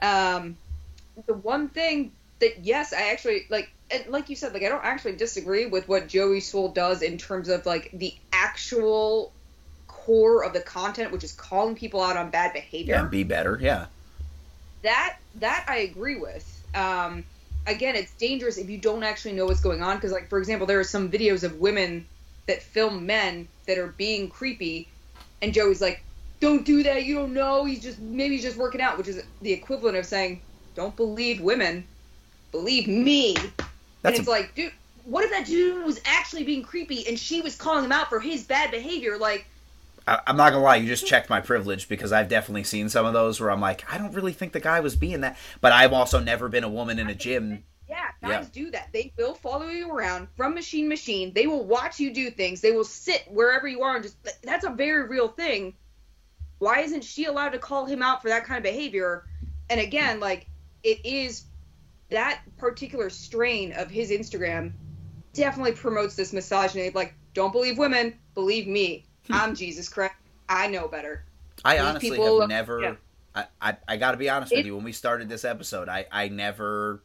Um, 0.00 0.56
the 1.26 1.34
one 1.34 1.68
thing 1.68 2.12
that, 2.38 2.64
yes, 2.64 2.94
I 2.94 3.10
actually, 3.10 3.46
like, 3.50 3.70
and 3.90 4.06
like 4.08 4.30
you 4.30 4.36
said, 4.36 4.54
like 4.54 4.62
I 4.62 4.68
don't 4.68 4.84
actually 4.84 5.16
disagree 5.16 5.66
with 5.66 5.88
what 5.88 6.08
Joey 6.08 6.40
Swoll 6.40 6.72
does 6.72 7.02
in 7.02 7.18
terms 7.18 7.48
of 7.48 7.66
like 7.66 7.90
the 7.92 8.14
actual 8.32 9.32
core 10.10 10.44
of 10.44 10.52
the 10.52 10.60
content, 10.60 11.12
which 11.12 11.22
is 11.22 11.32
calling 11.32 11.76
people 11.76 12.00
out 12.02 12.16
on 12.16 12.30
bad 12.30 12.52
behavior. 12.52 12.96
Yeah, 12.96 13.04
be 13.04 13.22
better. 13.22 13.58
Yeah. 13.60 13.86
That 14.82 15.18
that 15.36 15.64
I 15.68 15.78
agree 15.78 16.16
with. 16.16 16.44
Um, 16.74 17.22
again, 17.66 17.94
it's 17.94 18.12
dangerous 18.14 18.58
if 18.58 18.68
you 18.68 18.78
don't 18.78 19.04
actually 19.04 19.32
know 19.32 19.46
what's 19.46 19.60
going 19.60 19.82
on. 19.82 19.96
Because, 19.96 20.10
like 20.10 20.28
for 20.28 20.38
example, 20.38 20.66
there 20.66 20.80
are 20.80 20.84
some 20.84 21.10
videos 21.10 21.44
of 21.44 21.60
women 21.60 22.06
that 22.48 22.60
film 22.60 23.06
men 23.06 23.46
that 23.66 23.78
are 23.78 23.88
being 23.88 24.28
creepy, 24.28 24.88
and 25.42 25.54
Joey's 25.54 25.80
like, 25.80 26.02
"Don't 26.40 26.64
do 26.64 26.82
that. 26.82 27.04
You 27.04 27.14
don't 27.14 27.34
know. 27.34 27.64
He's 27.64 27.82
just 27.82 28.00
maybe 28.00 28.34
he's 28.34 28.42
just 28.42 28.56
working 28.56 28.80
out," 28.80 28.98
which 28.98 29.06
is 29.06 29.22
the 29.42 29.52
equivalent 29.52 29.96
of 29.96 30.06
saying, 30.06 30.40
"Don't 30.74 30.96
believe 30.96 31.40
women, 31.40 31.84
believe 32.50 32.88
me." 32.88 33.34
That's 33.34 33.54
and 34.02 34.14
it's 34.16 34.26
a- 34.26 34.30
like, 34.30 34.54
dude, 34.56 34.72
what 35.04 35.24
if 35.24 35.30
that 35.30 35.46
dude 35.46 35.84
was 35.84 36.00
actually 36.04 36.42
being 36.42 36.62
creepy 36.62 37.06
and 37.06 37.16
she 37.16 37.42
was 37.42 37.54
calling 37.54 37.84
him 37.84 37.92
out 37.92 38.08
for 38.08 38.18
his 38.18 38.42
bad 38.42 38.70
behavior? 38.70 39.18
Like, 39.18 39.46
I, 40.06 40.20
am 40.26 40.36
not 40.36 40.52
gonna 40.52 40.64
lie, 40.64 40.76
you 40.76 40.86
just 40.86 41.06
checked 41.06 41.30
my 41.30 41.40
privilege 41.40 41.88
because 41.88 42.12
I've 42.12 42.28
definitely 42.28 42.64
seen 42.64 42.88
some 42.88 43.06
of 43.06 43.12
those 43.12 43.40
where 43.40 43.50
I'm 43.50 43.60
like, 43.60 43.84
I 43.92 43.98
don't 43.98 44.14
really 44.14 44.32
think 44.32 44.52
the 44.52 44.60
guy 44.60 44.80
was 44.80 44.96
being 44.96 45.20
that, 45.22 45.36
but 45.60 45.72
I've 45.72 45.92
also 45.92 46.18
never 46.18 46.48
been 46.48 46.64
a 46.64 46.68
woman 46.68 46.98
in 46.98 47.08
a 47.08 47.14
gym. 47.14 47.64
Yeah, 47.88 48.06
guys 48.22 48.50
yeah. 48.52 48.64
do 48.64 48.70
that. 48.70 48.90
They 48.92 49.12
will 49.16 49.34
follow 49.34 49.66
you 49.66 49.90
around 49.90 50.28
from 50.36 50.54
machine 50.54 50.88
machine. 50.88 51.32
They 51.34 51.46
will 51.46 51.64
watch 51.64 51.98
you 51.98 52.14
do 52.14 52.30
things. 52.30 52.60
They 52.60 52.72
will 52.72 52.84
sit 52.84 53.24
wherever 53.28 53.66
you 53.66 53.82
are 53.82 53.96
and 53.96 54.04
just 54.04 54.16
that's 54.42 54.64
a 54.64 54.70
very 54.70 55.08
real 55.08 55.28
thing. 55.28 55.74
Why 56.58 56.80
isn't 56.80 57.02
she 57.02 57.24
allowed 57.24 57.50
to 57.50 57.58
call 57.58 57.86
him 57.86 58.02
out 58.02 58.22
for 58.22 58.28
that 58.28 58.44
kind 58.44 58.58
of 58.58 58.62
behavior? 58.62 59.26
And 59.70 59.80
again, 59.80 60.20
like 60.20 60.46
it 60.82 61.04
is 61.04 61.46
that 62.10 62.42
particular 62.58 63.10
strain 63.10 63.72
of 63.72 63.90
his 63.90 64.10
Instagram 64.10 64.72
definitely 65.32 65.72
promotes 65.72 66.16
this 66.16 66.32
misogyny. 66.32 66.90
Like, 66.90 67.14
don't 67.34 67.52
believe 67.52 67.78
women, 67.78 68.14
believe 68.34 68.66
me. 68.66 69.06
I'm 69.32 69.54
Jesus 69.54 69.88
Christ. 69.88 70.14
I 70.48 70.66
know 70.66 70.88
better. 70.88 71.24
I 71.64 71.76
These 71.76 71.84
honestly 71.84 72.10
people, 72.10 72.40
have 72.40 72.48
never. 72.48 72.80
Yeah. 72.80 72.94
I, 73.34 73.44
I, 73.60 73.76
I 73.86 73.96
got 73.96 74.12
to 74.12 74.16
be 74.16 74.28
honest 74.28 74.52
it, 74.52 74.56
with 74.56 74.66
you. 74.66 74.74
When 74.74 74.84
we 74.84 74.92
started 74.92 75.28
this 75.28 75.44
episode, 75.44 75.88
I, 75.88 76.06
I 76.10 76.28
never. 76.28 77.02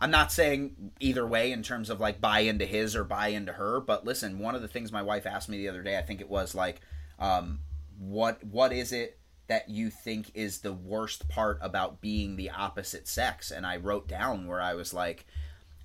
I'm 0.00 0.12
not 0.12 0.30
saying 0.30 0.92
either 1.00 1.26
way 1.26 1.50
in 1.50 1.64
terms 1.64 1.90
of 1.90 1.98
like 1.98 2.20
buy 2.20 2.40
into 2.40 2.64
his 2.64 2.94
or 2.94 3.02
buy 3.02 3.28
into 3.28 3.52
her, 3.52 3.80
but 3.80 4.04
listen, 4.04 4.38
one 4.38 4.54
of 4.54 4.62
the 4.62 4.68
things 4.68 4.92
my 4.92 5.02
wife 5.02 5.26
asked 5.26 5.48
me 5.48 5.58
the 5.58 5.68
other 5.68 5.82
day, 5.82 5.98
I 5.98 6.02
think 6.02 6.20
it 6.20 6.28
was 6.28 6.54
like, 6.54 6.80
um, 7.18 7.60
what 7.98 8.44
what 8.44 8.72
is 8.72 8.92
it 8.92 9.18
that 9.48 9.68
you 9.68 9.90
think 9.90 10.30
is 10.34 10.60
the 10.60 10.72
worst 10.72 11.28
part 11.28 11.58
about 11.60 12.00
being 12.00 12.36
the 12.36 12.50
opposite 12.50 13.08
sex? 13.08 13.50
And 13.50 13.66
I 13.66 13.78
wrote 13.78 14.06
down 14.06 14.46
where 14.46 14.60
I 14.60 14.74
was 14.74 14.94
like, 14.94 15.26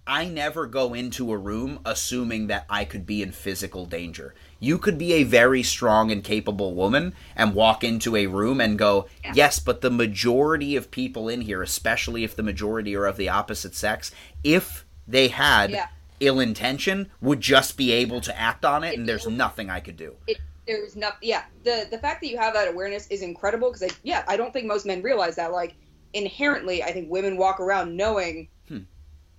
I 0.05 0.25
never 0.25 0.65
go 0.65 0.93
into 0.93 1.31
a 1.31 1.37
room 1.37 1.79
assuming 1.85 2.47
that 2.47 2.65
I 2.69 2.83
could 2.83 3.05
be 3.05 3.21
in 3.21 3.31
physical 3.31 3.85
danger. 3.85 4.35
You 4.59 4.77
could 4.77 4.97
be 4.97 5.13
a 5.13 5.23
very 5.23 5.63
strong 5.63 6.11
and 6.11 6.23
capable 6.23 6.73
woman 6.73 7.13
and 7.35 7.55
walk 7.55 7.83
into 7.83 8.15
a 8.15 8.27
room 8.27 8.59
and 8.59 8.77
go, 8.77 9.07
yeah. 9.23 9.33
Yes, 9.35 9.59
but 9.59 9.81
the 9.81 9.89
majority 9.89 10.75
of 10.75 10.91
people 10.91 11.29
in 11.29 11.41
here, 11.41 11.61
especially 11.61 12.23
if 12.23 12.35
the 12.35 12.43
majority 12.43 12.95
are 12.95 13.05
of 13.05 13.17
the 13.17 13.29
opposite 13.29 13.75
sex, 13.75 14.11
if 14.43 14.85
they 15.07 15.29
had 15.29 15.71
yeah. 15.71 15.87
ill 16.19 16.39
intention, 16.39 17.09
would 17.21 17.39
just 17.39 17.77
be 17.77 17.91
able 17.91 18.19
to 18.21 18.37
act 18.39 18.65
on 18.65 18.83
it, 18.83 18.97
and 18.97 19.07
there's 19.07 19.27
nothing 19.27 19.69
I 19.69 19.79
could 19.79 19.97
do. 19.97 20.15
It, 20.27 20.37
there's 20.67 20.95
not, 20.95 21.17
yeah. 21.21 21.43
The 21.63 21.87
the 21.91 21.97
fact 21.97 22.21
that 22.21 22.27
you 22.27 22.37
have 22.37 22.53
that 22.53 22.69
awareness 22.69 23.07
is 23.07 23.21
incredible 23.21 23.71
because, 23.71 23.93
yeah, 24.03 24.23
I 24.27 24.37
don't 24.37 24.53
think 24.53 24.65
most 24.65 24.85
men 24.85 25.01
realize 25.01 25.35
that. 25.35 25.51
Like, 25.51 25.75
inherently, 26.13 26.83
I 26.83 26.91
think 26.91 27.09
women 27.09 27.37
walk 27.37 27.59
around 27.59 27.97
knowing 27.97 28.47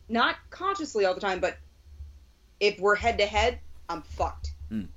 not 0.09 0.37
consciously 0.51 1.05
all 1.05 1.15
the 1.15 1.21
time, 1.21 1.41
but 1.41 1.59
if 2.61 2.79
we're 2.79 2.95
head 2.95 3.19
to 3.19 3.27
head, 3.27 3.59
I'm 3.89 4.03
fucked. 4.03 4.55
Mm. 4.71 4.89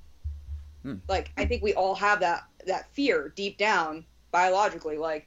Mm. 0.84 1.00
Like 1.08 1.32
I 1.36 1.44
think 1.44 1.62
we 1.62 1.74
all 1.74 1.94
have 1.94 2.20
that 2.20 2.44
that 2.66 2.88
fear 2.92 3.32
deep 3.34 3.58
down 3.58 4.04
biologically. 4.30 4.96
Like 4.96 5.26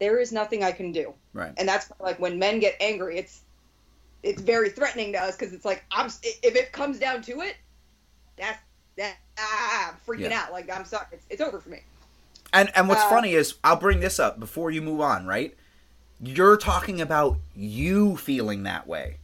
there 0.00 0.18
is 0.18 0.32
nothing 0.32 0.62
I 0.64 0.72
can 0.72 0.92
do. 0.92 1.14
Right. 1.32 1.52
And 1.56 1.68
that's 1.68 1.90
like 2.00 2.18
when 2.18 2.38
men 2.38 2.58
get 2.60 2.76
angry, 2.80 3.18
it's 3.18 3.42
it's 4.22 4.42
very 4.42 4.70
threatening 4.70 5.12
to 5.12 5.18
us 5.22 5.36
because 5.36 5.52
it's 5.52 5.64
like 5.64 5.84
I'm 5.90 6.06
if 6.22 6.56
it 6.56 6.72
comes 6.72 6.98
down 6.98 7.22
to 7.22 7.40
it, 7.42 7.56
that's 8.36 8.58
that 8.96 9.16
ah, 9.38 9.90
I'm 9.90 9.96
freaking 10.06 10.30
Yeah. 10.30 10.42
out. 10.42 10.52
Like 10.52 10.74
I'm 10.74 10.84
sorry, 10.84 11.06
it's, 11.12 11.26
it's 11.30 11.40
over 11.40 11.60
for 11.60 11.68
me. 11.68 11.82
And 12.52 12.70
and 12.76 12.88
what's 12.88 13.02
Uh, 13.02 13.08
funny 13.10 13.34
is 13.34 13.54
I'll 13.62 13.76
bring 13.76 14.00
this 14.00 14.18
up 14.18 14.40
before 14.40 14.70
you 14.70 14.82
move 14.82 15.00
on, 15.00 15.26
right? 15.26 15.56
You're 16.20 16.56
talking 16.56 17.00
about 17.00 17.38
you 17.54 18.16
feeling 18.16 18.64
that 18.64 18.86
way. 18.86 19.18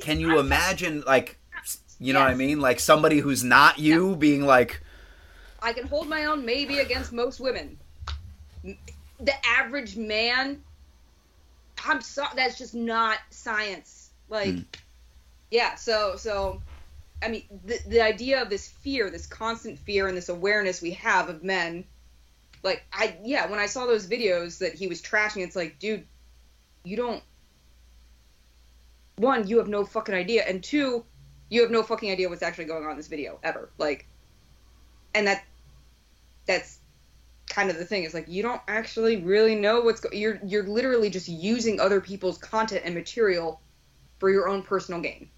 Can 0.00 0.18
you 0.20 0.38
imagine 0.38 1.02
like 1.06 1.38
you 2.00 2.12
know 2.12 2.20
what 2.20 2.30
I 2.30 2.34
mean? 2.34 2.60
Like 2.60 2.80
somebody 2.80 3.18
who's 3.18 3.44
not 3.44 3.78
you 3.78 4.16
being 4.16 4.44
like 4.44 4.80
I 5.62 5.72
can 5.72 5.86
hold 5.86 6.08
my 6.08 6.24
own 6.24 6.44
maybe 6.44 6.80
against 6.80 7.12
most 7.12 7.38
women. 7.38 7.78
The 8.64 9.46
average 9.46 9.96
man, 9.96 10.60
I'm 11.84 12.00
sorry, 12.00 12.30
that's 12.34 12.58
just 12.58 12.74
not 12.74 13.18
science. 13.30 14.10
Like, 14.28 14.54
Hmm. 14.54 14.60
yeah. 15.52 15.76
So, 15.76 16.16
so, 16.16 16.60
I 17.22 17.28
mean, 17.28 17.44
the 17.64 17.78
the 17.86 18.00
idea 18.00 18.42
of 18.42 18.50
this 18.50 18.68
fear, 18.68 19.08
this 19.10 19.26
constant 19.26 19.78
fear, 19.78 20.08
and 20.08 20.16
this 20.16 20.28
awareness 20.28 20.82
we 20.82 20.92
have 20.92 21.28
of 21.28 21.44
men, 21.44 21.84
like, 22.64 22.82
I 22.92 23.16
yeah, 23.22 23.48
when 23.48 23.60
I 23.60 23.66
saw 23.66 23.86
those 23.86 24.08
videos 24.08 24.58
that 24.58 24.74
he 24.74 24.88
was 24.88 25.00
trashing, 25.00 25.44
it's 25.44 25.54
like, 25.54 25.78
dude, 25.78 26.04
you 26.84 26.96
don't. 26.96 27.22
One, 29.16 29.46
you 29.46 29.58
have 29.58 29.68
no 29.68 29.84
fucking 29.84 30.14
idea, 30.14 30.44
and 30.46 30.62
two, 30.62 31.04
you 31.50 31.62
have 31.62 31.70
no 31.70 31.82
fucking 31.82 32.10
idea 32.10 32.28
what's 32.28 32.42
actually 32.42 32.64
going 32.64 32.84
on 32.84 32.92
in 32.92 32.96
this 32.96 33.08
video 33.08 33.38
ever. 33.42 33.70
Like, 33.78 34.06
and 35.14 35.26
that 35.26 35.44
that's 36.46 36.78
kind 37.48 37.70
of 37.70 37.76
the 37.76 37.84
thing 37.84 38.04
is 38.04 38.14
like 38.14 38.26
you 38.28 38.42
don't 38.42 38.62
actually 38.66 39.16
really 39.18 39.54
know 39.54 39.80
what's 39.82 40.00
go- 40.00 40.08
you're 40.12 40.40
you're 40.44 40.66
literally 40.66 41.10
just 41.10 41.28
using 41.28 41.78
other 41.80 42.00
people's 42.00 42.38
content 42.38 42.82
and 42.84 42.94
material 42.94 43.60
for 44.18 44.30
your 44.30 44.48
own 44.48 44.62
personal 44.62 45.00
gain. 45.00 45.28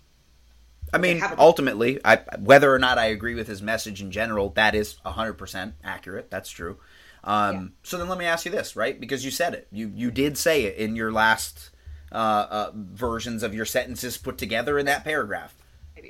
I 0.92 0.98
mean, 0.98 1.20
a- 1.22 1.34
ultimately, 1.38 1.98
I, 2.04 2.20
whether 2.38 2.72
or 2.72 2.78
not 2.78 2.98
I 2.98 3.06
agree 3.06 3.34
with 3.34 3.48
his 3.48 3.60
message 3.60 4.00
in 4.00 4.12
general, 4.12 4.50
that 4.50 4.74
is 4.76 4.96
100% 5.04 5.72
accurate. 5.82 6.30
That's 6.30 6.50
true. 6.50 6.78
Um, 7.24 7.54
Yeah. 7.54 7.62
So 7.82 7.98
then 7.98 8.08
let 8.08 8.18
me 8.18 8.26
ask 8.26 8.44
you 8.44 8.50
this, 8.52 8.76
right? 8.76 8.98
Because 9.00 9.24
you 9.24 9.30
said 9.30 9.54
it. 9.54 9.66
You 9.72 9.90
you 9.94 10.10
did 10.10 10.38
say 10.38 10.64
it 10.64 10.76
in 10.76 10.94
your 10.94 11.10
last 11.10 11.70
uh, 12.12 12.46
uh, 12.50 12.70
versions 12.74 13.42
of 13.42 13.54
your 13.54 13.64
sentences 13.64 14.16
put 14.16 14.38
together 14.38 14.78
in 14.78 14.86
that 14.86 15.04
paragraph. 15.04 15.54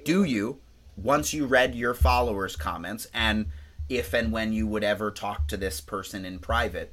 Do 0.05 0.25
you, 0.25 0.59
once 0.97 1.33
you 1.33 1.47
read 1.47 1.75
your 1.75 1.95
followers' 1.95 2.57
comments, 2.57 3.07
and 3.15 3.47
if 3.89 4.13
and 4.13 4.33
when 4.33 4.53
you 4.53 4.67
would 4.67 4.85
ever 4.85 5.11
talk 5.11 5.47
to 5.49 5.57
this 5.57 5.81
person 5.81 6.25
in 6.25 6.41
private, 6.41 6.93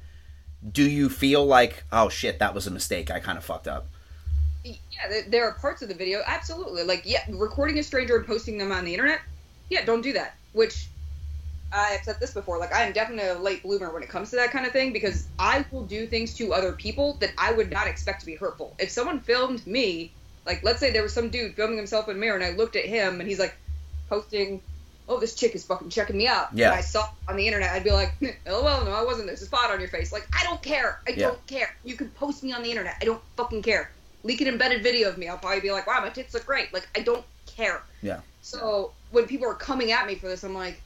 do 0.70 0.88
you 0.88 1.08
feel 1.08 1.44
like, 1.44 1.84
oh 1.92 2.08
shit, 2.08 2.38
that 2.38 2.54
was 2.54 2.66
a 2.66 2.70
mistake? 2.70 3.10
I 3.10 3.18
kind 3.18 3.36
of 3.36 3.44
fucked 3.44 3.68
up. 3.68 3.88
Yeah, 4.64 5.08
there, 5.10 5.22
there 5.28 5.48
are 5.48 5.54
parts 5.54 5.82
of 5.82 5.88
the 5.88 5.94
video 5.94 6.20
absolutely 6.24 6.84
like 6.84 7.02
yeah, 7.04 7.24
recording 7.28 7.78
a 7.80 7.82
stranger 7.82 8.16
and 8.16 8.26
posting 8.26 8.58
them 8.58 8.70
on 8.70 8.84
the 8.84 8.92
internet. 8.94 9.20
Yeah, 9.68 9.84
don't 9.84 10.02
do 10.02 10.12
that. 10.12 10.36
Which 10.52 10.86
I've 11.72 12.02
said 12.04 12.16
this 12.20 12.32
before. 12.32 12.58
Like 12.58 12.72
I 12.72 12.82
am 12.82 12.92
definitely 12.92 13.28
a 13.30 13.38
late 13.38 13.62
bloomer 13.62 13.92
when 13.92 14.02
it 14.02 14.08
comes 14.08 14.30
to 14.30 14.36
that 14.36 14.50
kind 14.50 14.66
of 14.66 14.72
thing 14.72 14.92
because 14.92 15.26
I 15.38 15.64
will 15.70 15.84
do 15.84 16.06
things 16.06 16.34
to 16.34 16.52
other 16.52 16.72
people 16.72 17.14
that 17.20 17.30
I 17.38 17.52
would 17.52 17.70
not 17.70 17.86
expect 17.86 18.20
to 18.20 18.26
be 18.26 18.34
hurtful. 18.34 18.74
If 18.78 18.90
someone 18.90 19.20
filmed 19.20 19.66
me, 19.66 20.12
like 20.44 20.62
let's 20.62 20.80
say 20.80 20.90
there 20.90 21.02
was 21.02 21.12
some 21.12 21.30
dude 21.30 21.54
filming 21.54 21.76
himself 21.76 22.08
in 22.08 22.16
a 22.16 22.18
mirror 22.18 22.34
and 22.36 22.44
I 22.44 22.50
looked 22.50 22.76
at 22.76 22.84
him 22.84 23.20
and 23.20 23.28
he's 23.28 23.38
like 23.38 23.56
posting, 24.10 24.60
"Oh, 25.08 25.18
this 25.18 25.34
chick 25.34 25.54
is 25.54 25.64
fucking 25.64 25.88
checking 25.90 26.16
me 26.18 26.26
out." 26.26 26.48
Yeah. 26.52 26.66
And 26.70 26.74
I 26.78 26.82
saw 26.82 27.08
on 27.28 27.36
the 27.36 27.46
internet, 27.46 27.70
I'd 27.70 27.84
be 27.84 27.90
like, 27.90 28.12
Oh 28.46 28.62
well, 28.62 28.84
no, 28.84 28.92
I 28.92 29.04
wasn't. 29.04 29.26
There's 29.28 29.42
a 29.42 29.46
spot 29.46 29.70
on 29.70 29.80
your 29.80 29.88
face." 29.88 30.12
Like 30.12 30.26
I 30.38 30.44
don't 30.44 30.62
care. 30.62 31.00
I 31.08 31.12
Yeah. 31.12 31.28
don't 31.28 31.46
care. 31.46 31.74
You 31.84 31.96
can 31.96 32.10
post 32.10 32.42
me 32.42 32.52
on 32.52 32.62
the 32.62 32.70
internet. 32.70 32.96
I 33.00 33.04
don't 33.04 33.22
fucking 33.36 33.62
care. 33.62 33.90
Leak 34.24 34.40
an 34.40 34.46
embedded 34.48 34.82
video 34.82 35.08
of 35.08 35.16
me. 35.18 35.28
I'll 35.28 35.38
probably 35.38 35.60
be 35.60 35.72
like, 35.72 35.86
"Wow, 35.86 36.00
my 36.02 36.10
tits 36.10 36.34
look 36.34 36.44
great." 36.46 36.72
Like 36.74 36.88
I 36.94 37.00
don't 37.00 37.24
care. 37.46 37.82
Yeah. 38.02 38.20
So 38.42 38.92
when 39.10 39.26
people 39.26 39.48
are 39.48 39.54
coming 39.54 39.92
at 39.92 40.06
me 40.06 40.16
for 40.16 40.28
this, 40.28 40.42
I'm 40.44 40.54
like, 40.54 40.80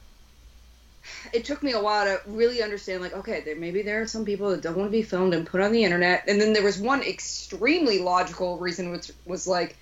it 1.33 1.45
took 1.45 1.61
me 1.63 1.73
a 1.73 1.81
while 1.81 2.05
to 2.05 2.21
really 2.27 2.61
understand. 2.61 3.01
Like, 3.01 3.13
okay, 3.13 3.41
there 3.41 3.55
maybe 3.55 3.81
there 3.81 4.01
are 4.01 4.07
some 4.07 4.25
people 4.25 4.49
that 4.51 4.61
don't 4.61 4.77
want 4.77 4.87
to 4.87 4.97
be 4.97 5.01
filmed 5.03 5.33
and 5.33 5.45
put 5.45 5.61
on 5.61 5.71
the 5.71 5.83
internet. 5.83 6.23
And 6.27 6.39
then 6.39 6.53
there 6.53 6.63
was 6.63 6.77
one 6.77 7.01
extremely 7.01 7.99
logical 7.99 8.57
reason, 8.57 8.91
which 8.91 9.11
was 9.25 9.47
like, 9.47 9.77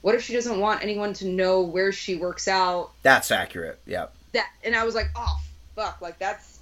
what 0.00 0.14
if 0.14 0.22
she 0.22 0.32
doesn't 0.32 0.60
want 0.60 0.82
anyone 0.82 1.12
to 1.14 1.26
know 1.28 1.62
where 1.62 1.92
she 1.92 2.16
works 2.16 2.48
out? 2.48 2.92
That's 3.02 3.30
accurate. 3.30 3.80
Yeah. 3.86 4.06
That 4.32 4.46
and 4.64 4.74
I 4.74 4.84
was 4.84 4.94
like, 4.94 5.10
oh 5.16 5.38
fuck, 5.74 6.00
like 6.00 6.18
that's 6.18 6.60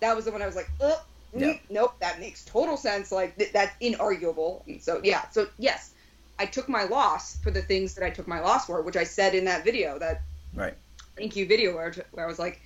that 0.00 0.14
was 0.14 0.24
the 0.24 0.32
one 0.32 0.42
I 0.42 0.46
was 0.46 0.56
like, 0.56 0.70
uh, 0.80 0.94
mm, 1.34 1.40
Yeah. 1.40 1.54
nope, 1.68 1.94
that 2.00 2.20
makes 2.20 2.44
total 2.44 2.76
sense. 2.76 3.10
Like 3.12 3.36
th- 3.36 3.52
that's 3.52 3.74
inarguable. 3.82 4.66
And 4.66 4.80
so 4.82 5.00
yeah, 5.02 5.28
so 5.30 5.48
yes, 5.58 5.92
I 6.38 6.46
took 6.46 6.68
my 6.68 6.84
loss 6.84 7.36
for 7.38 7.50
the 7.50 7.62
things 7.62 7.94
that 7.94 8.04
I 8.04 8.10
took 8.10 8.28
my 8.28 8.40
loss 8.40 8.66
for, 8.66 8.82
which 8.82 8.96
I 8.96 9.04
said 9.04 9.34
in 9.34 9.44
that 9.46 9.64
video, 9.64 9.98
that 9.98 10.22
Right. 10.54 10.74
thank 11.16 11.36
you 11.36 11.46
video 11.46 11.74
where, 11.74 11.92
where 12.12 12.24
I 12.24 12.28
was 12.28 12.38
like, 12.38 12.60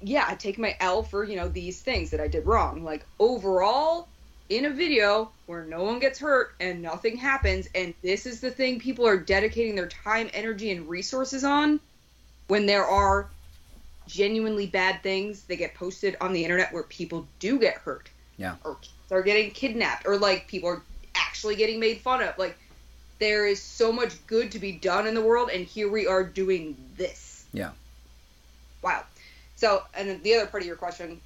yeah, 0.00 0.24
I 0.28 0.34
take 0.34 0.58
my 0.58 0.76
L 0.80 1.02
for 1.02 1.24
you 1.24 1.36
know 1.36 1.48
these 1.48 1.80
things 1.80 2.10
that 2.10 2.20
I 2.20 2.28
did 2.28 2.46
wrong. 2.46 2.84
Like 2.84 3.06
overall, 3.18 4.08
in 4.48 4.64
a 4.64 4.70
video 4.70 5.30
where 5.46 5.64
no 5.64 5.82
one 5.84 5.98
gets 5.98 6.18
hurt 6.18 6.50
and 6.60 6.82
nothing 6.82 7.16
happens, 7.16 7.68
and 7.74 7.94
this 8.02 8.26
is 8.26 8.40
the 8.40 8.50
thing 8.50 8.80
people 8.80 9.06
are 9.06 9.16
dedicating 9.16 9.74
their 9.74 9.88
time, 9.88 10.30
energy, 10.32 10.70
and 10.70 10.88
resources 10.88 11.44
on, 11.44 11.80
when 12.48 12.66
there 12.66 12.84
are 12.84 13.28
genuinely 14.06 14.66
bad 14.66 15.02
things 15.02 15.42
that 15.44 15.56
get 15.56 15.74
posted 15.74 16.16
on 16.20 16.32
the 16.32 16.42
internet 16.42 16.72
where 16.72 16.84
people 16.84 17.26
do 17.38 17.58
get 17.58 17.74
hurt, 17.76 18.08
Yeah. 18.38 18.54
or 18.64 18.76
kids 18.76 18.92
are 19.10 19.22
getting 19.22 19.50
kidnapped, 19.50 20.06
or 20.06 20.16
like 20.16 20.48
people 20.48 20.70
are 20.70 20.82
actually 21.14 21.56
getting 21.56 21.78
made 21.80 22.00
fun 22.00 22.22
of, 22.22 22.36
like. 22.38 22.56
There 23.20 23.48
is 23.48 23.60
so 23.60 23.90
much 23.92 24.12
good 24.28 24.52
to 24.52 24.60
be 24.60 24.70
done 24.70 25.08
in 25.08 25.16
the 25.16 25.20
world, 25.20 25.50
and 25.52 25.66
here 25.66 25.90
we 25.90 26.06
are 26.06 26.22
doing 26.22 26.76
this. 26.96 27.44
Yeah. 27.52 27.72
Wow. 28.80 29.02
So, 29.58 29.82
and 29.92 30.08
then 30.08 30.22
the 30.22 30.34
other 30.36 30.46
part 30.46 30.62
of 30.62 30.68
your 30.68 30.76
question, 30.76 31.20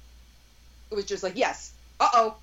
it 0.89 0.95
was 0.95 1.05
just 1.05 1.21
like, 1.21 1.33
yes. 1.37 1.73
Uh 1.99 2.09
oh. 2.15 2.35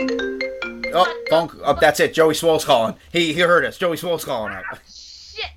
Oh, 0.00 1.22
phone. 1.28 1.50
Oh, 1.64 1.76
that's 1.80 1.98
it. 1.98 2.14
Joey 2.14 2.34
Swoll's 2.34 2.64
calling. 2.64 2.94
He 3.12 3.32
he 3.32 3.40
heard 3.40 3.64
us. 3.64 3.76
Joey 3.76 3.96
Swoll's 3.96 4.24
calling 4.24 4.52
up. 4.54 4.62
Shit. 4.88 5.50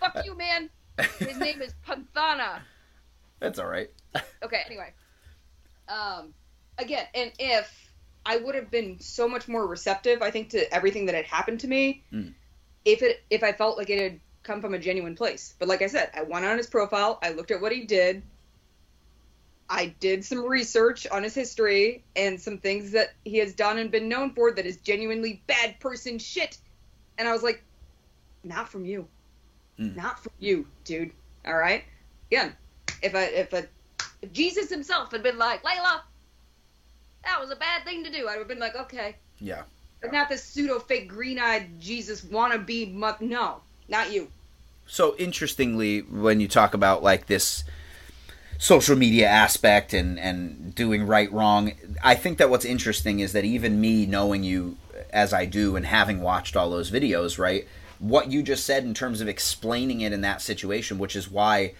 Fuck 0.00 0.24
you, 0.24 0.34
man. 0.34 0.70
His 1.18 1.36
name 1.36 1.60
is 1.60 1.74
Panthana. 1.86 2.60
That's 3.40 3.58
all 3.58 3.66
right. 3.66 3.90
Okay. 4.42 4.62
Anyway. 4.64 4.90
Um. 5.90 6.32
Again, 6.78 7.04
and 7.14 7.32
if 7.38 7.90
I 8.24 8.38
would 8.38 8.54
have 8.54 8.70
been 8.70 8.98
so 9.00 9.28
much 9.28 9.48
more 9.48 9.66
receptive, 9.66 10.22
I 10.22 10.30
think, 10.30 10.48
to 10.50 10.72
everything 10.74 11.04
that 11.06 11.14
had 11.14 11.26
happened 11.26 11.60
to 11.60 11.68
me, 11.68 12.02
Mm. 12.10 12.32
if 12.86 13.02
it 13.02 13.22
if 13.28 13.42
I 13.42 13.52
felt 13.52 13.76
like 13.76 13.90
it 13.90 14.00
had 14.00 14.20
come 14.42 14.62
from 14.62 14.72
a 14.72 14.78
genuine 14.78 15.14
place. 15.14 15.54
But 15.58 15.68
like 15.68 15.82
I 15.82 15.86
said, 15.88 16.10
I 16.14 16.22
went 16.22 16.46
on 16.46 16.56
his 16.56 16.66
profile, 16.68 17.18
I 17.22 17.32
looked 17.32 17.50
at 17.50 17.60
what 17.60 17.72
he 17.72 17.84
did. 17.84 18.22
I 19.68 19.94
did 20.00 20.24
some 20.24 20.44
research 20.46 21.06
on 21.08 21.22
his 21.22 21.34
history 21.34 22.04
and 22.14 22.40
some 22.40 22.58
things 22.58 22.92
that 22.92 23.14
he 23.24 23.38
has 23.38 23.52
done 23.52 23.78
and 23.78 23.90
been 23.90 24.08
known 24.08 24.32
for 24.32 24.52
that 24.52 24.64
is 24.64 24.76
genuinely 24.78 25.42
bad 25.46 25.78
person 25.80 26.18
shit. 26.18 26.58
And 27.18 27.26
I 27.28 27.32
was 27.32 27.42
like, 27.42 27.62
not 28.44 28.68
from 28.68 28.84
you. 28.84 29.08
Mm. 29.78 29.96
Not 29.96 30.22
from 30.22 30.32
you, 30.38 30.66
dude. 30.84 31.10
All 31.46 31.56
right? 31.56 31.84
Again, 32.30 32.54
if 33.02 33.14
I 33.14 33.24
if 33.24 33.52
a 33.52 33.66
if 34.22 34.32
Jesus 34.32 34.70
himself 34.70 35.10
had 35.12 35.22
been 35.22 35.38
like, 35.38 35.62
Layla, 35.62 36.00
that 37.24 37.40
was 37.40 37.50
a 37.50 37.56
bad 37.56 37.84
thing 37.84 38.04
to 38.04 38.10
do, 38.10 38.28
I 38.28 38.32
would 38.32 38.38
have 38.38 38.48
been 38.48 38.58
like, 38.58 38.76
okay. 38.76 39.16
Yeah. 39.38 39.62
But 40.00 40.12
not 40.12 40.28
this 40.28 40.42
pseudo 40.42 40.78
fake 40.78 41.08
green 41.08 41.38
eyed 41.38 41.80
Jesus 41.80 42.22
wannabe 42.22 42.94
mu- 42.94 43.26
no, 43.26 43.60
not 43.88 44.12
you. 44.12 44.28
So 44.86 45.16
interestingly, 45.16 46.00
when 46.02 46.40
you 46.40 46.48
talk 46.48 46.74
about 46.74 47.02
like 47.02 47.26
this 47.26 47.64
social 48.58 48.96
media 48.96 49.26
aspect 49.26 49.92
and 49.92 50.18
and 50.18 50.74
doing 50.74 51.06
right 51.06 51.30
wrong, 51.32 51.72
I 52.02 52.14
think 52.14 52.38
that 52.38 52.50
what's 52.50 52.64
interesting 52.64 53.20
is 53.20 53.32
that 53.32 53.44
even 53.44 53.80
me 53.80 54.06
knowing 54.06 54.44
you 54.44 54.76
as 55.10 55.32
I 55.32 55.44
do 55.44 55.76
and 55.76 55.86
having 55.86 56.20
watched 56.20 56.56
all 56.56 56.70
those 56.70 56.90
videos, 56.90 57.38
right? 57.38 57.66
What 57.98 58.30
you 58.30 58.42
just 58.42 58.64
said 58.64 58.84
in 58.84 58.94
terms 58.94 59.20
of 59.20 59.28
explaining 59.28 60.02
it 60.02 60.12
in 60.12 60.20
that 60.22 60.42
situation, 60.42 60.98
which 60.98 61.16
is 61.16 61.30
why 61.30 61.72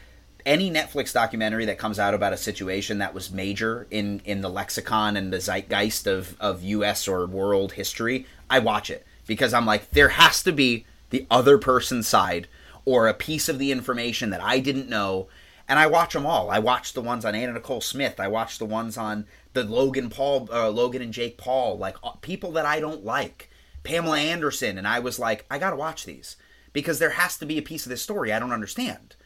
any 0.45 0.70
Netflix 0.70 1.12
documentary 1.12 1.64
that 1.66 1.79
comes 1.79 1.99
out 1.99 2.14
about 2.14 2.33
a 2.33 2.39
situation 2.39 2.99
that 2.99 3.12
was 3.12 3.31
major 3.31 3.87
in 3.91 4.20
in 4.24 4.41
the 4.41 4.49
lexicon 4.49 5.16
and 5.16 5.33
the 5.33 5.41
zeitgeist 5.41 6.07
of 6.07 6.37
of 6.41 6.62
US 6.62 7.09
or 7.09 7.27
world 7.27 7.72
history, 7.72 8.27
I 8.49 8.61
watch 8.61 8.91
it 8.91 9.05
because 9.27 9.53
I'm 9.53 9.66
like 9.66 9.91
there 9.91 10.11
has 10.11 10.43
to 10.45 10.53
be 10.53 10.87
the 11.11 11.27
other 11.31 11.59
person's 11.59 12.07
side 12.07 12.49
or 12.85 13.09
a 13.09 13.14
piece 13.14 13.49
of 13.49 13.59
the 13.59 13.72
information 13.72 14.31
that 14.31 14.43
I 14.43 14.61
didn't 14.61 14.89
know 14.89 15.27
and 15.69 15.79
I 15.79 15.87
watch 15.87 16.12
them 16.12 16.27
all. 16.27 16.51
I 16.51 16.59
watch 16.59 16.93
the 16.93 17.01
ones 17.01 17.25
on 17.25 17.35
Anna 17.35 17.53
Nicole 17.53 17.81
Smith. 17.81 18.21
I 18.21 18.29
watch 18.29 18.59
the 18.59 18.64
ones 18.64 18.97
on 18.97 19.27
the 19.53 19.64
Logan 19.64 20.11
Paul, 20.11 20.49
uh, 20.53 20.71
Logan 20.71 21.03
and 21.03 21.12
Jake 21.12 21.39
Paul, 21.39 21.79
like 21.79 21.97
uh, 22.03 22.11
people 22.21 22.53
that 22.53 22.67
I 22.67 22.81
don't 22.81 23.05
like, 23.05 23.51
Pamela 23.83 24.19
Anderson, 24.19 24.79
and 24.79 24.87
I 24.87 24.99
was 24.99 25.19
like, 25.19 25.45
I 25.51 25.59
gotta 25.59 25.77
watch 25.77 26.05
these 26.05 26.37
because 26.73 26.99
there 26.99 27.11
has 27.11 27.39
to 27.39 27.47
be 27.47 27.59
a 27.59 27.62
piece 27.62 27.87
of 27.87 27.91
this 27.91 28.03
story 28.03 28.33
I 28.33 28.39
don't 28.39 28.53
understand. 28.53 29.17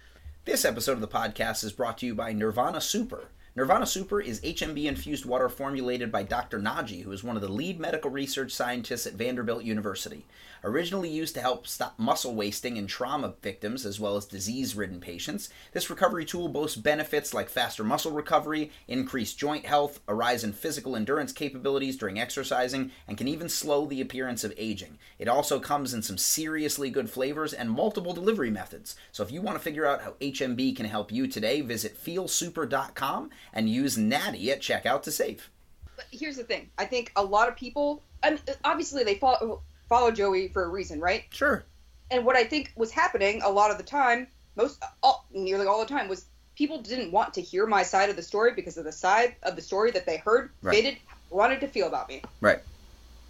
This 0.45 0.65
episode 0.65 0.93
of 0.93 1.01
the 1.01 1.09
podcast 1.09 1.65
is 1.65 1.73
brought 1.73 1.99
to 1.99 2.07
you 2.07 2.15
by 2.15 2.33
Nirvana 2.33 2.81
Super. 2.81 3.29
Nirvana 3.57 3.87
Super 3.87 4.21
is 4.21 4.41
HMB 4.41 4.85
infused 4.85 5.27
water 5.27 5.49
formulated 5.49 6.13
by 6.13 6.23
Dr. 6.23 6.61
Naji, 6.61 7.03
who 7.03 7.13
is 7.13 7.25
one 7.25 7.37
of 7.37 7.43
the 7.43 7.53
lead 7.53 7.81
medical 7.81 8.11
research 8.11 8.53
scientists 8.53 9.07
at 9.07 9.15
Vanderbilt 9.15 9.65
University. 9.65 10.25
Originally 10.63 11.09
used 11.09 11.35
to 11.35 11.41
help 11.41 11.67
stop 11.67 11.99
muscle 11.99 12.35
wasting 12.35 12.77
in 12.77 12.87
trauma 12.87 13.35
victims 13.41 13.87
as 13.87 13.99
well 13.99 14.17
as 14.17 14.27
disease 14.27 14.77
ridden 14.77 15.01
patients, 15.01 15.49
this 15.73 15.89
recovery 15.89 16.25
tool 16.25 16.49
boasts 16.49 16.77
benefits 16.77 17.33
like 17.33 17.49
faster 17.49 17.83
muscle 17.83 18.13
recovery, 18.13 18.71
increased 18.87 19.39
joint 19.39 19.65
health, 19.65 20.01
a 20.07 20.15
rise 20.15 20.45
in 20.45 20.53
physical 20.53 20.97
endurance 20.97 21.33
capabilities 21.33 21.97
during 21.97 22.19
exercising, 22.21 22.91
and 23.09 23.17
can 23.17 23.27
even 23.27 23.49
slow 23.49 23.87
the 23.87 24.03
appearance 24.03 24.45
of 24.45 24.53
aging. 24.59 24.99
It 25.19 25.29
also 25.29 25.59
comes 25.61 25.95
in 25.95 26.03
some 26.03 26.19
seriously 26.19 26.91
good 26.91 27.09
flavors 27.09 27.55
and 27.55 27.71
multiple 27.71 28.13
delivery 28.13 28.51
methods. 28.51 28.97
So 29.13 29.23
if 29.23 29.33
you 29.33 29.41
want 29.41 29.57
to 29.57 29.65
figure 29.65 29.87
out 29.87 30.03
how 30.03 30.13
HMB 30.21 30.77
can 30.77 30.87
help 30.87 31.11
you 31.11 31.27
today, 31.27 31.63
visit 31.63 31.97
feelsuper.com 31.97 33.31
and 33.55 33.71
use 33.71 33.97
Natty 33.97 34.51
at 34.51 34.61
checkout 34.61 35.03
to 35.03 35.11
save. 35.11 35.51
But 35.97 36.07
here's 36.11 36.37
the 36.37 36.45
thing: 36.45 36.71
I 36.79 36.85
think 36.85 37.13
a 37.17 37.25
lot 37.25 37.49
of 37.49 37.57
people, 37.57 38.03
I 38.23 38.31
mean, 38.31 38.41
obviously 38.65 39.05
they 39.05 39.15
follow 39.15 39.63
follow 39.91 40.11
Joey 40.11 40.49
for 40.49 40.65
a 40.65 40.69
reason, 40.69 40.99
right? 41.01 41.25
Sure. 41.31 41.65
And 42.11 42.25
what 42.25 42.37
I 42.37 42.45
think 42.45 42.73
was 42.77 42.91
happening 42.91 43.43
a 43.43 43.51
lot 43.51 43.71
of 43.71 43.77
the 43.77 43.85
time, 43.85 44.27
most 44.57 44.83
all, 45.03 45.27
nearly 45.33 45.67
all 45.67 45.81
the 45.81 45.87
time, 45.87 46.09
was 46.09 46.25
people 46.57 46.81
didn't 46.81 47.13
want 47.13 47.35
to 47.35 47.43
hear 47.43 47.67
my 47.67 47.83
side 47.83 48.09
of 48.09 48.17
the 48.17 48.23
story 48.23 48.53
because 48.55 48.79
of 48.79 48.85
the 48.85 48.93
side 48.93 49.37
of 49.43 49.55
the 49.57 49.63
story 49.63 49.91
that 49.91 50.07
they 50.07 50.17
heard 50.17 50.51
Right. 50.63 50.73
they 50.77 50.83
did 50.83 50.97
wanted 51.29 51.61
to 51.61 51.69
feel 51.69 51.87
about 51.87 52.09
me. 52.09 52.23
Right. 52.41 52.61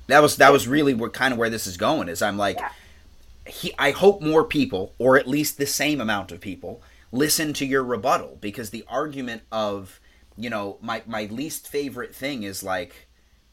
That 0.06 0.22
was 0.22 0.36
that 0.36 0.52
was 0.52 0.68
really 0.68 0.94
what 0.94 1.12
kind 1.12 1.32
of 1.32 1.38
where 1.38 1.50
this 1.50 1.66
is 1.66 1.76
going 1.76 2.08
is 2.08 2.22
I'm 2.22 2.36
like 2.38 2.58
Yeah. 2.58 2.70
he, 3.46 3.72
I 3.78 3.90
hope 3.92 4.22
more 4.22 4.44
people 4.44 4.94
or 4.98 5.18
at 5.18 5.28
least 5.28 5.58
the 5.58 5.66
same 5.66 6.00
amount 6.00 6.32
of 6.32 6.40
people 6.40 6.82
listen 7.12 7.52
to 7.54 7.66
your 7.66 7.84
rebuttal 7.84 8.38
because 8.40 8.70
the 8.70 8.84
argument 8.88 9.42
of 9.52 10.00
you 10.36 10.48
know 10.50 10.78
my 10.80 11.02
my 11.06 11.24
least 11.26 11.68
favorite 11.68 12.14
thing 12.14 12.42
is 12.42 12.62
like 12.64 13.06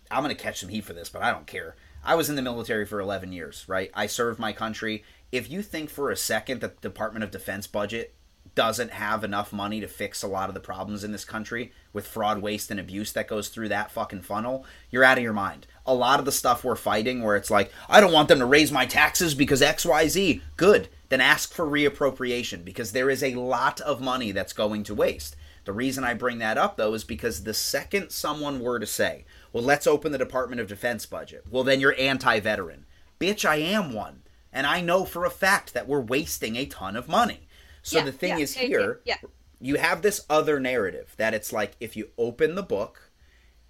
I'm 0.10 0.24
going 0.24 0.36
to 0.36 0.42
catch 0.42 0.62
some 0.62 0.70
heat 0.70 0.86
for 0.86 0.94
this 0.94 1.10
but 1.10 1.22
I 1.22 1.32
don't 1.32 1.46
care. 1.46 1.76
I 2.04 2.16
was 2.16 2.30
in 2.30 2.36
the 2.36 2.42
military 2.42 2.86
for 2.86 3.00
11 3.00 3.32
years, 3.32 3.66
right? 3.68 3.92
I 3.94 4.08
served 4.08 4.40
my 4.40 4.54
country. 4.54 5.04
If 5.32 5.50
you 5.50 5.62
think 5.62 5.90
for 5.90 6.10
a 6.10 6.16
second 6.16 6.62
that 6.62 6.82
the 6.82 6.90
Department 6.90 7.24
of 7.24 7.32
Defense 7.32 7.68
budget 7.68 8.14
doesn't 8.58 8.92
have 8.92 9.24
enough 9.24 9.54
money 9.54 9.80
to 9.80 9.88
fix 9.88 10.24
a 10.24 10.28
lot 10.28 10.50
of 10.50 10.56
the 10.56 10.60
problems 10.60 11.04
in 11.04 11.12
this 11.12 11.24
country 11.24 11.72
with 11.94 12.08
fraud, 12.08 12.42
waste, 12.42 12.72
and 12.72 12.80
abuse 12.80 13.14
that 13.14 13.28
goes 13.28 13.50
through 13.50 13.70
that 13.70 13.92
fucking 13.92 14.22
funnel, 14.22 14.66
you're 14.90 15.04
out 15.04 15.20
of 15.20 15.24
your 15.24 15.32
mind. 15.32 15.68
A 15.86 15.94
lot 15.94 16.18
of 16.18 16.26
the 16.26 16.32
stuff 16.32 16.64
we're 16.64 16.76
fighting 16.76 17.22
where 17.22 17.36
it's 17.36 17.52
like, 17.52 17.72
I 17.88 18.02
don't 18.02 18.12
want 18.12 18.30
them 18.30 18.40
to 18.40 18.48
raise 18.48 18.72
my 18.72 18.88
taxes 18.88 19.36
because 19.36 19.62
XYZ, 19.62 20.42
good. 20.56 20.88
Then 21.10 21.22
ask 21.22 21.54
for 21.54 21.68
reappropriation 21.68 22.66
because 22.66 22.94
there 22.94 23.12
is 23.12 23.24
a 23.24 23.36
lot 23.36 23.80
of 23.82 24.02
money 24.02 24.32
that's 24.32 24.54
going 24.54 24.84
to 24.86 24.96
waste. 24.96 25.36
The 25.66 25.74
reason 25.74 26.04
I 26.04 26.14
bring 26.16 26.40
that 26.40 26.58
up 26.58 26.78
though 26.78 26.94
is 26.96 27.04
because 27.04 27.44
the 27.44 27.54
second 27.54 28.10
someone 28.10 28.60
were 28.60 28.80
to 28.80 28.88
say, 28.88 29.26
well, 29.54 29.64
let's 29.64 29.88
open 29.88 30.12
the 30.12 30.18
Department 30.18 30.62
of 30.62 30.68
Defense 30.68 31.06
budget, 31.06 31.46
well, 31.50 31.64
then 31.64 31.80
you're 31.80 31.96
anti 31.98 32.40
veteran. 32.40 32.86
Bitch, 33.20 33.46
I 33.46 33.58
am 33.58 33.94
one. 33.94 34.24
And 34.54 34.66
I 34.66 34.82
know 34.82 35.06
for 35.06 35.26
a 35.26 35.30
fact 35.30 35.74
that 35.74 35.88
we're 35.88 36.02
wasting 36.02 36.56
a 36.56 36.66
ton 36.66 36.96
of 36.96 37.08
money. 37.08 37.48
So 37.82 38.00
Yeah, 38.00 38.06
the 38.06 38.12
thing 38.12 38.38
yeah, 38.38 38.44
is 38.44 38.56
here, 38.56 39.02
yeah. 39.06 39.18
you 39.60 39.76
have 39.76 40.02
this 40.02 40.26
other 40.30 40.60
narrative 40.60 41.14
that 41.18 41.34
it's 41.34 41.54
like 41.54 41.76
if 41.80 41.96
you 41.96 42.10
open 42.18 42.56
the 42.56 42.64
book, 42.64 43.12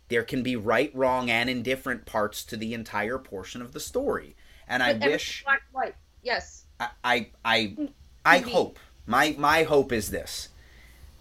there 0.10 0.24
can 0.24 0.44
be 0.44 0.56
right, 0.56 0.92
wrong, 0.96 1.30
and 1.30 1.50
indifferent 1.50 2.06
parts 2.06 2.44
to 2.46 2.58
the 2.58 2.74
entire 2.74 3.18
portion 3.18 3.62
of 3.62 3.74
the 3.74 3.80
story. 3.80 4.36
And 4.68 4.82
I 4.82 4.94
But 4.94 4.96
everything's 4.96 5.14
wish 5.14 5.44
black 5.44 5.62
white. 5.72 5.96
Yes. 6.24 6.66
I 6.80 6.90
I 7.04 7.30
I, 7.44 7.60
mm, 7.78 7.90
I 8.26 8.40
hope 8.40 8.80
my 9.06 9.36
my 9.38 9.64
hope 9.64 9.92
is 9.92 10.10
this 10.12 10.50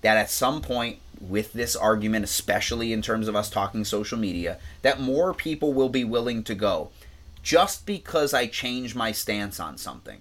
that 0.02 0.16
at 0.16 0.30
some 0.30 0.60
point 0.60 0.98
with 1.20 1.52
this 1.52 1.74
argument 1.76 2.24
especially 2.24 2.92
in 2.92 3.02
terms 3.02 3.28
of 3.28 3.36
us 3.36 3.50
talking 3.50 3.84
social 3.84 4.18
media 4.18 4.58
that 4.82 5.00
more 5.00 5.32
people 5.32 5.72
will 5.72 5.88
be 5.88 6.04
willing 6.04 6.42
to 6.42 6.54
go 6.54 6.90
just 7.42 7.86
because 7.86 8.34
I 8.34 8.46
change 8.46 8.94
my 8.94 9.12
stance 9.12 9.60
on 9.60 9.78
something 9.78 10.20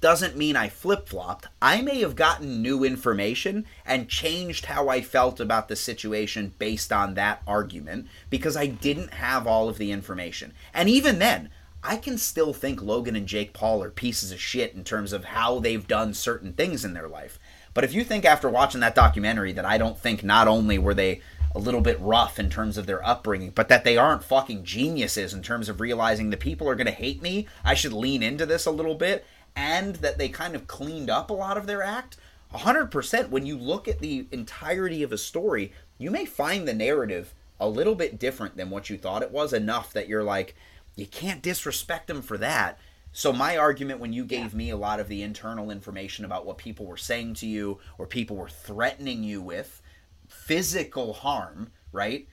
doesn't 0.00 0.36
mean 0.36 0.56
I 0.56 0.68
flip 0.68 1.08
flopped. 1.08 1.48
I 1.60 1.80
may 1.80 2.00
have 2.00 2.16
gotten 2.16 2.60
new 2.62 2.84
information 2.84 3.64
and 3.84 4.08
changed 4.08 4.66
how 4.66 4.88
I 4.88 5.00
felt 5.00 5.40
about 5.40 5.68
the 5.68 5.76
situation 5.76 6.54
based 6.58 6.92
on 6.92 7.14
that 7.14 7.42
argument 7.46 8.08
because 8.28 8.56
I 8.56 8.66
didn't 8.66 9.14
have 9.14 9.46
all 9.46 9.68
of 9.68 9.78
the 9.78 9.90
information. 9.90 10.52
And 10.74 10.88
even 10.88 11.18
then, 11.18 11.50
I 11.82 11.96
can 11.96 12.18
still 12.18 12.52
think 12.52 12.82
Logan 12.82 13.16
and 13.16 13.26
Jake 13.26 13.52
Paul 13.52 13.82
are 13.82 13.90
pieces 13.90 14.32
of 14.32 14.40
shit 14.40 14.74
in 14.74 14.84
terms 14.84 15.12
of 15.12 15.24
how 15.24 15.60
they've 15.60 15.86
done 15.86 16.14
certain 16.14 16.52
things 16.52 16.84
in 16.84 16.94
their 16.94 17.08
life. 17.08 17.38
But 17.76 17.84
if 17.84 17.92
you 17.92 18.04
think 18.04 18.24
after 18.24 18.48
watching 18.48 18.80
that 18.80 18.94
documentary 18.94 19.52
that 19.52 19.66
I 19.66 19.76
don't 19.76 19.98
think 19.98 20.24
not 20.24 20.48
only 20.48 20.78
were 20.78 20.94
they 20.94 21.20
a 21.54 21.58
little 21.58 21.82
bit 21.82 22.00
rough 22.00 22.38
in 22.38 22.48
terms 22.48 22.78
of 22.78 22.86
their 22.86 23.06
upbringing, 23.06 23.50
but 23.50 23.68
that 23.68 23.84
they 23.84 23.98
aren't 23.98 24.24
fucking 24.24 24.64
geniuses 24.64 25.34
in 25.34 25.42
terms 25.42 25.68
of 25.68 25.78
realizing 25.78 26.30
the 26.30 26.38
people 26.38 26.70
are 26.70 26.74
going 26.74 26.86
to 26.86 26.90
hate 26.90 27.20
me, 27.20 27.46
I 27.62 27.74
should 27.74 27.92
lean 27.92 28.22
into 28.22 28.46
this 28.46 28.64
a 28.64 28.70
little 28.70 28.94
bit, 28.94 29.26
and 29.54 29.96
that 29.96 30.16
they 30.16 30.30
kind 30.30 30.54
of 30.54 30.66
cleaned 30.66 31.10
up 31.10 31.28
a 31.28 31.34
lot 31.34 31.58
of 31.58 31.66
their 31.66 31.82
act. 31.82 32.16
100% 32.54 33.28
when 33.28 33.44
you 33.44 33.58
look 33.58 33.86
at 33.88 33.98
the 33.98 34.26
entirety 34.32 35.02
of 35.02 35.12
a 35.12 35.18
story, 35.18 35.70
you 35.98 36.10
may 36.10 36.24
find 36.24 36.66
the 36.66 36.72
narrative 36.72 37.34
a 37.60 37.68
little 37.68 37.94
bit 37.94 38.18
different 38.18 38.56
than 38.56 38.70
what 38.70 38.88
you 38.88 38.96
thought 38.96 39.22
it 39.22 39.32
was, 39.32 39.52
enough 39.52 39.92
that 39.92 40.08
you're 40.08 40.24
like, 40.24 40.56
you 40.94 41.04
can't 41.04 41.42
disrespect 41.42 42.06
them 42.06 42.22
for 42.22 42.38
that. 42.38 42.78
So 43.16 43.32
my 43.32 43.56
argument 43.56 43.98
when 43.98 44.12
you 44.12 44.26
gave 44.26 44.52
me 44.52 44.68
a 44.68 44.76
lot 44.76 45.00
of 45.00 45.08
the 45.08 45.22
internal 45.22 45.70
information 45.70 46.26
about 46.26 46.44
what 46.44 46.58
people 46.58 46.84
were 46.84 46.98
saying 46.98 47.32
to 47.36 47.46
you 47.46 47.78
or 47.96 48.06
people 48.06 48.36
were 48.36 48.50
threatening 48.50 49.24
you 49.24 49.40
with 49.40 49.80
physical 50.28 51.14
harm, 51.14 51.70
right? 51.92 52.28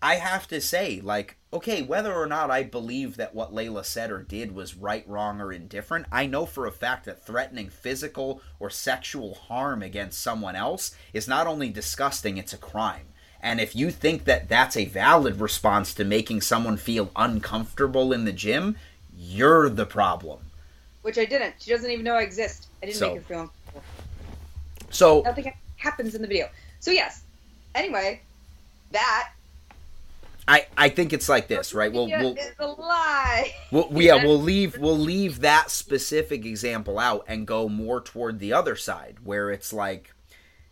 I 0.00 0.14
have 0.14 0.48
to 0.48 0.62
say, 0.62 1.02
like, 1.02 1.36
okay, 1.52 1.82
whether 1.82 2.14
or 2.14 2.24
not 2.24 2.50
I 2.50 2.62
believe 2.62 3.16
that 3.16 3.34
what 3.34 3.54
Layla 3.54 3.84
said 3.84 4.10
or 4.10 4.22
did 4.22 4.54
was 4.54 4.78
right, 4.78 5.06
wrong, 5.06 5.42
or 5.42 5.52
indifferent, 5.52 6.06
I 6.10 6.24
know 6.24 6.46
for 6.46 6.66
a 6.66 6.72
fact 6.72 7.04
that 7.04 7.26
threatening 7.26 7.68
physical 7.68 8.40
or 8.58 8.70
sexual 8.70 9.34
harm 9.34 9.82
against 9.82 10.22
someone 10.22 10.56
else 10.56 10.96
is 11.12 11.28
not 11.28 11.46
only 11.46 11.68
disgusting, 11.68 12.38
it's 12.38 12.54
a 12.54 12.58
crime. 12.58 13.08
And 13.42 13.60
if 13.60 13.76
you 13.76 13.90
think 13.90 14.24
that 14.24 14.48
that's 14.48 14.74
a 14.74 14.86
valid 14.86 15.38
response 15.38 15.92
to 15.94 16.04
making 16.04 16.40
someone 16.40 16.78
feel 16.78 17.10
uncomfortable 17.14 18.10
in 18.10 18.24
the 18.24 18.32
gym, 18.32 18.76
you're 19.16 19.68
the 19.68 19.86
problem. 19.86 20.40
Which 21.02 21.18
I 21.18 21.24
didn't. 21.24 21.54
She 21.58 21.70
doesn't 21.70 21.90
even 21.90 22.04
know 22.04 22.14
I 22.14 22.22
exist. 22.22 22.68
I 22.82 22.86
didn't 22.86 22.98
So- 22.98 23.14
make 23.14 23.22
her 23.22 23.28
feel 23.28 23.40
uncomfortable. 23.40 23.82
So, 24.90 25.22
Nothing 25.22 25.52
happens 25.76 26.14
in 26.14 26.22
the 26.22 26.28
video. 26.28 26.48
So 26.80 26.90
yes. 26.90 27.22
Anyway, 27.74 28.20
that 28.92 29.30
I, 30.46 30.66
I 30.76 30.88
think 30.90 31.12
it's 31.12 31.28
like 31.28 31.48
this, 31.48 31.72
right? 31.72 31.90
We'll, 31.92 32.06
we'll, 32.06 32.34
is 32.34 32.52
a 32.58 32.66
lie. 32.66 33.54
We'll, 33.70 33.88
yeah, 33.92 34.16
we'll 34.24 34.40
leave 34.40 34.76
we'll 34.78 34.98
leave 34.98 35.40
that 35.40 35.70
specific 35.70 36.44
example 36.44 36.98
out 36.98 37.24
and 37.26 37.46
go 37.46 37.68
more 37.68 38.00
toward 38.00 38.38
the 38.38 38.52
other 38.52 38.76
side, 38.76 39.16
where 39.24 39.50
it's 39.50 39.72
like 39.72 40.12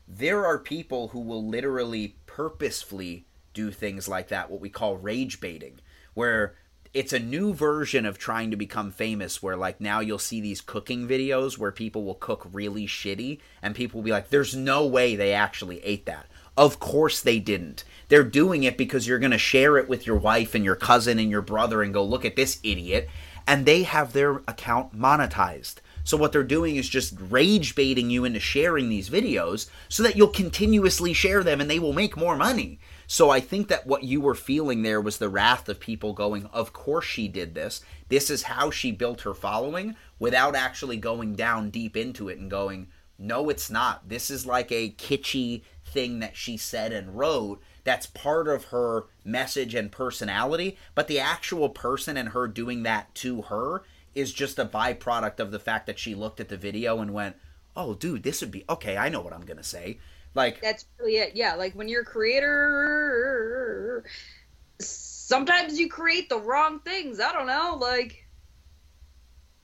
there 0.07 0.45
are 0.45 0.59
people 0.59 1.09
who 1.09 1.21
will 1.21 1.47
literally 1.47 2.17
purposefully 2.27 3.25
do 3.55 3.71
things 3.71 4.09
like 4.09 4.29
that, 4.29 4.51
what 4.51 4.61
we 4.61 4.69
call 4.69 4.97
rage 4.97 5.41
baiting, 5.41 5.81
where 6.15 6.55
it's 6.95 7.13
a 7.13 7.19
new 7.19 7.55
version 7.55 8.05
of 8.05 8.19
trying 8.19 8.51
to 8.51 8.57
become 8.57 8.91
famous 8.91 9.43
where 9.43 9.57
like 9.57 9.81
now 9.81 10.01
you'll 10.01 10.19
see 10.19 10.41
these 10.41 10.61
cooking 10.61 11.09
videos 11.09 11.57
where 11.57 11.73
people 11.73 12.05
will 12.05 12.15
cook 12.15 12.47
really 12.53 12.87
shitty 12.87 13.39
and 13.63 13.75
people 13.75 13.99
will 13.99 14.05
be 14.05 14.11
like 14.11 14.29
there's 14.29 14.55
no 14.55 14.87
way 14.87 15.17
they 15.17 15.33
actually 15.33 15.83
ate 15.85 16.05
that. 16.05 16.27
Of 16.55 16.79
course 16.79 17.23
they 17.23 17.39
didn't. 17.39 17.85
They're 18.09 18.23
doing 18.23 18.63
it 18.63 18.77
because 18.77 19.07
you're 19.07 19.19
going 19.19 19.31
to 19.31 19.39
share 19.39 19.79
it 19.79 19.89
with 19.89 20.07
your 20.07 20.19
wife 20.19 20.55
and 20.55 20.65
your 20.65 20.77
cousin 20.77 21.19
and 21.19 21.31
your 21.31 21.41
brother 21.41 21.83
and 21.83 21.95
go 21.95 22.05
look 22.05 22.27
at 22.27 22.37
this 22.37 22.61
idiot. 22.63 23.09
And 23.47 23.65
they 23.65 23.85
have 23.85 24.13
their 24.13 24.43
account 24.47 24.95
monetized. 24.95 25.77
So 26.05 26.17
what 26.17 26.33
they're 26.33 26.43
doing 26.43 26.77
is 26.77 26.89
just 26.89 27.15
rage 27.19 27.75
baiting 27.75 28.11
you 28.11 28.25
into 28.25 28.41
sharing 28.41 28.89
these 28.89 29.09
videos 29.09 29.71
so 29.89 30.03
that 30.03 30.17
you'll 30.17 30.29
continuously 30.29 31.13
share 31.13 31.43
them 31.43 31.61
and 31.61 31.71
they 31.71 31.79
will 31.79 31.93
make 31.93 32.17
more 32.17 32.37
money. 32.37 32.79
So 33.07 33.31
I 33.31 33.41
think 33.41 33.69
that 33.69 33.87
what 33.87 34.05
you 34.05 34.21
were 34.21 34.35
feeling 34.35 34.83
there 34.83 35.01
was 35.01 35.19
the 35.19 35.29
wrath 35.29 35.69
of 35.69 35.81
people 35.81 36.13
going, 36.13 36.47
"Of 36.47 36.73
course 36.73 37.05
she 37.05 37.29
did 37.29 37.55
this. 37.55 37.83
This 38.09 38.31
is 38.31 38.45
how 38.45 38.71
she 38.71 38.91
built 38.93 39.23
her 39.23 39.35
following," 39.35 39.97
without 40.19 40.55
actually 40.55 40.97
going 40.97 41.35
down 41.35 41.71
deep 41.71 41.97
into 41.97 42.29
it 42.29 42.39
and 42.39 42.51
going, 42.51 42.89
"No, 43.19 43.49
it's 43.49 43.71
not. 43.71 44.09
This 44.09 44.31
is 44.31 44.47
like 44.47 44.73
a 44.73 44.91
kitschy 44.91 45.63
thing 45.85 46.21
that 46.21 46.37
she 46.37 46.57
said 46.57 46.93
and 46.93 47.19
wrote." 47.19 47.61
That's 47.85 48.07
part 48.07 48.49
of 48.49 48.67
her 48.67 49.07
message 49.25 49.75
and 49.75 49.91
personality, 49.91 50.79
but 50.95 51.09
the 51.09 51.19
actual 51.19 51.69
person 51.69 52.17
and 52.17 52.29
her 52.31 52.47
doing 52.47 52.85
that 52.85 53.15
to 53.17 53.43
her 53.43 53.83
is 54.15 54.33
just 54.33 54.59
a 54.59 54.65
byproduct 54.65 55.41
of 55.41 55.51
the 55.51 55.59
fact 55.59 55.87
that 55.87 55.99
she 55.99 56.15
looked 56.15 56.39
at 56.39 56.49
the 56.49 56.57
video 56.57 57.01
and 57.01 57.13
went, 57.13 57.37
"Oh, 57.75 57.95
dude, 57.95 58.23
this 58.23 58.41
would 58.41 58.51
be 58.51 58.65
okay. 58.69 58.97
I 58.97 59.09
know 59.09 59.21
what 59.21 59.33
I'm 59.33 59.45
gonna 59.45 59.65
say." 59.65 59.99
Like, 60.35 60.61
That's 60.61 60.87
really 60.99 61.17
it. 61.17 61.37
Yeah, 61.37 61.55
like 61.55 61.75
when 61.75 61.89
you're 61.89 62.03
a 62.03 62.07
creator, 62.07 64.05
sometimes 64.79 65.79
you 65.79 65.89
create 65.89 66.29
the 66.29 66.39
wrong 66.39 66.81
things. 66.81 67.21
I 67.21 67.33
don't 67.33 67.47
know, 67.47 67.79
like 67.81 68.23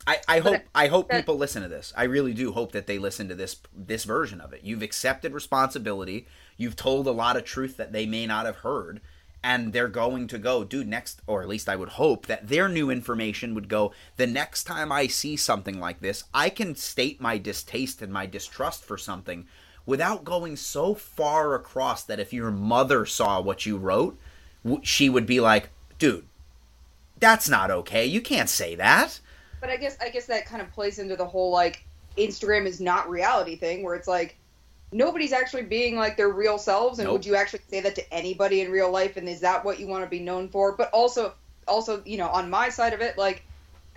I, 0.08 0.20
I 0.26 0.38
hope 0.40 0.62
I 0.74 0.86
hope 0.86 1.10
people 1.10 1.36
listen 1.36 1.62
to 1.62 1.68
this. 1.68 1.92
I 1.94 2.04
really 2.04 2.32
do 2.32 2.52
hope 2.52 2.72
that 2.72 2.86
they 2.86 2.98
listen 2.98 3.28
to 3.28 3.34
this 3.34 3.56
this 3.76 4.04
version 4.04 4.40
of 4.40 4.54
it. 4.54 4.62
You've 4.64 4.82
accepted 4.82 5.34
responsibility. 5.34 6.26
You've 6.56 6.76
told 6.76 7.06
a 7.06 7.12
lot 7.12 7.36
of 7.36 7.44
truth 7.44 7.76
that 7.76 7.92
they 7.92 8.06
may 8.06 8.26
not 8.26 8.46
have 8.46 8.56
heard, 8.56 9.02
and 9.44 9.74
they're 9.74 9.88
going 9.88 10.26
to 10.28 10.38
go, 10.38 10.64
dude. 10.64 10.88
Next, 10.88 11.20
or 11.26 11.42
at 11.42 11.48
least 11.48 11.68
I 11.68 11.76
would 11.76 11.90
hope 11.90 12.24
that 12.24 12.48
their 12.48 12.70
new 12.70 12.90
information 12.90 13.54
would 13.54 13.68
go. 13.68 13.92
The 14.16 14.26
next 14.26 14.64
time 14.64 14.90
I 14.90 15.08
see 15.08 15.36
something 15.36 15.78
like 15.78 16.00
this, 16.00 16.24
I 16.32 16.48
can 16.48 16.74
state 16.74 17.20
my 17.20 17.36
distaste 17.36 18.00
and 18.00 18.10
my 18.10 18.24
distrust 18.24 18.84
for 18.84 18.96
something 18.96 19.46
without 19.88 20.22
going 20.22 20.54
so 20.54 20.92
far 20.92 21.54
across 21.54 22.04
that 22.04 22.20
if 22.20 22.30
your 22.30 22.50
mother 22.50 23.06
saw 23.06 23.40
what 23.40 23.64
you 23.64 23.78
wrote, 23.78 24.18
she 24.82 25.08
would 25.08 25.24
be 25.24 25.40
like, 25.40 25.70
dude, 25.98 26.26
that's 27.18 27.48
not 27.48 27.70
okay. 27.70 28.04
You 28.04 28.20
can't 28.20 28.50
say 28.50 28.74
that. 28.74 29.18
But 29.62 29.70
I 29.70 29.78
guess 29.78 29.96
I 29.98 30.10
guess 30.10 30.26
that 30.26 30.44
kind 30.44 30.60
of 30.60 30.70
plays 30.72 30.98
into 30.98 31.16
the 31.16 31.24
whole 31.24 31.50
like 31.50 31.86
Instagram 32.18 32.66
is 32.66 32.82
not 32.82 33.08
reality 33.08 33.56
thing 33.56 33.82
where 33.82 33.94
it's 33.94 34.06
like 34.06 34.36
nobody's 34.92 35.32
actually 35.32 35.62
being 35.62 35.96
like 35.96 36.18
their 36.18 36.28
real 36.28 36.58
selves 36.58 36.98
and 36.98 37.06
nope. 37.06 37.14
would 37.14 37.26
you 37.26 37.34
actually 37.34 37.60
say 37.68 37.80
that 37.80 37.94
to 37.94 38.12
anybody 38.12 38.60
in 38.60 38.70
real 38.70 38.90
life 38.90 39.16
and 39.16 39.26
is 39.26 39.40
that 39.40 39.64
what 39.64 39.80
you 39.80 39.86
want 39.86 40.04
to 40.04 40.10
be 40.10 40.20
known 40.20 40.50
for? 40.50 40.76
But 40.76 40.90
also 40.90 41.32
also, 41.66 42.02
you 42.04 42.18
know, 42.18 42.28
on 42.28 42.50
my 42.50 42.68
side 42.68 42.92
of 42.92 43.00
it 43.00 43.16
like 43.16 43.42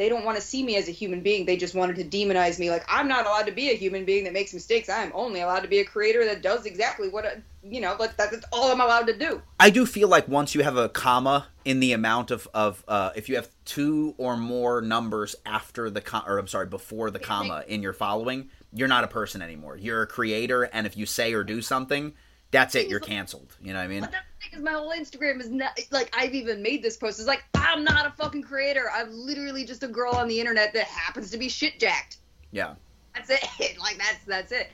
they 0.02 0.10
don't 0.10 0.26
want 0.26 0.36
to 0.36 0.42
see 0.42 0.64
me 0.64 0.78
as 0.78 0.88
a 0.88 0.92
human 0.92 1.22
being. 1.22 1.46
They 1.46 1.56
just 1.56 1.76
wanted 1.76 1.96
to 1.98 2.04
demonize 2.04 2.58
me. 2.58 2.72
Like 2.72 2.84
I'm 2.88 3.08
not 3.08 3.28
allowed 3.28 3.46
to 3.46 3.52
be 3.52 3.70
a 3.70 3.76
human 3.76 4.04
being 4.04 4.24
that 4.24 4.34
makes 4.34 4.52
mistakes. 4.52 4.90
I'm 4.90 5.12
only 5.14 5.42
allowed 5.42 5.60
to 5.60 5.68
be 5.68 5.78
a 5.78 5.86
creator 5.86 6.26
that 6.26 6.42
does 6.42 6.66
exactly 6.66 7.08
what 7.08 7.24
a, 7.24 7.40
you 7.64 7.82
know. 7.82 7.96
Like 8.00 8.18
that's 8.18 8.44
all 8.52 8.72
I'm 8.72 8.82
allowed 8.82 9.06
to 9.06 9.16
do. 9.16 9.44
I 9.60 9.70
do 9.70 9.86
feel 9.86 10.08
like 10.08 10.28
once 10.28 10.56
you 10.56 10.64
have 10.64 10.76
a 10.76 10.90
comma 10.90 11.46
in 11.66 11.82
the 11.82 11.94
amount 11.94 12.32
of 12.32 12.48
of 12.52 12.84
uh, 12.88 13.12
if 13.16 13.30
you 13.30 13.36
have 13.36 13.50
two 13.64 14.16
or 14.18 14.36
more 14.38 14.82
numbers 14.82 15.36
after 15.46 15.92
the 15.92 16.02
com- 16.02 16.24
or 16.26 16.40
I'm 16.40 16.48
sorry 16.48 16.66
before 16.66 17.12
the 17.12 17.20
comma 17.20 17.64
in 17.68 17.84
your 17.84 17.94
following, 17.94 18.50
you're 18.74 18.88
not 18.88 19.04
a 19.04 19.08
person 19.08 19.44
anymore. 19.44 19.78
You're 19.78 20.02
a 20.02 20.08
creator, 20.08 20.64
and 20.64 20.88
if 20.88 20.98
you 20.98 21.06
say 21.06 21.32
or 21.34 21.44
do 21.44 21.62
something, 21.62 22.14
that's 22.52 22.76
it. 22.76 22.88
You're 22.88 23.00
canceled. 23.00 23.56
You 23.62 23.74
know 23.74 23.80
what 23.80 23.86
I 23.86 23.88
mean? 23.88 24.02
But 24.02 24.12
the 24.12 24.18
thing, 24.18 24.50
because 24.52 24.64
my 24.64 24.72
whole 24.72 24.92
Instagram 24.92 25.40
is 25.40 25.50
not 25.50 25.80
like 25.90 26.14
I've 26.16 26.36
even 26.36 26.62
made 26.62 26.84
this 26.84 26.98
post. 26.98 27.20
It's 27.20 27.28
like 27.28 27.44
I'm 27.56 27.84
not 27.84 28.06
a 28.06 28.12
fucking 28.12 28.44
creator. 28.44 28.92
I'm 28.94 29.12
literally 29.12 29.64
just 29.66 29.84
a 29.84 29.88
girl 29.88 30.14
on 30.14 30.28
the 30.28 30.40
internet 30.40 30.74
that 30.74 30.86
happens 30.86 31.32
to 31.32 31.38
be 31.38 31.50
shit 31.50 31.80
jacked. 31.80 32.18
Yeah. 32.52 32.76
That's 33.16 33.30
it. 33.30 33.78
Like 33.80 33.98
that's 33.98 34.26
that's 34.28 34.52
it. 34.52 34.70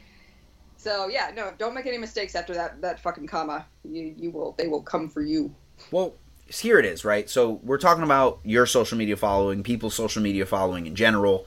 So 0.78 1.08
yeah, 1.08 1.32
no, 1.36 1.54
don't 1.58 1.74
make 1.74 1.86
any 1.86 1.98
mistakes 1.98 2.36
after 2.36 2.54
that 2.56 2.82
that 2.82 3.00
fucking 3.00 3.28
comma. 3.28 3.66
You 3.84 4.14
you 4.18 4.32
will 4.32 4.56
they 4.58 4.68
will 4.68 4.82
come 4.82 5.08
for 5.10 5.22
you. 5.22 5.54
Well, 5.92 6.16
here 6.48 6.80
it 6.80 6.86
is, 6.86 7.06
right? 7.06 7.30
So 7.30 7.60
we're 7.64 7.78
talking 7.78 8.04
about 8.04 8.40
your 8.44 8.66
social 8.66 8.98
media 8.98 9.18
following, 9.18 9.64
people's 9.64 9.94
social 9.94 10.22
media 10.22 10.46
following 10.46 10.88
in 10.88 10.96
general 10.96 11.46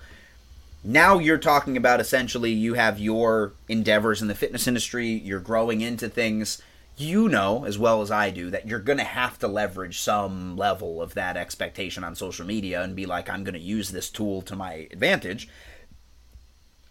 now 0.83 1.19
you're 1.19 1.39
talking 1.39 1.77
about 1.77 2.01
essentially 2.01 2.51
you 2.51 2.75
have 2.75 2.99
your 2.99 3.53
endeavors 3.69 4.23
in 4.23 4.29
the 4.29 4.35
fitness 4.35 4.67
industry, 4.67 5.09
you're 5.09 5.41
growing 5.41 5.81
into 5.81 6.09
things. 6.09 6.63
You 6.97 7.29
know 7.29 7.65
as 7.65 7.79
well 7.79 8.03
as 8.03 8.11
I 8.11 8.31
do 8.31 8.51
that 8.51 8.67
you're 8.67 8.79
going 8.79 8.99
to 8.99 9.05
have 9.05 9.39
to 9.39 9.49
leverage 9.49 10.01
some 10.01 10.57
level 10.57 11.01
of 11.01 11.15
that 11.15 11.37
expectation 11.37 12.05
on 12.05 12.15
social 12.15 12.45
media 12.45 12.83
and 12.83 12.95
be 12.95 13.07
like, 13.07 13.31
I'm 13.31 13.43
going 13.43 13.55
to 13.55 13.61
use 13.61 13.91
this 13.91 14.11
tool 14.11 14.43
to 14.43 14.57
my 14.57 14.87
advantage. 14.91 15.49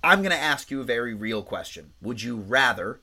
I'm 0.04 0.20
going 0.20 0.32
to 0.32 0.38
ask 0.38 0.72
you 0.72 0.82
a 0.82 0.86
very 0.86 1.14
real 1.14 1.44
question. 1.44 1.92
Would 2.02 2.24
you 2.24 2.38
rather 2.38 3.02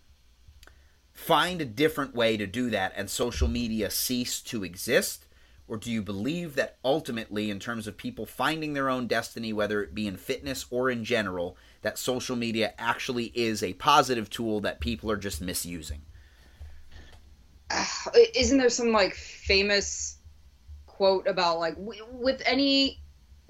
find 1.12 1.60
a 1.60 1.66
different 1.66 2.14
way 2.14 2.36
to 2.36 2.46
do 2.46 2.70
that 2.70 2.92
and 2.96 3.08
social 3.08 3.48
media 3.48 3.90
cease 3.90 4.40
to 4.40 4.64
exist? 4.64 5.25
Or 5.68 5.76
do 5.76 5.90
you 5.90 6.00
believe 6.00 6.54
that 6.54 6.76
ultimately, 6.84 7.50
in 7.50 7.58
terms 7.58 7.88
of 7.88 7.96
people 7.96 8.24
finding 8.24 8.72
their 8.72 8.88
own 8.88 9.08
destiny, 9.08 9.52
whether 9.52 9.82
it 9.82 9.94
be 9.94 10.06
in 10.06 10.16
fitness 10.16 10.64
or 10.70 10.90
in 10.90 11.04
general, 11.04 11.56
that 11.82 11.98
social 11.98 12.36
media 12.36 12.72
actually 12.78 13.32
is 13.34 13.62
a 13.62 13.72
positive 13.74 14.30
tool 14.30 14.60
that 14.60 14.80
people 14.80 15.10
are 15.10 15.16
just 15.16 15.40
misusing? 15.40 16.02
Isn't 18.34 18.58
there 18.58 18.70
some 18.70 18.92
like 18.92 19.14
famous 19.14 20.18
quote 20.86 21.26
about 21.26 21.58
like 21.58 21.74
w- 21.74 22.06
with 22.12 22.40
any 22.46 23.00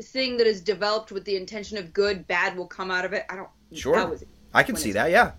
thing 0.00 0.38
that 0.38 0.46
is 0.46 0.62
developed 0.62 1.12
with 1.12 1.24
the 1.24 1.36
intention 1.36 1.76
of 1.76 1.92
good, 1.92 2.26
bad 2.26 2.56
will 2.56 2.66
come 2.66 2.90
out 2.90 3.04
of 3.04 3.12
it? 3.12 3.26
I 3.28 3.36
don't. 3.36 3.50
Sure. 3.72 4.06
Was, 4.06 4.24
I 4.54 4.62
can 4.62 4.76
see 4.76 4.92
that. 4.92 5.10
Yeah. 5.10 5.32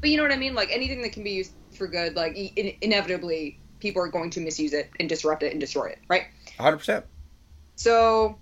But 0.00 0.10
you 0.10 0.16
know 0.16 0.22
what 0.22 0.32
I 0.32 0.36
mean? 0.36 0.54
Like 0.54 0.70
anything 0.70 1.02
that 1.02 1.12
can 1.12 1.24
be 1.24 1.32
used 1.32 1.52
for 1.72 1.88
good, 1.88 2.14
like 2.14 2.36
in- 2.36 2.76
inevitably 2.80 3.58
people 3.80 4.02
are 4.02 4.08
going 4.08 4.30
to 4.30 4.40
misuse 4.40 4.72
it 4.72 4.90
and 4.98 5.08
disrupt 5.08 5.42
it 5.42 5.52
and 5.52 5.60
destroy 5.60 5.86
it, 5.86 5.98
right? 6.08 6.24
100%. 6.58 7.02
So, 7.76 8.38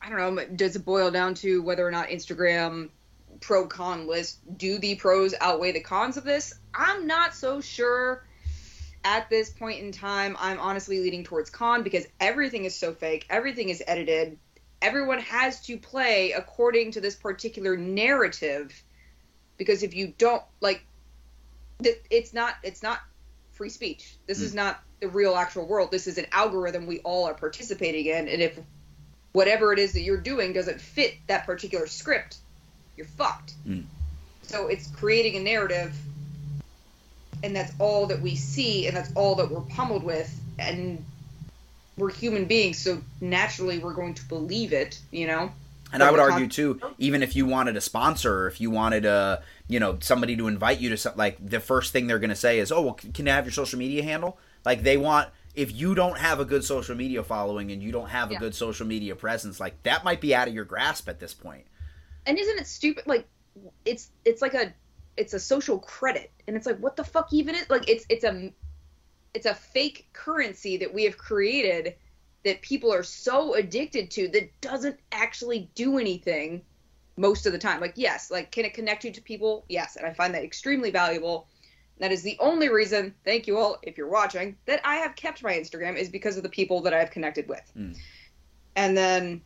I 0.00 0.08
don't 0.10 0.34
know, 0.34 0.44
does 0.54 0.76
it 0.76 0.84
boil 0.84 1.10
down 1.10 1.34
to 1.36 1.62
whether 1.62 1.86
or 1.86 1.90
not 1.90 2.08
Instagram 2.08 2.90
pro 3.40 3.66
con 3.66 4.06
list 4.06 4.38
do 4.56 4.78
the 4.78 4.94
pros 4.94 5.34
outweigh 5.40 5.72
the 5.72 5.80
cons 5.80 6.16
of 6.16 6.24
this? 6.24 6.54
I'm 6.74 7.06
not 7.06 7.34
so 7.34 7.60
sure 7.60 8.24
at 9.04 9.28
this 9.30 9.50
point 9.50 9.80
in 9.80 9.92
time. 9.92 10.36
I'm 10.38 10.58
honestly 10.58 11.00
leaning 11.00 11.24
towards 11.24 11.50
con 11.50 11.82
because 11.82 12.06
everything 12.20 12.64
is 12.64 12.74
so 12.74 12.92
fake, 12.92 13.26
everything 13.30 13.68
is 13.68 13.82
edited. 13.86 14.38
Everyone 14.80 15.20
has 15.20 15.60
to 15.66 15.78
play 15.78 16.32
according 16.32 16.92
to 16.92 17.00
this 17.00 17.14
particular 17.14 17.76
narrative 17.76 18.82
because 19.56 19.82
if 19.82 19.94
you 19.94 20.12
don't 20.18 20.42
like 20.60 20.84
it's 22.10 22.32
not 22.32 22.54
it's 22.62 22.82
not 22.82 23.00
free 23.62 23.68
speech. 23.68 24.16
This 24.26 24.40
mm. 24.40 24.42
is 24.42 24.50
hmm. 24.50 24.56
not 24.56 24.80
the 25.00 25.06
real 25.06 25.36
actual 25.36 25.66
world. 25.68 25.92
This 25.92 26.08
is 26.08 26.18
an 26.18 26.26
algorithm 26.32 26.88
we 26.88 26.98
all 27.00 27.28
are 27.28 27.34
participating 27.34 28.06
in. 28.06 28.26
And 28.26 28.42
if 28.42 28.58
whatever 29.32 29.72
it 29.72 29.78
is 29.78 29.92
that 29.92 30.00
you're 30.00 30.16
doing 30.16 30.52
doesn't 30.52 30.80
fit 30.80 31.14
that 31.28 31.46
particular 31.46 31.86
script, 31.86 32.38
you're 32.96 33.06
fucked. 33.06 33.52
Mm. 33.64 33.84
So 34.42 34.66
it's 34.66 34.88
creating 34.88 35.40
a 35.40 35.44
narrative, 35.44 35.94
and 37.44 37.54
that's 37.54 37.72
all 37.78 38.06
that 38.06 38.20
we 38.20 38.34
see, 38.34 38.88
and 38.88 38.96
that's 38.96 39.12
all 39.14 39.36
that 39.36 39.48
we're 39.48 39.60
pummeled 39.60 40.02
with. 40.02 40.28
And 40.58 41.04
we're 41.96 42.10
human 42.10 42.46
beings, 42.46 42.78
so 42.78 43.00
naturally 43.20 43.78
we're 43.78 43.94
going 43.94 44.14
to 44.14 44.24
believe 44.24 44.72
it, 44.72 44.98
you 45.12 45.28
know? 45.28 45.52
And 45.92 46.02
I 46.02 46.10
would 46.10 46.20
argue 46.20 46.48
too, 46.48 46.80
even 46.98 47.22
if 47.22 47.36
you 47.36 47.44
wanted 47.46 47.76
a 47.76 47.80
sponsor, 47.80 48.46
if 48.46 48.60
you 48.60 48.70
wanted 48.70 49.04
a, 49.04 49.42
you 49.68 49.78
know, 49.78 49.98
somebody 50.00 50.36
to 50.36 50.48
invite 50.48 50.80
you 50.80 50.88
to 50.90 50.96
something, 50.96 51.18
like 51.18 51.36
the 51.44 51.60
first 51.60 51.92
thing 51.92 52.06
they're 52.06 52.18
going 52.18 52.30
to 52.30 52.36
say 52.36 52.58
is, 52.58 52.72
"Oh, 52.72 52.80
well, 52.80 52.94
can 52.94 53.28
I 53.28 53.34
have 53.34 53.44
your 53.44 53.52
social 53.52 53.78
media 53.78 54.02
handle?" 54.02 54.38
Like 54.64 54.82
they 54.82 54.96
want 54.96 55.28
if 55.54 55.74
you 55.74 55.94
don't 55.94 56.18
have 56.18 56.40
a 56.40 56.44
good 56.44 56.64
social 56.64 56.96
media 56.96 57.22
following 57.22 57.70
and 57.72 57.82
you 57.82 57.92
don't 57.92 58.08
have 58.08 58.30
a 58.30 58.34
yeah. 58.34 58.38
good 58.38 58.54
social 58.54 58.86
media 58.86 59.14
presence, 59.14 59.60
like 59.60 59.82
that 59.82 60.04
might 60.04 60.20
be 60.20 60.34
out 60.34 60.48
of 60.48 60.54
your 60.54 60.64
grasp 60.64 61.08
at 61.08 61.20
this 61.20 61.34
point. 61.34 61.66
And 62.24 62.38
isn't 62.38 62.58
it 62.58 62.66
stupid? 62.66 63.06
Like 63.06 63.26
it's 63.84 64.10
it's 64.24 64.40
like 64.40 64.54
a 64.54 64.72
it's 65.16 65.34
a 65.34 65.40
social 65.40 65.78
credit, 65.78 66.30
and 66.46 66.56
it's 66.56 66.66
like 66.66 66.78
what 66.78 66.96
the 66.96 67.04
fuck 67.04 67.32
even 67.32 67.54
is 67.54 67.68
like 67.68 67.88
it's 67.88 68.06
it's 68.08 68.24
a 68.24 68.52
it's 69.34 69.46
a 69.46 69.54
fake 69.54 70.08
currency 70.12 70.78
that 70.78 70.92
we 70.92 71.04
have 71.04 71.18
created 71.18 71.94
that 72.44 72.62
people 72.62 72.92
are 72.92 73.02
so 73.02 73.54
addicted 73.54 74.10
to 74.12 74.28
that 74.28 74.60
doesn't 74.60 74.98
actually 75.12 75.70
do 75.74 75.98
anything 75.98 76.62
most 77.16 77.46
of 77.46 77.52
the 77.52 77.58
time. 77.58 77.80
Like, 77.80 77.94
yes, 77.96 78.30
like, 78.30 78.50
can 78.50 78.64
it 78.64 78.74
connect 78.74 79.04
you 79.04 79.12
to 79.12 79.20
people? 79.20 79.64
Yes. 79.68 79.96
And 79.96 80.06
I 80.06 80.12
find 80.12 80.34
that 80.34 80.42
extremely 80.42 80.90
valuable. 80.90 81.46
That 81.98 82.10
is 82.10 82.22
the 82.22 82.36
only 82.40 82.68
reason, 82.68 83.14
thank 83.24 83.46
you 83.46 83.58
all 83.58 83.78
if 83.82 83.96
you're 83.96 84.08
watching, 84.08 84.56
that 84.66 84.80
I 84.84 84.96
have 84.96 85.14
kept 85.14 85.42
my 85.42 85.52
Instagram 85.52 85.96
is 85.96 86.08
because 86.08 86.36
of 86.36 86.42
the 86.42 86.48
people 86.48 86.80
that 86.82 86.94
I've 86.94 87.10
connected 87.10 87.48
with. 87.48 87.62
Mm. 87.76 87.96
And 88.74 88.96
then, 88.96 89.42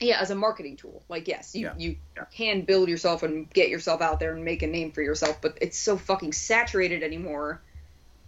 yeah, 0.00 0.20
as 0.20 0.30
a 0.30 0.34
marketing 0.34 0.76
tool, 0.76 1.02
like, 1.08 1.26
yes, 1.26 1.54
you, 1.54 1.66
yeah. 1.66 1.74
you 1.78 1.96
can 2.32 2.62
build 2.62 2.88
yourself 2.88 3.22
and 3.22 3.48
get 3.50 3.70
yourself 3.70 4.02
out 4.02 4.20
there 4.20 4.34
and 4.34 4.44
make 4.44 4.62
a 4.62 4.66
name 4.66 4.92
for 4.92 5.00
yourself, 5.00 5.40
but 5.40 5.56
it's 5.60 5.78
so 5.78 5.96
fucking 5.96 6.32
saturated 6.32 7.02
anymore 7.02 7.62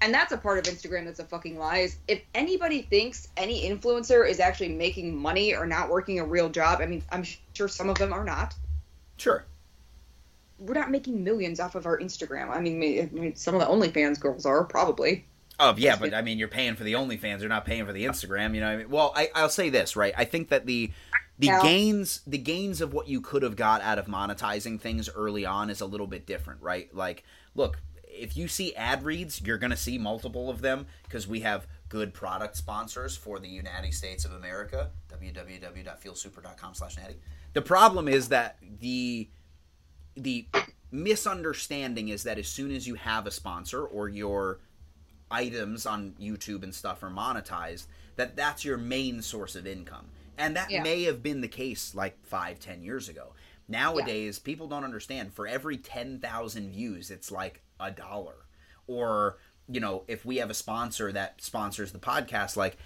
and 0.03 0.13
that's 0.13 0.33
a 0.33 0.37
part 0.37 0.59
of 0.59 0.65
Instagram 0.65 1.05
that's 1.05 1.21
a 1.21 1.25
fucking 1.25 1.57
lie. 1.59 1.79
Is 1.79 1.97
if 2.09 2.21
anybody 2.35 2.83
thinks 2.83 3.29
any 3.37 3.69
influencer 3.69 4.29
is 4.29 4.41
actually 4.41 4.71
making 4.71 5.17
money 5.17 5.55
or 5.55 5.65
not 5.65 5.89
working 5.89 6.19
a 6.19 6.25
real 6.25 6.51
job, 6.51 6.81
I 6.81 6.87
mean, 6.87 7.03
I'm 7.11 7.25
sure 7.55 7.69
some 7.69 7.89
of 7.89 7.97
them 7.99 8.13
are 8.13 8.25
not. 8.25 8.55
Sure. 9.17 9.45
We're 10.59 10.75
not 10.75 10.91
making 10.91 11.23
millions 11.23 11.61
off 11.61 11.77
of 11.77 11.87
our 11.87 11.99
Instagram. 11.99 12.51
I 12.51 12.61
mean, 12.61 12.83
I 12.83 13.15
mean 13.15 13.37
some 13.37 13.55
of 13.55 13.61
the 13.61 13.67
OnlyFans 13.67 14.21
girls 14.21 14.45
are 14.45 14.65
probably. 14.65 15.25
Oh 15.61 15.75
yeah, 15.77 15.97
but 15.97 16.13
I 16.15 16.23
mean, 16.23 16.39
you're 16.39 16.49
paying 16.49 16.75
for 16.75 16.83
the 16.83 16.95
OnlyFans. 16.95 17.41
You're 17.41 17.49
not 17.49 17.65
paying 17.65 17.87
for 17.87 17.93
the 17.93 18.05
Instagram. 18.05 18.55
You 18.55 18.61
know, 18.61 18.69
I 18.69 18.77
mean, 18.79 18.91
well, 18.91 19.13
I, 19.15 19.29
I'll 19.35 19.49
say 19.49 19.71
this 19.71 19.95
right. 19.95 20.15
I 20.17 20.25
think 20.25 20.49
that 20.49 20.67
the 20.67 20.91
the 21.39 21.47
yeah. 21.49 21.63
gains 21.63 22.23
the 22.27 22.39
gains 22.39 22.81
of 22.81 22.93
what 22.93 23.07
you 23.07 23.21
could 23.21 23.43
have 23.43 23.55
got 23.55 23.83
out 23.83 23.99
of 23.99 24.07
monetizing 24.07 24.81
things 24.81 25.09
early 25.09 25.45
on 25.45 25.71
is 25.71 25.81
a 25.81 25.87
little 25.87 26.07
bit 26.07 26.27
different, 26.27 26.61
right? 26.63 26.93
Like, 26.95 27.23
look, 27.55 27.79
if 28.13 28.37
you 28.37 28.49
see 28.49 28.75
ad 28.75 29.05
reads, 29.05 29.41
you're 29.43 29.59
going 29.59 29.71
to 29.71 29.77
see 29.77 29.99
multiple 29.99 30.51
of 30.51 30.61
them 30.61 30.87
because 31.05 31.27
we 31.27 31.41
have 31.41 31.67
good 31.89 32.15
product 32.15 32.57
sponsors 32.57 33.17
for 33.17 33.39
the 33.39 33.49
United 33.49 33.93
States 33.95 34.25
of 34.25 34.33
America. 34.33 34.91
www.feelsuper.com 35.11 36.75
slash 36.75 36.97
natty. 36.97 37.17
The 37.53 37.63
problem 37.63 38.09
is 38.09 38.29
that 38.29 38.57
the 38.81 39.29
the 40.15 40.47
misunderstanding 40.91 42.09
is 42.09 42.23
that 42.25 42.39
as 42.39 42.47
soon 42.49 42.71
as 42.75 42.87
you 42.87 42.95
have 42.97 43.27
a 43.27 43.31
sponsor 43.31 43.83
or 43.85 44.09
your 44.09 44.61
items 45.31 45.87
on 45.87 46.15
YouTube 46.21 46.63
and 46.63 46.75
stuff 46.75 47.03
are 47.03 47.11
monetized, 47.11 47.87
that 48.17 48.37
that's 48.37 48.65
your 48.65 48.77
main 48.77 49.23
source 49.23 49.57
of 49.57 49.67
income. 49.67 50.07
And 50.37 50.55
that 50.57 50.71
Yeah. 50.71 50.83
may 50.83 51.05
have 51.05 51.23
been 51.23 51.41
the 51.41 51.49
case 51.49 51.95
like 51.95 52.23
five, 52.27 52.59
ten 52.61 52.83
years 52.83 53.09
ago. 53.09 53.33
Nowadays, 53.69 54.39
people 54.39 54.69
don't 54.69 54.85
understand. 54.85 55.33
For 55.33 55.47
every 55.47 55.79
10,000 55.79 56.71
views, 56.73 57.11
it's 57.11 57.31
like 57.31 57.63
a 57.83 57.91
dollar. 57.91 58.35
Or, 58.87 59.39
you 59.69 59.81
know, 59.81 60.03
if 60.09 60.25
we 60.25 60.37
have 60.37 60.51
a 60.51 60.55
sponsor 60.55 61.13
that 61.13 61.43
sponsors 61.43 61.93
the 61.93 61.99
podcast, 61.99 62.57
like, 62.57 62.77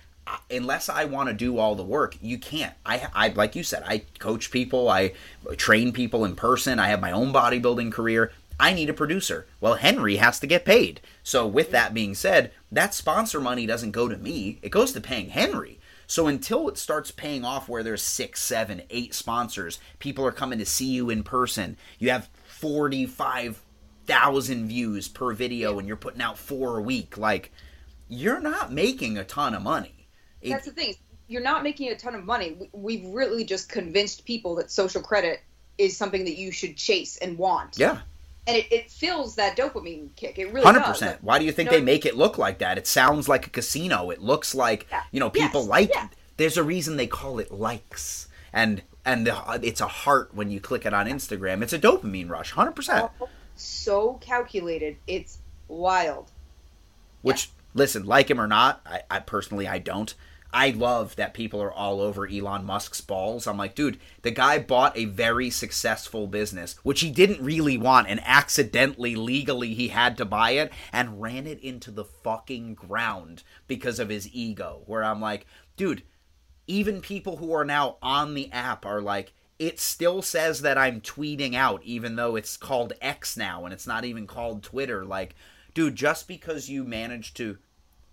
unless 0.51 0.89
I 0.89 1.05
want 1.05 1.29
to 1.29 1.35
do 1.35 1.59
all 1.59 1.75
the 1.75 1.85
work, 1.85 2.17
you 2.21 2.39
can't. 2.39 2.75
I, 2.85 3.09
I, 3.15 3.29
like 3.29 3.55
you 3.55 3.63
said, 3.63 3.83
I 3.87 4.03
coach 4.19 4.51
people, 4.51 4.89
I 4.89 5.13
train 5.57 5.93
people 5.93 6.25
in 6.25 6.35
person, 6.35 6.79
I 6.79 6.89
have 6.89 7.01
my 7.01 7.13
own 7.13 7.33
bodybuilding 7.33 7.93
career. 7.93 8.33
I 8.59 8.73
need 8.73 8.89
a 8.89 8.95
producer. 8.95 9.47
Well, 9.61 9.75
Henry 9.75 10.17
has 10.17 10.41
to 10.41 10.47
get 10.47 10.65
paid. 10.65 11.03
So, 11.23 11.47
with 11.47 11.73
that 11.73 11.93
being 11.93 12.15
said, 12.15 12.53
that 12.73 12.95
sponsor 12.95 13.39
money 13.39 13.67
doesn't 13.67 13.91
go 13.91 14.09
to 14.09 14.17
me, 14.17 14.59
it 14.63 14.71
goes 14.71 14.93
to 14.93 15.01
paying 15.01 15.29
Henry. 15.29 15.79
So 16.07 16.29
until 16.29 16.69
it 16.69 16.79
starts 16.79 17.11
paying 17.11 17.45
off 17.45 17.69
where 17.69 17.83
there's 17.83 18.03
six, 18.03 18.41
seven, 18.41 18.83
eight 18.91 19.13
sponsors, 19.13 19.81
people 19.99 20.25
are 20.25 20.33
coming 20.33 20.59
to 20.59 20.67
see 20.67 20.87
you 20.87 21.11
in 21.11 21.25
person. 21.25 21.77
You 21.99 22.11
have 22.11 22.29
45,000 24.07 24.69
views 24.69 25.09
per 25.09 25.33
video 25.33 25.79
and 25.79 25.87
you're 25.89 25.97
putting 25.97 26.21
out 26.23 26.39
four 26.39 26.79
a 26.79 26.83
week. 26.83 27.19
Like, 27.19 27.53
you're 28.09 28.41
not 28.41 28.73
making 28.73 29.19
a 29.19 29.25
ton 29.25 29.55
of 29.55 29.63
money. 29.63 30.09
It- 30.41 30.51
That's 30.51 30.67
the 30.67 30.73
thing. 30.73 30.95
You're 31.29 31.43
not 31.43 31.63
making 31.65 31.91
a 31.91 31.97
ton 31.97 32.15
of 32.15 32.25
money. 32.25 32.53
We- 32.53 32.71
We've 32.73 33.07
really 33.15 33.45
just 33.45 33.69
convinced 33.69 34.25
people 34.25 34.55
that 34.57 34.71
social 34.71 35.03
credit 35.03 35.41
is 35.79 35.97
something 35.97 36.25
that 36.25 36.37
you 36.39 36.53
should 36.53 36.77
chase 36.77 37.17
and 37.19 37.37
want. 37.37 37.77
yeah, 37.79 38.01
And 38.47 38.57
it, 38.57 38.67
it 38.73 38.91
fills 38.91 39.35
that 39.35 39.57
dopamine 39.57 40.15
kick. 40.17 40.39
It 40.39 40.53
really 40.53 40.65
hundred 40.65 40.81
does. 40.81 40.89
percent. 40.99 41.13
Like, 41.17 41.23
Why 41.23 41.39
do 41.41 41.45
you 41.45 41.53
think 41.53 41.69
they 41.71 41.81
make 41.81 42.07
it 42.07 42.17
look 42.17 42.39
like 42.39 42.59
that? 42.59 42.79
It 42.79 42.87
sounds 42.87 43.29
like 43.29 43.47
a 43.47 43.51
casino. 43.51 44.11
It 44.11 44.23
looks 44.23 44.55
like 44.55 44.87
Yeah. 44.91 45.03
you 45.11 45.21
know 45.21 45.31
people 45.31 45.63
Yes. 45.63 45.69
like. 45.69 45.91
Yeah. 45.91 46.09
There's 46.37 46.57
a 46.57 46.63
reason 46.63 46.97
they 46.97 47.07
call 47.09 47.39
it 47.41 47.51
likes, 47.51 48.29
and 48.53 48.83
and 49.05 49.27
the, 49.27 49.61
it's 49.63 49.81
a 49.81 49.87
heart 49.89 50.35
when 50.35 50.51
you 50.51 50.61
click 50.61 50.85
it 50.87 50.93
on 50.95 51.07
Instagram. 51.07 51.63
It's 51.63 51.73
a 51.73 51.79
dopamine 51.79 52.29
rush, 52.29 52.53
hundred 52.53 52.73
percent. 52.77 53.11
Oh, 53.21 53.29
so 53.57 54.15
calculated. 54.15 54.97
It's 55.07 55.39
wild. 55.69 56.31
Which 57.23 57.51
listen, 57.75 58.07
like 58.07 58.31
him 58.31 58.41
or 58.41 58.47
not, 58.47 58.81
I, 58.87 59.03
I 59.11 59.19
personally 59.21 59.67
I 59.67 59.79
don't. 59.79 60.15
I 60.53 60.71
love 60.71 61.17
that 61.17 61.35
people 61.35 61.61
are 61.61 61.73
all 61.73 62.01
over 62.01 62.27
Elon 62.27 62.65
Musk's 62.65 63.03
balls. 63.03 63.47
I'm 63.47 63.59
like, 63.59 63.75
dude, 63.75 63.99
the 64.23 64.31
guy 64.31 64.59
bought 64.59 64.97
a 64.97 65.05
very 65.05 65.51
successful 65.51 66.27
business, 66.27 66.77
which 66.83 67.01
he 67.01 67.11
didn't 67.11 67.45
really 67.45 67.77
want, 67.77 68.09
and 68.09 68.21
accidentally, 68.25 69.17
legally, 69.17 69.75
he 69.75 69.89
had 69.89 70.17
to 70.17 70.25
buy 70.25 70.53
it 70.53 70.73
and 70.93 71.21
ran 71.21 71.47
it 71.47 71.61
into 71.61 71.91
the 71.91 72.05
fucking 72.05 72.75
ground 72.75 73.43
because 73.67 73.99
of 73.99 74.09
his 74.09 74.33
ego. 74.33 74.83
Where 74.87 75.05
I'm 75.05 75.21
like, 75.21 75.47
dude, 75.77 76.05
even 76.67 77.01
people 77.01 77.37
who 77.37 77.53
are 77.53 77.65
now 77.65 77.99
on 78.01 78.33
the 78.33 78.51
app 78.51 78.87
are 78.87 79.03
like, 79.03 79.35
it 79.59 79.81
still 79.81 80.23
says 80.23 80.63
that 80.63 80.79
I'm 80.79 81.01
tweeting 81.01 81.55
out, 81.55 81.83
even 81.83 82.17
though 82.17 82.37
it's 82.37 82.57
called 82.57 82.93
X 83.01 83.37
now 83.37 83.65
and 83.65 83.73
it's 83.73 83.87
not 83.87 84.05
even 84.05 84.27
called 84.27 84.63
Twitter. 84.63 85.05
Like, 85.05 85.35
dude, 85.75 85.97
just 85.97 86.29
because 86.29 86.69
you 86.69 86.85
manage 86.85 87.35
to, 87.35 87.59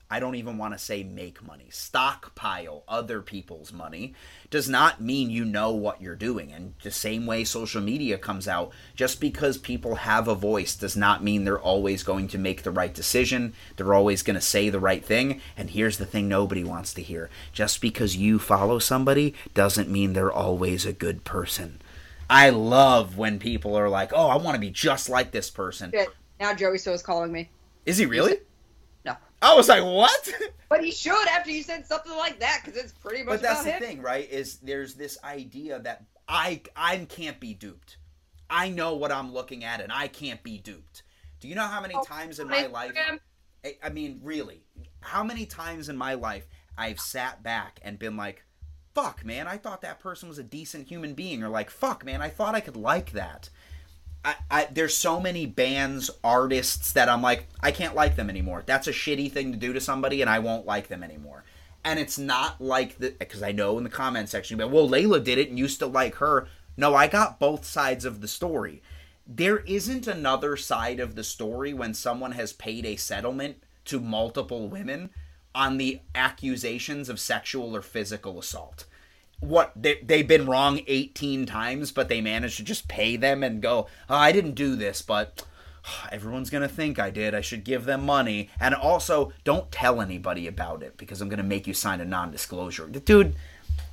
I 0.10 0.20
don't 0.20 0.36
even 0.36 0.58
want 0.58 0.74
to 0.74 0.78
say 0.78 1.04
make 1.04 1.42
money, 1.42 1.68
stockpile 1.70 2.84
other 2.88 3.22
people's 3.22 3.74
money, 3.74 4.14
does 4.52 4.70
not 4.70 5.02
mean 5.02 5.30
you 5.32 5.44
know 5.44 5.72
what 5.72 6.02
you're 6.02 6.16
doing. 6.16 6.52
And 6.52 6.76
the 6.84 6.92
same 6.92 7.26
way 7.26 7.44
social 7.44 7.82
media 7.82 8.18
comes 8.18 8.48
out, 8.48 8.72
just 8.96 9.20
because 9.20 9.58
people 9.58 9.96
have 9.96 10.28
a 10.28 10.36
voice 10.36 10.76
does 10.76 10.96
not 10.96 11.24
mean 11.24 11.44
they're 11.46 11.60
always 11.60 12.04
going 12.04 12.28
to 12.28 12.38
make 12.38 12.62
the 12.62 12.72
right 12.72 12.94
decision. 12.94 13.54
They're 13.76 13.94
always 13.94 14.22
going 14.22 14.36
to 14.36 14.42
say 14.42 14.70
the 14.70 14.80
right 14.80 15.04
thing. 15.04 15.42
And 15.58 15.72
here's 15.72 15.98
the 15.98 16.06
thing 16.06 16.28
nobody 16.28 16.64
wants 16.64 16.94
to 16.94 17.02
hear 17.02 17.30
just 17.52 17.82
because 17.82 18.16
you 18.16 18.38
follow 18.38 18.78
somebody 18.80 19.34
doesn't 19.54 19.90
mean 19.90 20.14
they're 20.14 20.32
always 20.32 20.86
a 20.86 20.94
good 20.94 21.24
person. 21.24 21.82
I 22.30 22.50
love 22.52 23.18
when 23.18 23.40
people 23.40 23.76
are 23.76 23.90
like, 23.90 24.12
oh, 24.14 24.28
I 24.28 24.38
want 24.38 24.56
to 24.56 24.62
be 24.62 24.70
just 24.70 25.10
like 25.10 25.32
this 25.32 25.50
person. 25.50 25.92
Now 26.40 26.54
Joey 26.54 26.78
Swoll 26.78 26.94
is 26.94 27.02
calling 27.02 27.32
me. 27.32 27.50
Is 27.86 27.98
he 27.98 28.06
really? 28.06 28.38
No. 29.44 29.54
I 29.54 29.56
was 29.56 29.70
like, 29.70 29.84
what? 29.84 30.30
But 30.70 30.84
he 30.84 30.92
should 30.92 31.28
after 31.28 31.52
you 31.52 31.62
said 31.62 31.86
something 31.86 32.16
like 32.18 32.40
that 32.40 32.62
because 32.64 32.80
it's 32.80 32.94
pretty 32.94 33.24
much 33.24 33.34
but 33.34 33.42
that's 33.42 33.62
about 33.62 33.66
the 33.66 33.72
him. 33.74 33.80
thing, 33.80 34.02
right? 34.02 34.28
Is 34.32 34.58
there's 34.58 34.96
this 34.96 35.18
idea 35.24 35.80
that 35.80 36.06
I 36.28 36.62
I 36.76 36.98
can't 37.10 37.40
be 37.40 37.54
duped. 37.54 37.98
I 38.50 38.70
know 38.70 38.96
what 38.96 39.12
I'm 39.12 39.32
looking 39.34 39.64
at, 39.64 39.82
and 39.82 39.92
I 39.92 40.08
can't 40.08 40.42
be 40.44 40.58
duped. 40.58 41.04
Do 41.40 41.48
you 41.48 41.56
know 41.56 41.68
how 41.68 41.82
many 41.82 41.94
Oh, 41.96 42.04
times 42.04 42.40
in 42.40 42.48
my 42.48 42.66
on 42.66 42.72
life? 42.72 42.94
I, 43.64 43.76
I 43.84 43.90
mean, 43.90 44.20
really, 44.24 44.64
how 45.02 45.24
many 45.24 45.46
times 45.46 45.90
in 45.90 45.98
my 45.98 46.16
life 46.16 46.48
I've 46.78 47.00
sat 47.00 47.44
back 47.44 47.80
and 47.84 48.00
been 48.00 48.18
like, 48.18 48.44
"Fuck, 48.96 49.24
man, 49.26 49.48
I 49.48 49.58
thought 49.58 49.82
that 49.82 50.00
person 50.00 50.28
was 50.28 50.40
a 50.40 50.44
decent 50.44 50.88
human 50.88 51.14
being," 51.14 51.44
or 51.44 51.50
like, 51.50 51.70
"Fuck, 51.70 52.04
man, 52.04 52.22
I 52.22 52.30
thought 52.30 52.56
I 52.56 52.62
could 52.62 52.78
like 52.78 53.12
that." 53.12 53.50
I, 54.26 54.36
I 54.50 54.68
there's 54.72 54.96
so 54.96 55.20
many 55.20 55.46
bands, 55.46 56.10
artists 56.24 56.94
that 56.94 57.10
I'm 57.10 57.22
like, 57.22 57.48
I 57.62 57.72
can't 57.72 57.96
like 57.96 58.16
them 58.16 58.30
anymore. 58.30 58.64
That's 58.66 58.88
a 58.88 58.92
shitty 58.94 59.32
thing 59.32 59.52
to 59.52 59.58
do 59.58 59.74
to 59.74 59.82
somebody, 59.82 60.22
and 60.22 60.30
I 60.30 60.40
won't 60.40 60.66
like 60.66 60.88
them 60.88 61.04
anymore. 61.04 61.44
And 61.84 62.00
it's 62.00 62.18
not 62.18 62.62
like 62.62 62.98
the 62.98 63.12
because 63.12 63.44
I 63.44 63.52
know 63.52 63.78
in 63.78 63.84
the 63.84 63.90
comment 63.90 64.30
section, 64.30 64.58
but 64.58 64.72
well, 64.72 64.88
Layla 64.88 65.24
did 65.24 65.38
it 65.38 65.50
and 65.50 65.60
you 65.60 65.68
still 65.68 65.90
like 65.90 66.16
her. 66.16 66.48
No, 66.78 66.96
I 66.96 67.08
got 67.08 67.40
both 67.40 67.66
sides 67.66 68.06
of 68.06 68.22
the 68.22 68.28
story. 68.28 68.82
There 69.28 69.60
isn't 69.60 70.08
another 70.08 70.58
side 70.58 71.00
of 71.00 71.16
the 71.16 71.24
story 71.24 71.74
when 71.74 71.94
someone 71.94 72.34
has 72.34 72.54
paid 72.54 72.86
a 72.86 72.96
settlement 72.96 73.58
to 73.86 74.00
multiple 74.00 74.68
women 74.68 75.12
on 75.54 75.78
the 75.78 76.00
accusations 76.16 77.10
of 77.10 77.20
sexual 77.20 77.76
or 77.76 77.82
physical 77.82 78.40
assault 78.40 78.86
what 79.44 79.72
they, 79.76 80.00
they've 80.04 80.28
been 80.28 80.46
wrong 80.46 80.80
18 80.88 81.46
times 81.46 81.92
but 81.92 82.08
they 82.10 82.22
managed 82.22 82.58
to 82.58 82.64
just 82.64 82.88
pay 82.88 83.16
them 83.16 83.44
and 83.44 83.62
go 83.62 83.88
oh, 84.10 84.16
i 84.16 84.32
didn't 84.32 84.56
do 84.56 84.76
this 84.76 85.02
but 85.02 85.46
everyone's 86.12 86.50
gonna 86.50 86.68
think 86.68 87.00
i 87.00 87.10
did. 87.10 87.36
I 87.36 87.42
should 87.42 87.64
give 87.64 87.86
them 87.86 88.06
money. 88.06 88.50
And 88.60 88.74
also 88.74 89.34
don't 89.44 89.72
tell 89.72 90.02
anybody 90.02 90.48
about 90.48 90.84
it 90.84 90.98
because 90.98 91.22
i'm 91.22 91.30
gonna 91.30 91.44
make 91.44 91.68
you 91.68 91.74
sign 91.74 92.02
a 92.02 92.06
non-disclosure. 92.06 92.88
Dude 92.88 93.36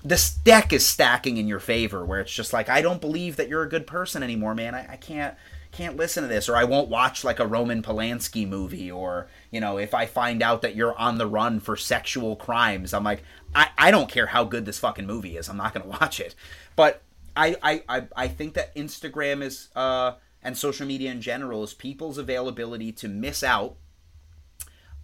this 0.02 0.30
deck 0.30 0.72
is 0.72 0.84
stacking 0.84 1.36
in 1.36 1.46
your 1.46 1.60
favor 1.60 2.04
where 2.04 2.20
it's 2.20 2.32
just 2.32 2.52
like 2.52 2.68
i 2.68 2.80
don't 2.82 3.00
believe 3.00 3.36
that 3.36 3.48
you're 3.48 3.62
a 3.62 3.68
good 3.68 3.86
person 3.86 4.22
anymore 4.22 4.54
man. 4.54 4.74
I, 4.74 4.92
I 4.92 4.96
can't 4.96 5.34
can't 5.72 5.96
listen 5.96 6.22
to 6.22 6.28
this 6.28 6.48
or 6.48 6.56
i 6.56 6.64
won't 6.64 6.88
watch 6.88 7.22
like 7.22 7.38
a 7.38 7.46
roman 7.46 7.80
polanski 7.80 8.46
movie 8.46 8.90
or 8.90 9.28
you 9.50 9.60
know 9.60 9.78
if 9.78 9.94
i 9.94 10.04
find 10.04 10.42
out 10.42 10.62
that 10.62 10.74
you're 10.74 10.98
on 10.98 11.16
the 11.16 11.26
run 11.26 11.60
for 11.60 11.76
sexual 11.76 12.34
crimes 12.34 12.92
i'm 12.92 13.04
like 13.04 13.22
i, 13.54 13.68
I 13.78 13.90
don't 13.90 14.10
care 14.10 14.26
how 14.26 14.44
good 14.44 14.64
this 14.64 14.78
fucking 14.78 15.06
movie 15.06 15.36
is. 15.36 15.48
I'm 15.48 15.56
not 15.56 15.74
to 15.74 15.80
watch 16.00 16.20
it. 16.20 16.34
But 16.76 17.02
I, 17.36 17.56
I 17.62 17.82
i 17.88 18.02
i 18.16 18.28
think 18.28 18.54
that 18.54 18.74
instagram 18.74 19.42
is 19.42 19.68
uh 19.76 20.14
and 20.42 20.56
social 20.56 20.86
media 20.86 21.12
in 21.12 21.20
general 21.20 21.62
is 21.62 21.72
people's 21.72 22.18
availability 22.18 22.90
to 22.92 23.08
miss 23.08 23.44
out 23.44 23.76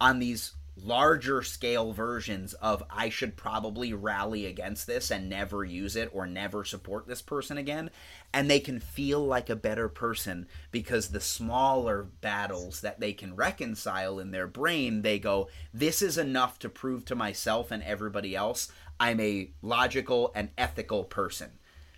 on 0.01 0.19
these 0.19 0.53
larger 0.83 1.41
scale 1.41 1.91
versions 1.91 2.53
of 2.53 2.83
I 2.89 3.09
should 3.09 3.35
probably 3.35 3.93
rally 3.93 4.45
against 4.45 4.87
this 4.87 5.09
and 5.11 5.29
never 5.29 5.63
use 5.63 5.95
it 5.95 6.09
or 6.13 6.27
never 6.27 6.63
support 6.63 7.07
this 7.07 7.21
person 7.21 7.57
again 7.57 7.89
and 8.33 8.49
they 8.49 8.59
can 8.59 8.79
feel 8.79 9.25
like 9.25 9.49
a 9.49 9.55
better 9.55 9.89
person 9.89 10.47
because 10.71 11.09
the 11.09 11.19
smaller 11.19 12.03
battles 12.21 12.81
that 12.81 12.99
they 12.99 13.13
can 13.13 13.35
reconcile 13.35 14.19
in 14.19 14.31
their 14.31 14.47
brain 14.47 15.01
they 15.01 15.17
go 15.17 15.49
this 15.73 16.01
is 16.01 16.17
enough 16.17 16.59
to 16.59 16.69
prove 16.69 17.05
to 17.05 17.15
myself 17.15 17.71
and 17.71 17.81
everybody 17.83 18.35
else 18.35 18.71
I'm 18.99 19.19
a 19.19 19.51
logical 19.61 20.31
and 20.35 20.49
ethical 20.57 21.03
person. 21.03 21.51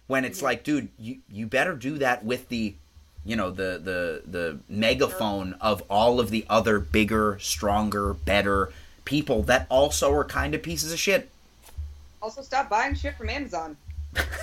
When 0.07 0.25
it's 0.25 0.41
like 0.41 0.63
dude 0.63 0.89
you 0.97 1.19
you 1.30 1.45
better 1.45 1.75
do 1.75 1.99
that 1.99 2.25
with 2.25 2.49
the 2.49 2.75
you 3.26 3.36
know 3.36 3.51
the 3.51 3.80
the 3.84 4.22
the 4.26 4.59
megaphone 4.70 5.53
of 5.61 5.84
all 5.89 6.20
of 6.20 6.30
the 6.30 6.45
other 6.49 6.80
bigger 6.80 7.38
stronger 7.39 8.13
better 8.13 8.72
people 9.05 9.43
that 9.43 9.65
also 9.70 10.13
are 10.13 10.24
kind 10.24 10.53
of 10.53 10.61
pieces 10.63 10.91
of 10.91 10.99
shit. 10.99 11.30
Also, 12.22 12.41
stop 12.41 12.70
buying 12.70 12.95
shit 12.95 13.15
from 13.17 13.30
Amazon. 13.30 13.78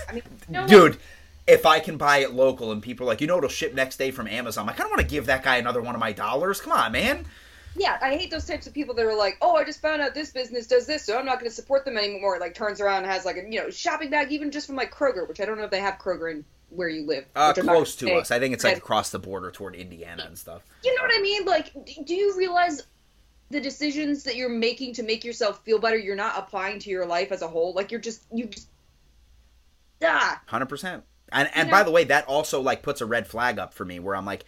I 0.09 0.13
mean, 0.13 0.23
dude 0.67 0.99
if 1.47 1.65
i 1.65 1.79
can 1.79 1.97
buy 1.97 2.19
it 2.19 2.33
local 2.33 2.73
and 2.73 2.83
people 2.83 3.07
are 3.07 3.09
like 3.09 3.21
you 3.21 3.27
know 3.27 3.39
it'll 3.39 3.49
ship 3.49 3.75
next 3.75 3.97
day 3.97 4.11
from 4.11 4.27
amazon? 4.27 4.69
I 4.69 4.73
kind 4.73 4.87
of 4.87 4.91
want 4.91 5.03
to 5.03 5.07
give 5.07 5.27
that 5.27 5.43
guy 5.43 5.57
another 5.57 5.81
one 5.81 5.95
of 5.95 6.01
my 6.01 6.13
dollars. 6.13 6.61
Come 6.61 6.73
on 6.73 6.93
man. 6.93 7.25
Yeah, 7.79 7.99
I 8.01 8.17
hate 8.17 8.31
those 8.31 8.47
types 8.47 8.67
of 8.67 8.73
people 8.73 8.95
that 8.95 9.05
are 9.05 9.15
like, 9.15 9.37
"Oh, 9.43 9.55
I 9.55 9.65
just 9.65 9.83
found 9.83 10.01
out 10.01 10.15
this 10.15 10.31
business 10.31 10.67
does 10.67 10.87
this, 10.87 11.05
so 11.05 11.19
I'm 11.19 11.27
not 11.27 11.39
going 11.39 11.51
to 11.51 11.55
support 11.55 11.85
them 11.85 11.99
anymore." 11.99 12.39
Like 12.39 12.55
turns 12.55 12.81
around 12.81 13.03
and 13.03 13.13
has 13.13 13.27
like 13.27 13.37
a 13.37 13.43
you 13.43 13.61
know 13.61 13.69
shopping 13.69 14.09
bag, 14.09 14.33
even 14.33 14.51
just 14.51 14.67
from 14.67 14.77
like 14.77 14.91
Kroger, 14.91 15.29
which 15.29 15.41
I 15.41 15.45
don't 15.45 15.59
know 15.59 15.65
if 15.65 15.71
they 15.71 15.81
have 15.81 15.99
Kroger 15.99 16.31
in 16.31 16.43
where 16.71 16.89
you 16.89 17.07
live. 17.07 17.25
uh, 17.35 17.53
which 17.55 17.61
I'm 17.61 17.67
not 17.67 17.73
close 17.75 17.95
say. 17.95 18.15
us 18.15 18.31
i 18.31 18.39
think 18.39 18.53
it's 18.53 18.65
like 18.65 18.77
across 18.77 19.11
the 19.11 19.19
border 19.19 19.51
toward 19.51 19.75
indiana 19.77 20.25
and 20.27 20.37
stuff 20.37 20.63
You 20.85 20.95
know 20.97 21.03
what 21.03 21.13
I 21.17 21.21
mean? 21.23 21.45
Like, 21.45 21.73
do 22.05 22.15
you 22.15 22.37
realize 22.37 22.83
the 23.51 23.61
decisions 23.61 24.25
that 24.25 24.35
you're 24.37 24.49
making 24.49 24.93
to 24.95 25.03
make 25.05 25.25
yourself 25.25 25.65
feel 25.65 25.79
better? 25.79 25.97
You're 25.97 26.17
not 26.17 26.35
applying 26.37 26.79
to 26.81 26.91
your 26.91 27.07
life 27.07 27.31
as 27.31 27.43
a 27.43 27.49
whole. 27.49 27.73
Like 27.75 27.91
you're 27.93 28.01
just 28.01 28.25
you 28.33 28.47
just 28.47 28.69
ah. 30.03 30.41
Hundred 30.47 30.67
percent. 30.67 31.05
And 31.33 31.49
and 31.55 31.69
You 31.69 31.73
by 31.73 31.83
the 31.83 31.91
way, 31.91 32.05
that 32.05 32.27
also 32.27 32.61
like 32.61 32.83
puts 32.83 33.01
a 33.01 33.07
red 33.07 33.27
flag 33.27 33.59
up 33.59 33.73
for 33.75 33.85
me 33.85 33.99
where 34.01 34.17
I'm 34.17 34.27
like, 34.27 34.45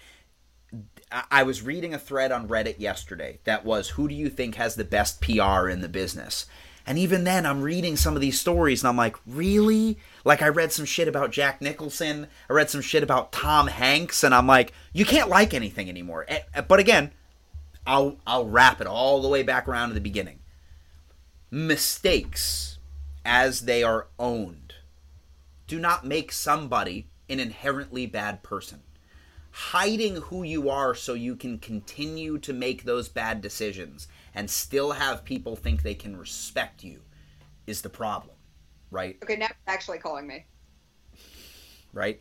I 1.31 1.43
was 1.45 1.63
reading 1.63 1.95
a 1.95 1.99
thread 1.99 2.33
on 2.33 2.49
Reddit 2.49 2.79
yesterday 2.79 3.39
that 3.45 3.65
was, 3.65 3.91
"Who 3.91 4.09
do 4.09 4.15
you 4.15 4.29
think 4.29 4.57
has 4.57 4.75
the 4.75 4.85
best 4.85 5.21
PR 5.21 5.69
in 5.69 5.81
the 5.81 5.89
business?" 5.89 6.47
And 6.89 6.97
even 6.99 7.25
then, 7.25 7.45
I'm 7.45 7.61
reading 7.61 7.99
some 7.99 8.15
of 8.15 8.23
these 8.23 8.41
stories 8.41 8.83
and 8.83 8.89
I'm 8.89 8.97
like, 8.97 9.15
really? 9.27 9.99
Like, 10.25 10.41
I 10.41 10.49
read 10.49 10.73
some 10.73 10.87
shit 10.87 11.07
about 11.07 11.33
Jack 11.33 11.61
Nicholson. 11.61 12.29
I 12.49 12.55
read 12.55 12.71
some 12.71 12.81
shit 12.81 13.03
about 13.03 13.31
Tom 13.31 13.67
Hanks. 13.67 14.25
And 14.25 14.35
I'm 14.35 14.47
like, 14.47 14.73
you 14.95 15.05
can't 15.05 15.29
like 15.29 15.53
anything 15.53 15.91
anymore. 15.91 16.27
But 16.67 16.81
again, 16.81 17.13
I'll, 17.87 18.17
I'll 18.27 18.47
wrap 18.47 18.81
it 18.81 18.87
all 18.87 19.21
the 19.21 19.29
way 19.29 19.43
back 19.43 19.69
around 19.69 19.89
to 19.89 19.95
the 19.95 20.01
beginning. 20.01 20.39
Mistakes, 21.51 22.79
as 23.23 23.67
they 23.67 23.83
are 23.83 24.07
owned, 24.19 24.73
do 25.67 25.79
not 25.79 26.07
make 26.07 26.33
somebody 26.33 27.07
an 27.29 27.39
inherently 27.39 28.07
bad 28.07 28.43
person. 28.43 28.81
Hiding 29.51 30.23
who 30.23 30.43
you 30.43 30.71
are 30.71 30.95
so 30.95 31.13
you 31.13 31.37
can 31.37 31.59
continue 31.59 32.39
to 32.39 32.55
make 32.55 32.85
those 32.85 33.11
bad 33.11 33.43
decisions 33.43 34.09
and 34.35 34.51
still 34.51 34.93
have 34.93 35.25
people 35.25 35.57
think 35.57 35.83
they 35.83 35.95
can 35.95 36.17
respect 36.17 36.85
you 36.85 37.03
is 37.67 37.83
the 37.83 37.89
problem, 37.89 38.37
right? 38.91 39.17
Okay, 39.23 39.37
now 39.37 39.47
you're 39.47 39.75
actually 39.75 39.99
calling 39.99 40.27
me. 40.27 40.47
Right? 41.93 42.21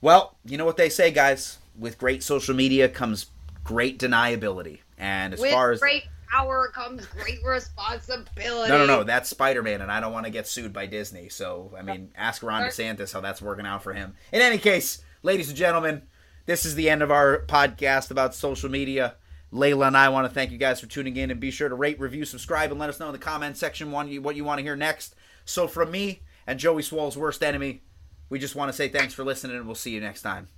Well, 0.00 0.36
you 0.44 0.58
know 0.58 0.64
what 0.64 0.76
they 0.76 0.88
say, 0.88 1.10
guys. 1.10 1.58
With 1.78 1.98
great 1.98 2.22
social 2.22 2.54
media 2.54 2.88
comes 2.88 3.26
great 3.64 3.98
deniability. 3.98 4.80
And 4.98 5.34
as 5.34 5.40
With 5.40 5.52
far 5.52 5.70
as 5.70 5.80
great 5.80 6.04
power 6.30 6.70
comes 6.74 7.06
great 7.06 7.44
responsibility. 7.44 8.68
No, 8.68 8.78
no, 8.78 8.86
no. 8.86 9.02
That's 9.04 9.28
Spider 9.28 9.62
Man, 9.62 9.80
and 9.80 9.90
I 9.90 10.00
don't 10.00 10.12
want 10.12 10.26
to 10.26 10.32
get 10.32 10.46
sued 10.46 10.72
by 10.72 10.86
Disney. 10.86 11.28
So, 11.28 11.72
I 11.76 11.82
mean, 11.82 12.10
ask 12.16 12.42
Ron 12.42 12.62
DeSantis 12.62 13.12
how 13.12 13.20
that's 13.20 13.42
working 13.42 13.66
out 13.66 13.82
for 13.82 13.92
him. 13.92 14.14
In 14.32 14.40
any 14.40 14.58
case, 14.58 15.02
ladies 15.22 15.48
and 15.48 15.56
gentlemen, 15.56 16.02
this 16.46 16.64
is 16.64 16.74
the 16.74 16.90
end 16.90 17.02
of 17.02 17.10
our 17.10 17.44
podcast 17.46 18.10
about 18.10 18.34
social 18.34 18.70
media. 18.70 19.14
Layla 19.52 19.88
and 19.88 19.96
I 19.96 20.08
want 20.08 20.28
to 20.28 20.32
thank 20.34 20.52
you 20.52 20.58
guys 20.58 20.80
for 20.80 20.86
tuning 20.86 21.16
in, 21.16 21.30
and 21.30 21.40
be 21.40 21.50
sure 21.50 21.68
to 21.68 21.74
rate, 21.74 21.98
review, 21.98 22.24
subscribe, 22.24 22.70
and 22.70 22.78
let 22.78 22.88
us 22.88 23.00
know 23.00 23.06
in 23.06 23.12
the 23.12 23.18
comment 23.18 23.56
section 23.56 23.90
what 23.90 24.08
you, 24.08 24.22
want 24.44 24.58
to 24.58 24.62
hear 24.62 24.76
next. 24.76 25.14
So, 25.44 25.66
from 25.66 25.90
me 25.90 26.22
and 26.46 26.58
Joey 26.58 26.82
Swoll's 26.82 27.16
worst 27.16 27.42
enemy, 27.42 27.82
we 28.28 28.38
just 28.38 28.54
want 28.54 28.68
to 28.68 28.72
say 28.72 28.88
thanks 28.88 29.14
for 29.14 29.24
listening, 29.24 29.56
and 29.56 29.66
we'll 29.66 29.74
see 29.74 29.90
you 29.90 30.00
next 30.00 30.22
time. 30.22 30.48